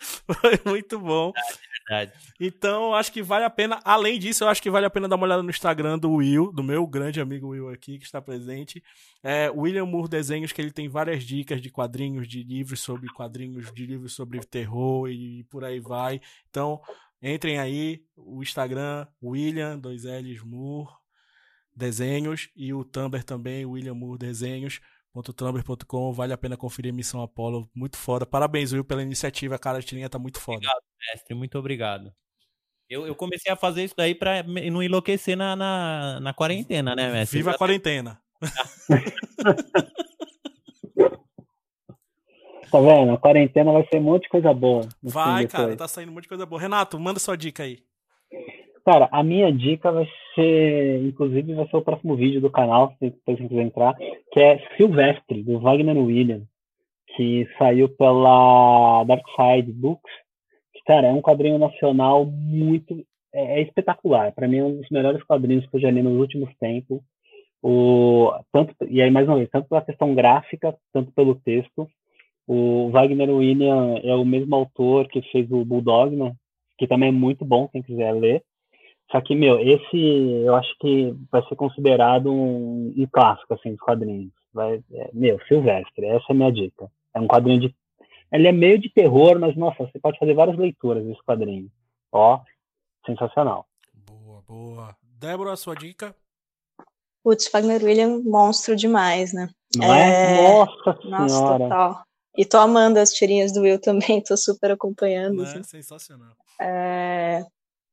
Foi 0.00 0.60
muito 0.66 0.98
bom. 0.98 1.32
Verdade. 1.88 2.12
Então, 2.40 2.94
acho 2.94 3.12
que 3.12 3.22
vale 3.22 3.44
a 3.44 3.50
pena. 3.50 3.80
Além 3.84 4.18
disso, 4.18 4.44
eu 4.44 4.48
acho 4.48 4.62
que 4.62 4.70
vale 4.70 4.86
a 4.86 4.90
pena 4.90 5.08
dar 5.08 5.16
uma 5.16 5.26
olhada 5.26 5.42
no 5.42 5.50
Instagram 5.50 5.98
do 5.98 6.12
Will, 6.12 6.50
do 6.52 6.62
meu 6.62 6.86
grande 6.86 7.20
amigo 7.20 7.48
Will 7.48 7.68
aqui, 7.68 7.98
que 7.98 8.04
está 8.04 8.22
presente. 8.22 8.82
É, 9.22 9.50
William 9.50 9.84
Moore 9.84 10.08
Desenhos, 10.08 10.52
que 10.52 10.60
ele 10.60 10.70
tem 10.70 10.88
várias 10.88 11.24
dicas 11.24 11.60
de 11.60 11.70
quadrinhos, 11.70 12.26
de 12.26 12.42
livros 12.42 12.80
sobre 12.80 13.12
quadrinhos, 13.12 13.72
de 13.72 13.86
livros 13.86 14.14
sobre 14.14 14.40
terror 14.40 15.10
e 15.10 15.44
por 15.44 15.62
aí 15.62 15.78
vai. 15.78 16.20
Então, 16.48 16.80
entrem 17.22 17.58
aí, 17.58 18.02
o 18.16 18.42
Instagram, 18.42 19.06
William, 19.22 19.78
dois 19.78 20.04
L's, 20.04 20.42
Moore, 20.42 20.90
desenhos 21.74 22.48
e 22.56 22.72
o 22.72 22.84
Tumblr 22.84 23.24
também, 23.24 23.64
William 23.64 23.94
Moore 23.94 24.18
Desenhos. 24.18 24.80
.tumblr.com, 25.22 26.12
vale 26.12 26.32
a 26.32 26.38
pena 26.38 26.56
conferir 26.56 26.92
Missão 26.92 27.22
Apollo, 27.22 27.70
muito 27.72 27.96
foda. 27.96 28.26
Parabéns, 28.26 28.72
Will, 28.72 28.84
pela 28.84 29.00
iniciativa, 29.02 29.56
cara, 29.56 29.78
a 29.78 29.82
tirinha 29.82 30.08
tá 30.08 30.18
muito 30.18 30.40
foda. 30.40 30.56
Obrigado, 30.56 30.82
mestre, 31.12 31.34
muito 31.36 31.56
obrigado. 31.56 32.12
Eu, 32.90 33.06
eu 33.06 33.14
comecei 33.14 33.52
a 33.52 33.56
fazer 33.56 33.84
isso 33.84 33.94
daí 33.96 34.14
pra 34.14 34.42
não 34.42 34.82
enlouquecer 34.82 35.36
na, 35.36 35.54
na, 35.54 36.18
na 36.20 36.34
quarentena, 36.34 36.96
né, 36.96 37.12
mestre? 37.12 37.38
Viva 37.38 37.52
a 37.52 37.58
quarentena! 37.58 38.20
tá 42.70 42.80
vendo? 42.80 43.12
A 43.12 43.18
quarentena 43.18 43.72
vai 43.72 43.86
ser 43.86 43.98
um 43.98 44.02
monte 44.02 44.24
de 44.24 44.28
coisa 44.28 44.52
boa. 44.52 44.88
Vai, 45.02 45.46
cara, 45.46 45.76
tá 45.76 45.86
saindo 45.86 46.10
um 46.10 46.14
monte 46.14 46.24
de 46.24 46.28
coisa 46.28 46.44
boa. 46.44 46.60
Renato, 46.60 46.98
manda 46.98 47.20
sua 47.20 47.36
dica 47.36 47.62
aí. 47.62 47.78
Cara, 48.84 49.08
a 49.10 49.22
minha 49.22 49.50
dica 49.50 49.90
vai 49.90 50.06
ser, 50.34 51.02
inclusive, 51.04 51.54
vai 51.54 51.66
ser 51.68 51.76
o 51.76 51.82
próximo 51.82 52.14
vídeo 52.16 52.40
do 52.40 52.50
canal, 52.50 52.94
se 52.98 53.10
depois 53.10 53.38
quiser 53.38 53.62
entrar, 53.62 53.94
que 54.30 54.40
é 54.40 54.58
Silvestre, 54.76 55.42
do 55.42 55.58
Wagner 55.58 55.96
William, 55.96 56.42
que 57.16 57.48
saiu 57.56 57.88
pela 57.88 59.04
Dark 59.04 59.24
Side 59.36 59.72
Books. 59.72 60.12
Que, 60.74 60.82
cara, 60.86 61.06
é 61.06 61.12
um 61.12 61.22
quadrinho 61.22 61.58
nacional 61.58 62.26
muito. 62.26 63.02
É, 63.32 63.60
é 63.60 63.62
espetacular. 63.62 64.32
Para 64.32 64.46
mim, 64.46 64.58
é 64.58 64.64
um 64.64 64.76
dos 64.76 64.90
melhores 64.90 65.22
quadrinhos 65.24 65.66
que 65.66 65.76
eu 65.76 65.80
já 65.80 65.90
li 65.90 66.02
nos 66.02 66.20
últimos 66.20 66.54
tempos. 66.58 67.00
O, 67.62 68.30
tanto, 68.52 68.74
e 68.90 69.00
aí, 69.00 69.10
mais 69.10 69.26
uma 69.26 69.36
vez, 69.36 69.48
tanto 69.48 69.66
pela 69.68 69.80
questão 69.80 70.14
gráfica, 70.14 70.76
tanto 70.92 71.10
pelo 71.12 71.36
texto. 71.36 71.88
O 72.46 72.90
Wagner 72.90 73.30
William 73.30 73.98
é 74.02 74.14
o 74.14 74.26
mesmo 74.26 74.54
autor 74.54 75.08
que 75.08 75.22
fez 75.32 75.50
o 75.50 75.64
Bulldog, 75.64 76.14
né? 76.14 76.34
que 76.76 76.86
também 76.86 77.08
é 77.08 77.12
muito 77.12 77.46
bom, 77.46 77.66
quem 77.68 77.82
quiser 77.82 78.12
ler. 78.12 78.42
Só 79.14 79.20
que, 79.20 79.32
meu, 79.32 79.60
esse 79.60 79.96
eu 80.44 80.56
acho 80.56 80.76
que 80.80 81.14
vai 81.30 81.40
ser 81.48 81.54
considerado 81.54 82.32
um, 82.32 82.92
um 82.96 83.06
clássico, 83.12 83.54
assim, 83.54 83.70
dos 83.70 83.80
quadrinhos. 83.80 84.32
Vai, 84.52 84.82
é, 84.92 85.10
meu, 85.12 85.38
Silvestre, 85.46 86.06
essa 86.06 86.24
é 86.30 86.32
a 86.32 86.34
minha 86.34 86.50
dica. 86.50 86.90
É 87.14 87.20
um 87.20 87.28
quadrinho 87.28 87.60
de. 87.60 87.76
Ele 88.32 88.48
é 88.48 88.52
meio 88.52 88.76
de 88.76 88.92
terror, 88.92 89.38
mas, 89.38 89.56
nossa, 89.56 89.84
você 89.84 90.00
pode 90.00 90.18
fazer 90.18 90.34
várias 90.34 90.58
leituras 90.58 91.04
desse 91.04 91.22
quadrinho. 91.22 91.70
Ó, 92.10 92.40
sensacional. 93.06 93.68
Boa, 93.94 94.42
boa. 94.48 94.96
Débora, 95.20 95.52
a 95.52 95.56
sua 95.56 95.76
dica? 95.76 96.12
Putz, 97.22 97.48
Wagner 97.52 97.84
William, 97.84 98.20
monstro 98.24 98.74
demais, 98.74 99.32
né? 99.32 99.48
Não 99.76 99.94
é? 99.94 100.40
é... 100.40 100.42
Nossa 100.42 101.00
senhora. 101.00 101.22
Nossa, 101.22 101.58
total. 101.58 102.04
E 102.36 102.44
tô 102.44 102.58
amando 102.58 102.98
as 102.98 103.12
tirinhas 103.12 103.52
do 103.52 103.60
Will 103.60 103.80
também, 103.80 104.20
tô 104.26 104.36
super 104.36 104.72
acompanhando. 104.72 105.36
Não 105.36 105.44
é 105.44 105.50
assim. 105.50 105.62
sensacional. 105.62 106.32
É... 106.60 107.44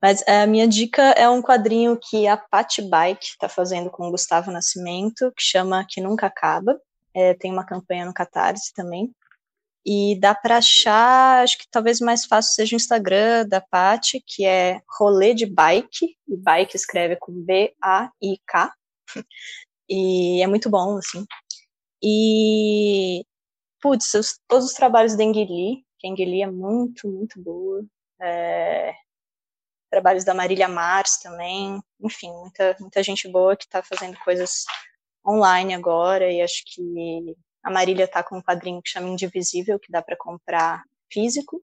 Mas 0.01 0.27
a 0.27 0.47
minha 0.47 0.67
dica 0.67 1.01
é 1.11 1.29
um 1.29 1.41
quadrinho 1.41 1.97
que 1.97 2.27
a 2.27 2.35
Pat 2.35 2.79
Bike 2.79 3.23
está 3.25 3.47
fazendo 3.47 3.89
com 3.89 4.07
o 4.07 4.11
Gustavo 4.11 4.51
Nascimento, 4.51 5.31
que 5.37 5.43
chama 5.43 5.85
Que 5.87 6.01
Nunca 6.01 6.25
Acaba. 6.25 6.79
É, 7.13 7.33
tem 7.35 7.51
uma 7.51 7.65
campanha 7.65 8.05
no 8.05 8.13
Catarse 8.13 8.73
também. 8.73 9.13
E 9.85 10.19
dá 10.19 10.33
para 10.33 10.57
achar, 10.57 11.43
acho 11.43 11.57
que 11.57 11.65
talvez 11.69 11.99
mais 11.99 12.25
fácil 12.25 12.53
seja 12.53 12.75
o 12.75 12.77
Instagram 12.77 13.47
da 13.47 13.59
Pat, 13.61 14.13
que 14.25 14.45
é 14.45 14.81
Rolê 14.99 15.33
de 15.33 15.45
Bike, 15.45 16.15
e 16.27 16.37
Bike 16.37 16.75
escreve 16.75 17.15
com 17.17 17.31
B-A-I-K. 17.31 18.73
E 19.93 20.41
é 20.41 20.47
muito 20.47 20.69
bom, 20.69 20.97
assim. 20.97 21.25
E, 22.01 23.25
putz, 23.81 24.13
os, 24.13 24.39
todos 24.47 24.67
os 24.67 24.73
trabalhos 24.73 25.17
da 25.17 25.23
Engeli, 25.25 25.83
que 25.99 26.07
a 26.07 26.09
Engeli 26.09 26.41
é 26.41 26.47
muito, 26.47 27.09
muito 27.09 27.41
boa. 27.41 27.83
É, 28.21 28.93
trabalhos 29.91 30.23
da 30.23 30.33
Marília 30.33 30.69
Mars 30.69 31.17
também, 31.17 31.79
enfim, 31.99 32.31
muita, 32.31 32.75
muita 32.79 33.03
gente 33.03 33.27
boa 33.27 33.57
que 33.57 33.65
está 33.65 33.83
fazendo 33.83 34.17
coisas 34.19 34.63
online 35.27 35.73
agora, 35.73 36.31
e 36.31 36.41
acho 36.41 36.63
que 36.65 37.35
a 37.61 37.69
Marília 37.69 38.05
está 38.05 38.23
com 38.23 38.37
um 38.37 38.41
quadrinho 38.41 38.81
que 38.81 38.89
chama 38.89 39.09
Indivisível, 39.09 39.77
que 39.77 39.91
dá 39.91 40.01
para 40.01 40.15
comprar 40.17 40.83
físico, 41.11 41.61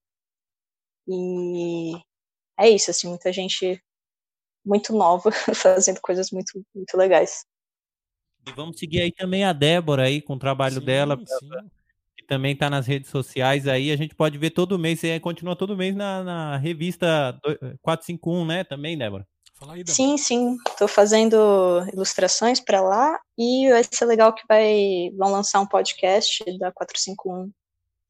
e 1.09 1.95
é 2.59 2.69
isso, 2.69 2.91
assim, 2.91 3.09
muita 3.09 3.33
gente 3.33 3.83
muito 4.65 4.93
nova 4.93 5.31
fazendo 5.57 6.01
coisas 6.03 6.31
muito, 6.31 6.63
muito 6.75 6.97
legais. 6.97 7.47
E 8.47 8.53
vamos 8.53 8.79
seguir 8.79 9.01
aí 9.01 9.11
também 9.11 9.43
a 9.43 9.53
Débora 9.55 10.05
aí 10.05 10.21
com 10.21 10.35
o 10.35 10.39
trabalho 10.39 10.81
sim, 10.81 10.85
dela. 10.85 11.17
Sim 11.17 11.78
também 12.29 12.53
está 12.53 12.69
nas 12.69 12.87
redes 12.87 13.11
sociais 13.11 13.67
aí. 13.67 13.91
A 13.91 13.97
gente 13.97 14.15
pode 14.15 14.37
ver 14.37 14.51
todo 14.51 14.79
mês. 14.79 15.01
Você 15.01 15.19
continua 15.19 15.57
todo 15.57 15.77
mês 15.77 15.97
na, 15.97 16.23
na 16.23 16.57
revista 16.59 17.37
451, 17.81 18.45
né? 18.45 18.65
Também, 18.65 18.97
Débora? 18.97 19.27
Aí, 19.63 19.79
Débora. 19.79 19.95
Sim, 19.95 20.17
sim. 20.19 20.57
Estou 20.69 20.87
fazendo 20.87 21.37
ilustrações 21.93 22.61
para 22.61 22.83
lá. 22.83 23.19
E 23.37 23.71
vai 23.71 23.83
ser 23.83 24.05
legal 24.05 24.35
que 24.35 24.43
vai, 24.47 25.11
vão 25.17 25.33
lançar 25.33 25.59
um 25.61 25.67
podcast 25.67 26.45
da 26.59 26.71
451 26.71 27.51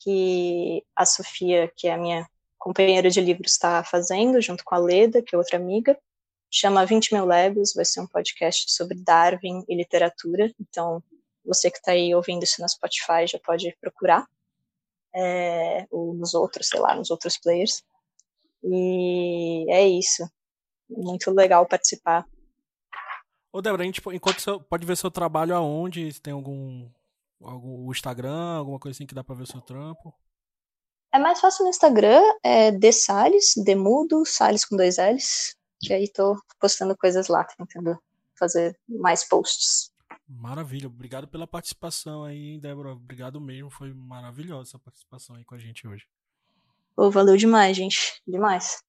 que 0.01 0.83
a 0.97 1.07
Sofia, 1.07 1.73
que 1.77 1.87
é 1.87 1.95
a 1.95 1.99
minha 1.99 2.27
companheira 2.59 3.09
de 3.09 3.21
livros, 3.21 3.53
está 3.53 3.85
fazendo, 3.85 4.41
junto 4.41 4.65
com 4.65 4.75
a 4.75 4.79
Leda, 4.79 5.23
que 5.23 5.35
é 5.35 5.39
outra 5.39 5.57
amiga. 5.57 5.97
Chama 6.51 6.85
20 6.85 7.15
mil 7.15 7.25
Legos, 7.25 7.73
vai 7.75 7.85
ser 7.85 8.01
um 8.01 8.07
podcast 8.07 8.73
sobre 8.73 8.97
Darwin 8.97 9.63
e 9.69 9.77
literatura. 9.77 10.53
Então, 10.61 11.03
você 11.49 11.71
que 11.71 11.79
está 11.79 11.93
aí 11.93 12.15
ouvindo 12.15 12.43
isso 12.43 12.61
no 12.61 12.69
Spotify 12.69 13.27
já 13.27 13.39
pode 13.39 13.75
procurar, 13.81 14.27
é, 15.15 15.87
ou 15.91 16.15
nos 16.15 16.35
outros, 16.35 16.69
sei 16.69 16.79
lá, 16.79 16.95
nos 16.95 17.11
outros 17.11 17.39
players. 17.39 17.83
E 18.63 19.65
é 19.71 19.89
isso. 19.89 20.29
Muito 20.89 21.31
legal 21.31 21.67
participar. 21.67 22.27
Ô, 23.51 23.63
Débora, 23.63 23.83
a 23.83 23.87
gente 23.87 24.03
enquanto 24.13 24.41
você 24.41 24.59
pode 24.69 24.87
ver 24.87 24.97
seu 24.97 25.11
trabalho 25.11 25.55
aonde? 25.55 26.13
Se 26.13 26.21
tem 26.21 26.33
algum, 26.33 26.89
algum 27.43 27.91
Instagram, 27.91 28.59
alguma 28.59 28.79
coisa 28.79 28.97
assim 28.97 29.07
que 29.07 29.15
dá 29.15 29.25
pra 29.25 29.35
ver 29.35 29.47
seu 29.47 29.61
trampo? 29.61 30.15
É 31.13 31.19
mais 31.19 31.41
fácil 31.41 31.65
no 31.65 31.71
Instagram, 31.71 32.21
é 32.43 32.71
D 32.71 32.93
Salles, 32.93 33.55
Demudo, 33.65 34.27
Salles 34.27 34.67
com 34.67 34.77
dois 34.77 34.99
L's. 34.99 35.57
Que 35.81 35.95
aí 35.95 36.13
tô 36.13 36.37
postando 36.61 36.97
coisas 36.97 37.29
lá, 37.29 37.45
tentando 37.45 37.99
fazer 38.39 38.79
mais 38.87 39.27
posts. 39.27 39.91
Maravilha, 40.29 40.87
obrigado 40.87 41.27
pela 41.27 41.47
participação 41.47 42.23
aí, 42.23 42.61
Débora. 42.61 42.93
Obrigado 42.93 43.41
mesmo, 43.41 43.71
foi 43.71 43.95
maravilhosa 43.95 44.71
essa 44.71 44.79
participação 44.79 45.37
aí 45.37 45.45
com 45.45 45.55
a 45.55 45.59
gente 45.59 45.89
hoje. 45.89 46.07
Oh, 46.95 47.11
valeu 47.11 47.37
demais, 47.37 47.77
gente. 47.77 48.21
Demais. 48.27 48.85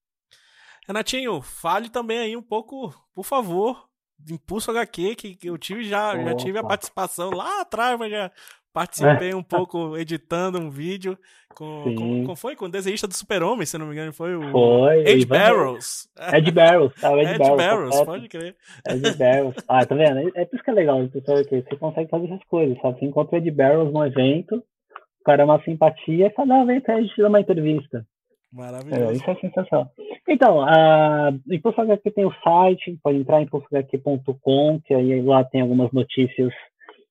Renatinho, 0.85 1.41
fale 1.41 1.89
também 1.89 2.19
aí 2.19 2.35
um 2.35 2.41
pouco, 2.41 2.93
por 3.13 3.23
favor, 3.23 3.87
do 4.17 4.33
Impulso 4.33 4.71
HQ, 4.71 5.15
que, 5.15 5.35
que 5.35 5.47
eu 5.47 5.57
tive 5.57 5.83
já, 5.87 6.17
já 6.21 6.35
tive 6.35 6.57
a 6.57 6.63
participação 6.63 7.29
lá 7.29 7.61
atrás, 7.61 7.97
mas 7.97 8.11
já 8.11 8.31
participei 8.73 9.33
um 9.33 9.43
pouco 9.43 9.97
editando 9.97 10.59
um 10.59 10.69
vídeo 10.69 11.17
com, 11.55 11.95
com, 11.95 12.25
com 12.25 12.35
foi 12.35 12.55
com 12.55 12.65
o 12.65 12.69
desenhista 12.69 13.07
do 13.07 13.13
Super-Homem, 13.13 13.65
se 13.65 13.77
não 13.77 13.87
me 13.87 13.93
engano, 13.93 14.13
foi 14.13 14.35
o 14.35 14.51
Foi. 14.51 15.03
Ed 15.05 15.25
Barrows. 15.25 16.07
Ed 16.33 16.51
Barrows, 16.51 16.93
tá? 16.95 17.11
Ed, 17.17 17.31
Ed 17.31 17.37
Barrows. 17.37 17.57
Barrows, 17.57 17.99
tá 17.99 18.05
pode 18.05 18.29
crer. 18.29 18.55
Ed 18.87 19.17
Barrows. 19.17 19.55
Ah, 19.67 19.85
tá 19.85 19.95
vendo? 19.95 20.31
É 20.35 20.45
por 20.45 20.55
isso 20.55 20.63
que 20.63 20.69
é 20.69 20.73
legal, 20.73 21.07
pessoal, 21.09 21.43
que 21.43 21.61
você 21.61 21.75
consegue 21.75 22.09
fazer 22.09 22.25
essas 22.27 22.43
coisas, 22.45 22.79
sabe? 22.81 22.99
Você 22.99 23.05
encontra 23.05 23.35
o 23.35 23.39
Ed 23.39 23.51
Barrows 23.51 23.91
no 23.91 24.05
evento, 24.05 24.55
o 24.55 25.23
cara 25.25 25.41
é 25.41 25.45
uma 25.45 25.61
simpatia, 25.63 26.27
e 26.27 26.29
cada 26.29 26.61
evento 26.61 26.91
a 26.91 27.01
gente 27.01 27.21
dá 27.21 27.27
uma 27.27 27.41
entrevista. 27.41 27.97
É, 27.97 28.57
Maravilhoso. 28.57 29.13
isso 29.13 29.29
é 29.29 29.35
sensacional. 29.35 29.91
Então, 30.27 30.61
a 30.61 31.31
Impulso 31.51 31.81
HQ 31.81 32.11
tem 32.11 32.25
o 32.25 32.33
site, 32.43 32.97
pode 33.03 33.17
entrar 33.17 33.41
em 33.41 33.45
impulsohq.com, 33.45 34.79
que 34.85 34.93
aí 34.93 35.21
lá 35.21 35.43
tem 35.43 35.61
algumas 35.61 35.91
notícias 35.91 36.53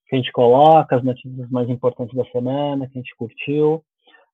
que 0.09 0.17
a 0.17 0.19
gente 0.19 0.33
coloca, 0.33 0.97
as 0.97 1.05
notícias 1.05 1.51
mais 1.51 1.69
importantes 1.69 2.17
da 2.17 2.25
semana, 2.27 2.87
que 2.87 2.99
a 2.99 3.03
gente 3.03 3.15
curtiu. 3.17 3.83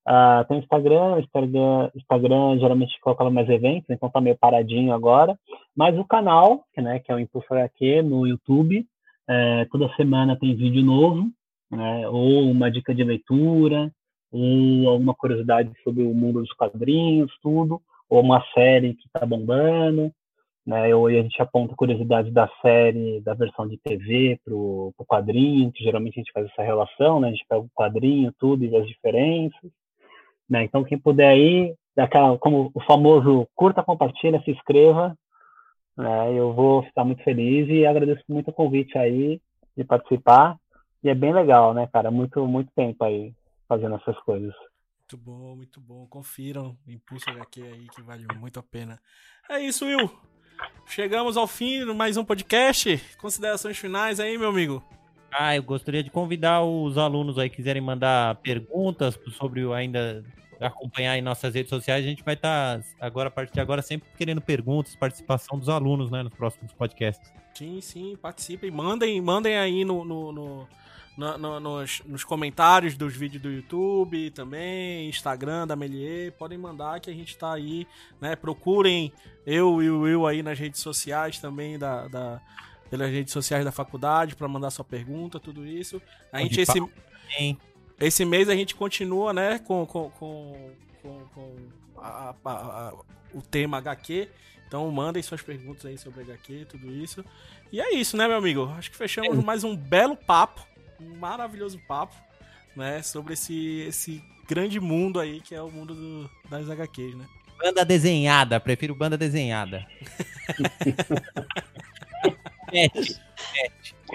Ah, 0.07 0.45
tem 0.47 0.57
o 0.57 0.59
Instagram, 0.59 1.19
Instagram, 1.19 1.89
Instagram 1.95 2.59
geralmente 2.59 2.99
coloca 3.01 3.27
mais 3.29 3.49
eventos, 3.49 3.89
então 3.89 4.09
tá 4.09 4.21
meio 4.21 4.37
paradinho 4.37 4.93
agora. 4.93 5.37
Mas 5.75 5.97
o 5.97 6.05
canal, 6.05 6.63
né, 6.77 6.99
que 6.99 7.11
é 7.11 7.15
o 7.15 7.19
Impulso 7.19 7.51
HQ 7.51 8.03
no 8.03 8.27
YouTube, 8.27 8.85
é, 9.27 9.65
toda 9.71 9.93
semana 9.95 10.37
tem 10.37 10.55
vídeo 10.55 10.83
novo, 10.83 11.27
né, 11.71 12.07
ou 12.07 12.43
uma 12.43 12.69
dica 12.69 12.93
de 12.93 13.03
leitura, 13.03 13.91
ou 14.31 14.89
alguma 14.89 15.15
curiosidade 15.15 15.71
sobre 15.83 16.03
o 16.03 16.13
mundo 16.13 16.41
dos 16.41 16.53
quadrinhos, 16.53 17.31
tudo, 17.41 17.81
ou 18.07 18.21
uma 18.21 18.43
série 18.53 18.93
que 18.93 19.07
está 19.07 19.25
bombando, 19.25 20.11
né? 20.65 20.83
Aí 20.83 20.91
a 20.93 21.21
gente 21.21 21.41
aponta 21.41 21.75
curiosidade 21.75 22.31
da 22.31 22.49
série, 22.61 23.21
da 23.21 23.33
versão 23.33 23.67
de 23.67 23.77
TV 23.77 24.39
para 24.43 24.53
o 24.53 24.93
quadrinho, 25.07 25.71
que 25.71 25.83
geralmente 25.83 26.19
a 26.19 26.21
gente 26.23 26.31
faz 26.31 26.47
essa 26.47 26.63
relação, 26.63 27.19
né? 27.19 27.27
A 27.27 27.31
gente 27.31 27.45
pega 27.47 27.61
o 27.61 27.69
quadrinho, 27.75 28.33
tudo 28.39 28.65
e 28.65 28.75
as 28.75 28.87
diferenças, 28.87 29.71
né? 30.49 30.63
Então 30.63 30.83
quem 30.83 30.97
puder 30.97 31.29
aí, 31.29 31.75
daquela, 31.95 32.37
como 32.39 32.71
o 32.73 32.81
famoso 32.81 33.47
curta, 33.53 33.83
compartilha, 33.83 34.41
se 34.43 34.51
inscreva, 34.51 35.15
né? 35.95 36.33
Eu 36.33 36.53
vou 36.53 36.83
ficar 36.83 37.03
muito 37.03 37.23
feliz 37.23 37.69
e 37.69 37.85
agradeço 37.85 38.23
muito 38.27 38.49
o 38.49 38.53
convite 38.53 38.97
aí 38.97 39.39
de 39.77 39.83
participar. 39.83 40.57
E 41.03 41.09
é 41.09 41.13
bem 41.13 41.31
legal, 41.31 41.73
né, 41.75 41.87
cara? 41.93 42.09
Muito, 42.09 42.47
muito 42.47 42.71
tempo 42.75 43.03
aí 43.03 43.33
fazendo 43.67 43.95
essas 43.95 44.17
coisas. 44.21 44.53
Muito 44.99 45.23
bom, 45.23 45.55
muito 45.55 45.79
bom. 45.79 46.07
Confiram 46.07 46.75
Impulso 46.87 47.29
HQ 47.29 47.61
aí, 47.61 47.87
que 47.89 48.01
vale 48.01 48.25
muito 48.39 48.59
a 48.59 48.63
pena. 48.63 48.99
É 49.47 49.59
isso, 49.59 49.85
Will. 49.85 50.09
Chegamos 50.87 51.35
ao 51.37 51.47
fim 51.47 51.85
de 51.85 51.93
mais 51.93 52.15
um 52.17 52.23
podcast. 52.23 53.01
Considerações 53.17 53.77
finais 53.77 54.19
aí, 54.19 54.37
meu 54.37 54.49
amigo. 54.49 54.83
Ah, 55.31 55.55
eu 55.55 55.63
gostaria 55.63 56.01
de 56.03 56.09
convidar 56.09 56.63
os 56.63 56.97
alunos 56.97 57.37
aí 57.37 57.49
que 57.49 57.57
quiserem 57.57 57.81
mandar 57.81 58.35
perguntas 58.35 59.19
sobre 59.37 59.65
o 59.65 59.73
ainda 59.73 60.23
acompanhar 60.61 61.17
em 61.17 61.21
nossas 61.21 61.53
redes 61.53 61.69
sociais. 61.69 62.05
A 62.05 62.07
gente 62.07 62.23
vai 62.23 62.35
estar 62.35 62.79
agora 63.01 63.27
a 63.27 63.31
partir 63.31 63.53
de 63.53 63.59
agora 63.59 63.81
sempre 63.81 64.07
querendo 64.17 64.39
perguntas, 64.39 64.95
participação 64.95 65.59
dos 65.59 65.67
alunos, 65.67 66.09
né, 66.09 66.23
nos 66.23 66.33
próximos 66.33 66.71
podcasts. 66.71 67.29
Sim, 67.53 67.81
sim, 67.81 68.15
participem. 68.21 68.71
Mandem, 68.71 69.19
mandem 69.19 69.57
aí 69.57 69.83
no, 69.83 70.05
no, 70.05 70.31
no- 70.31 70.67
no- 71.17 71.37
no- 71.37 71.59
nos, 71.59 72.01
nos 72.05 72.23
comentários 72.23 72.95
dos 72.97 73.15
vídeos 73.15 73.41
do 73.41 73.51
YouTube 73.51 74.29
também, 74.31 75.07
Instagram 75.09 75.65
da 75.67 75.75
Melier. 75.75 76.31
Podem 76.33 76.57
mandar 76.57 76.99
que 76.99 77.09
a 77.09 77.13
gente 77.13 77.37
tá 77.37 77.53
aí, 77.53 77.87
né? 78.19 78.35
Procurem 78.35 79.11
eu 79.45 79.81
e 79.81 79.89
o 79.89 80.01
Will 80.01 80.27
aí 80.27 80.43
nas 80.43 80.57
redes 80.59 80.81
sociais 80.81 81.39
também, 81.39 81.77
da, 81.79 82.07
da- 82.07 82.41
pelas 82.89 83.09
redes 83.11 83.33
sociais 83.33 83.63
da 83.65 83.71
faculdade, 83.71 84.35
para 84.35 84.47
mandar 84.47 84.69
sua 84.71 84.85
pergunta, 84.85 85.39
tudo 85.39 85.65
isso. 85.65 86.01
A 86.31 86.39
gente, 86.39 86.59
esse, 86.61 86.79
esse 87.99 88.25
mês 88.25 88.47
a 88.49 88.55
gente 88.55 88.75
continua, 88.75 89.33
né, 89.33 89.59
com, 89.59 89.85
com, 89.85 90.09
com, 90.11 90.71
com, 91.01 91.19
com 91.33 91.55
a- 91.97 92.33
a- 92.45 92.51
a- 92.89 92.93
o 93.33 93.41
tema 93.41 93.77
HQ. 93.77 94.29
Então 94.67 94.89
mandem 94.91 95.21
suas 95.23 95.41
perguntas 95.41 95.85
aí 95.85 95.97
sobre 95.97 96.21
HQ, 96.21 96.65
tudo 96.69 96.91
isso. 96.91 97.23
E 97.71 97.79
é 97.79 97.93
isso, 97.93 98.17
né, 98.17 98.27
meu 98.27 98.37
amigo? 98.37 98.65
Acho 98.77 98.89
que 98.91 98.97
fechamos 98.97 99.43
mais 99.43 99.63
um 99.63 99.75
belo 99.75 100.15
papo, 100.15 100.65
um 100.99 101.15
maravilhoso 101.17 101.79
papo, 101.87 102.15
né, 102.75 103.01
sobre 103.01 103.33
esse, 103.33 103.81
esse 103.87 104.23
grande 104.47 104.79
mundo 104.79 105.19
aí 105.19 105.41
que 105.41 105.55
é 105.55 105.61
o 105.61 105.71
mundo 105.71 105.95
do- 105.95 106.29
das 106.49 106.69
HQs, 106.69 107.15
né? 107.15 107.25
Banda 107.57 107.85
desenhada, 107.85 108.59
prefiro 108.59 108.93
banda 108.93 109.17
desenhada. 109.17 109.87
Pet, 112.71 113.15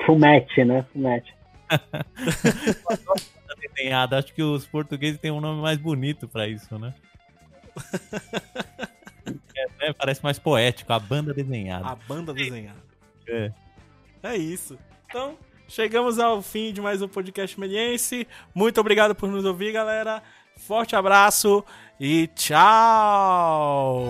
Fumete, 0.04 0.64
né? 0.64 0.84
Fumete. 0.92 1.34
banda 1.70 2.04
desenhada. 3.74 4.18
Acho 4.18 4.34
que 4.34 4.42
os 4.42 4.66
portugueses 4.66 5.20
têm 5.20 5.30
um 5.30 5.40
nome 5.40 5.62
mais 5.62 5.78
bonito 5.78 6.28
pra 6.28 6.46
isso, 6.48 6.78
né? 6.78 6.92
É, 9.54 9.88
né? 9.88 9.92
Parece 9.92 10.22
mais 10.24 10.38
poético, 10.38 10.90
a 10.92 10.98
banda 10.98 11.34
desenhada. 11.34 11.86
A 11.86 11.94
banda 11.94 12.32
desenhada. 12.32 12.80
É. 13.28 13.52
É 14.22 14.36
isso. 14.36 14.78
Então, 15.06 15.36
chegamos 15.70 16.18
ao 16.18 16.42
fim 16.42 16.72
de 16.72 16.80
mais 16.80 17.00
um 17.00 17.08
podcast 17.08 17.58
meliense. 17.58 18.26
Muito 18.54 18.80
obrigado 18.80 19.14
por 19.14 19.30
nos 19.30 19.44
ouvir, 19.44 19.72
galera. 19.72 20.22
Forte 20.56 20.96
abraço 20.96 21.64
e 21.98 22.26
tchau! 22.34 24.08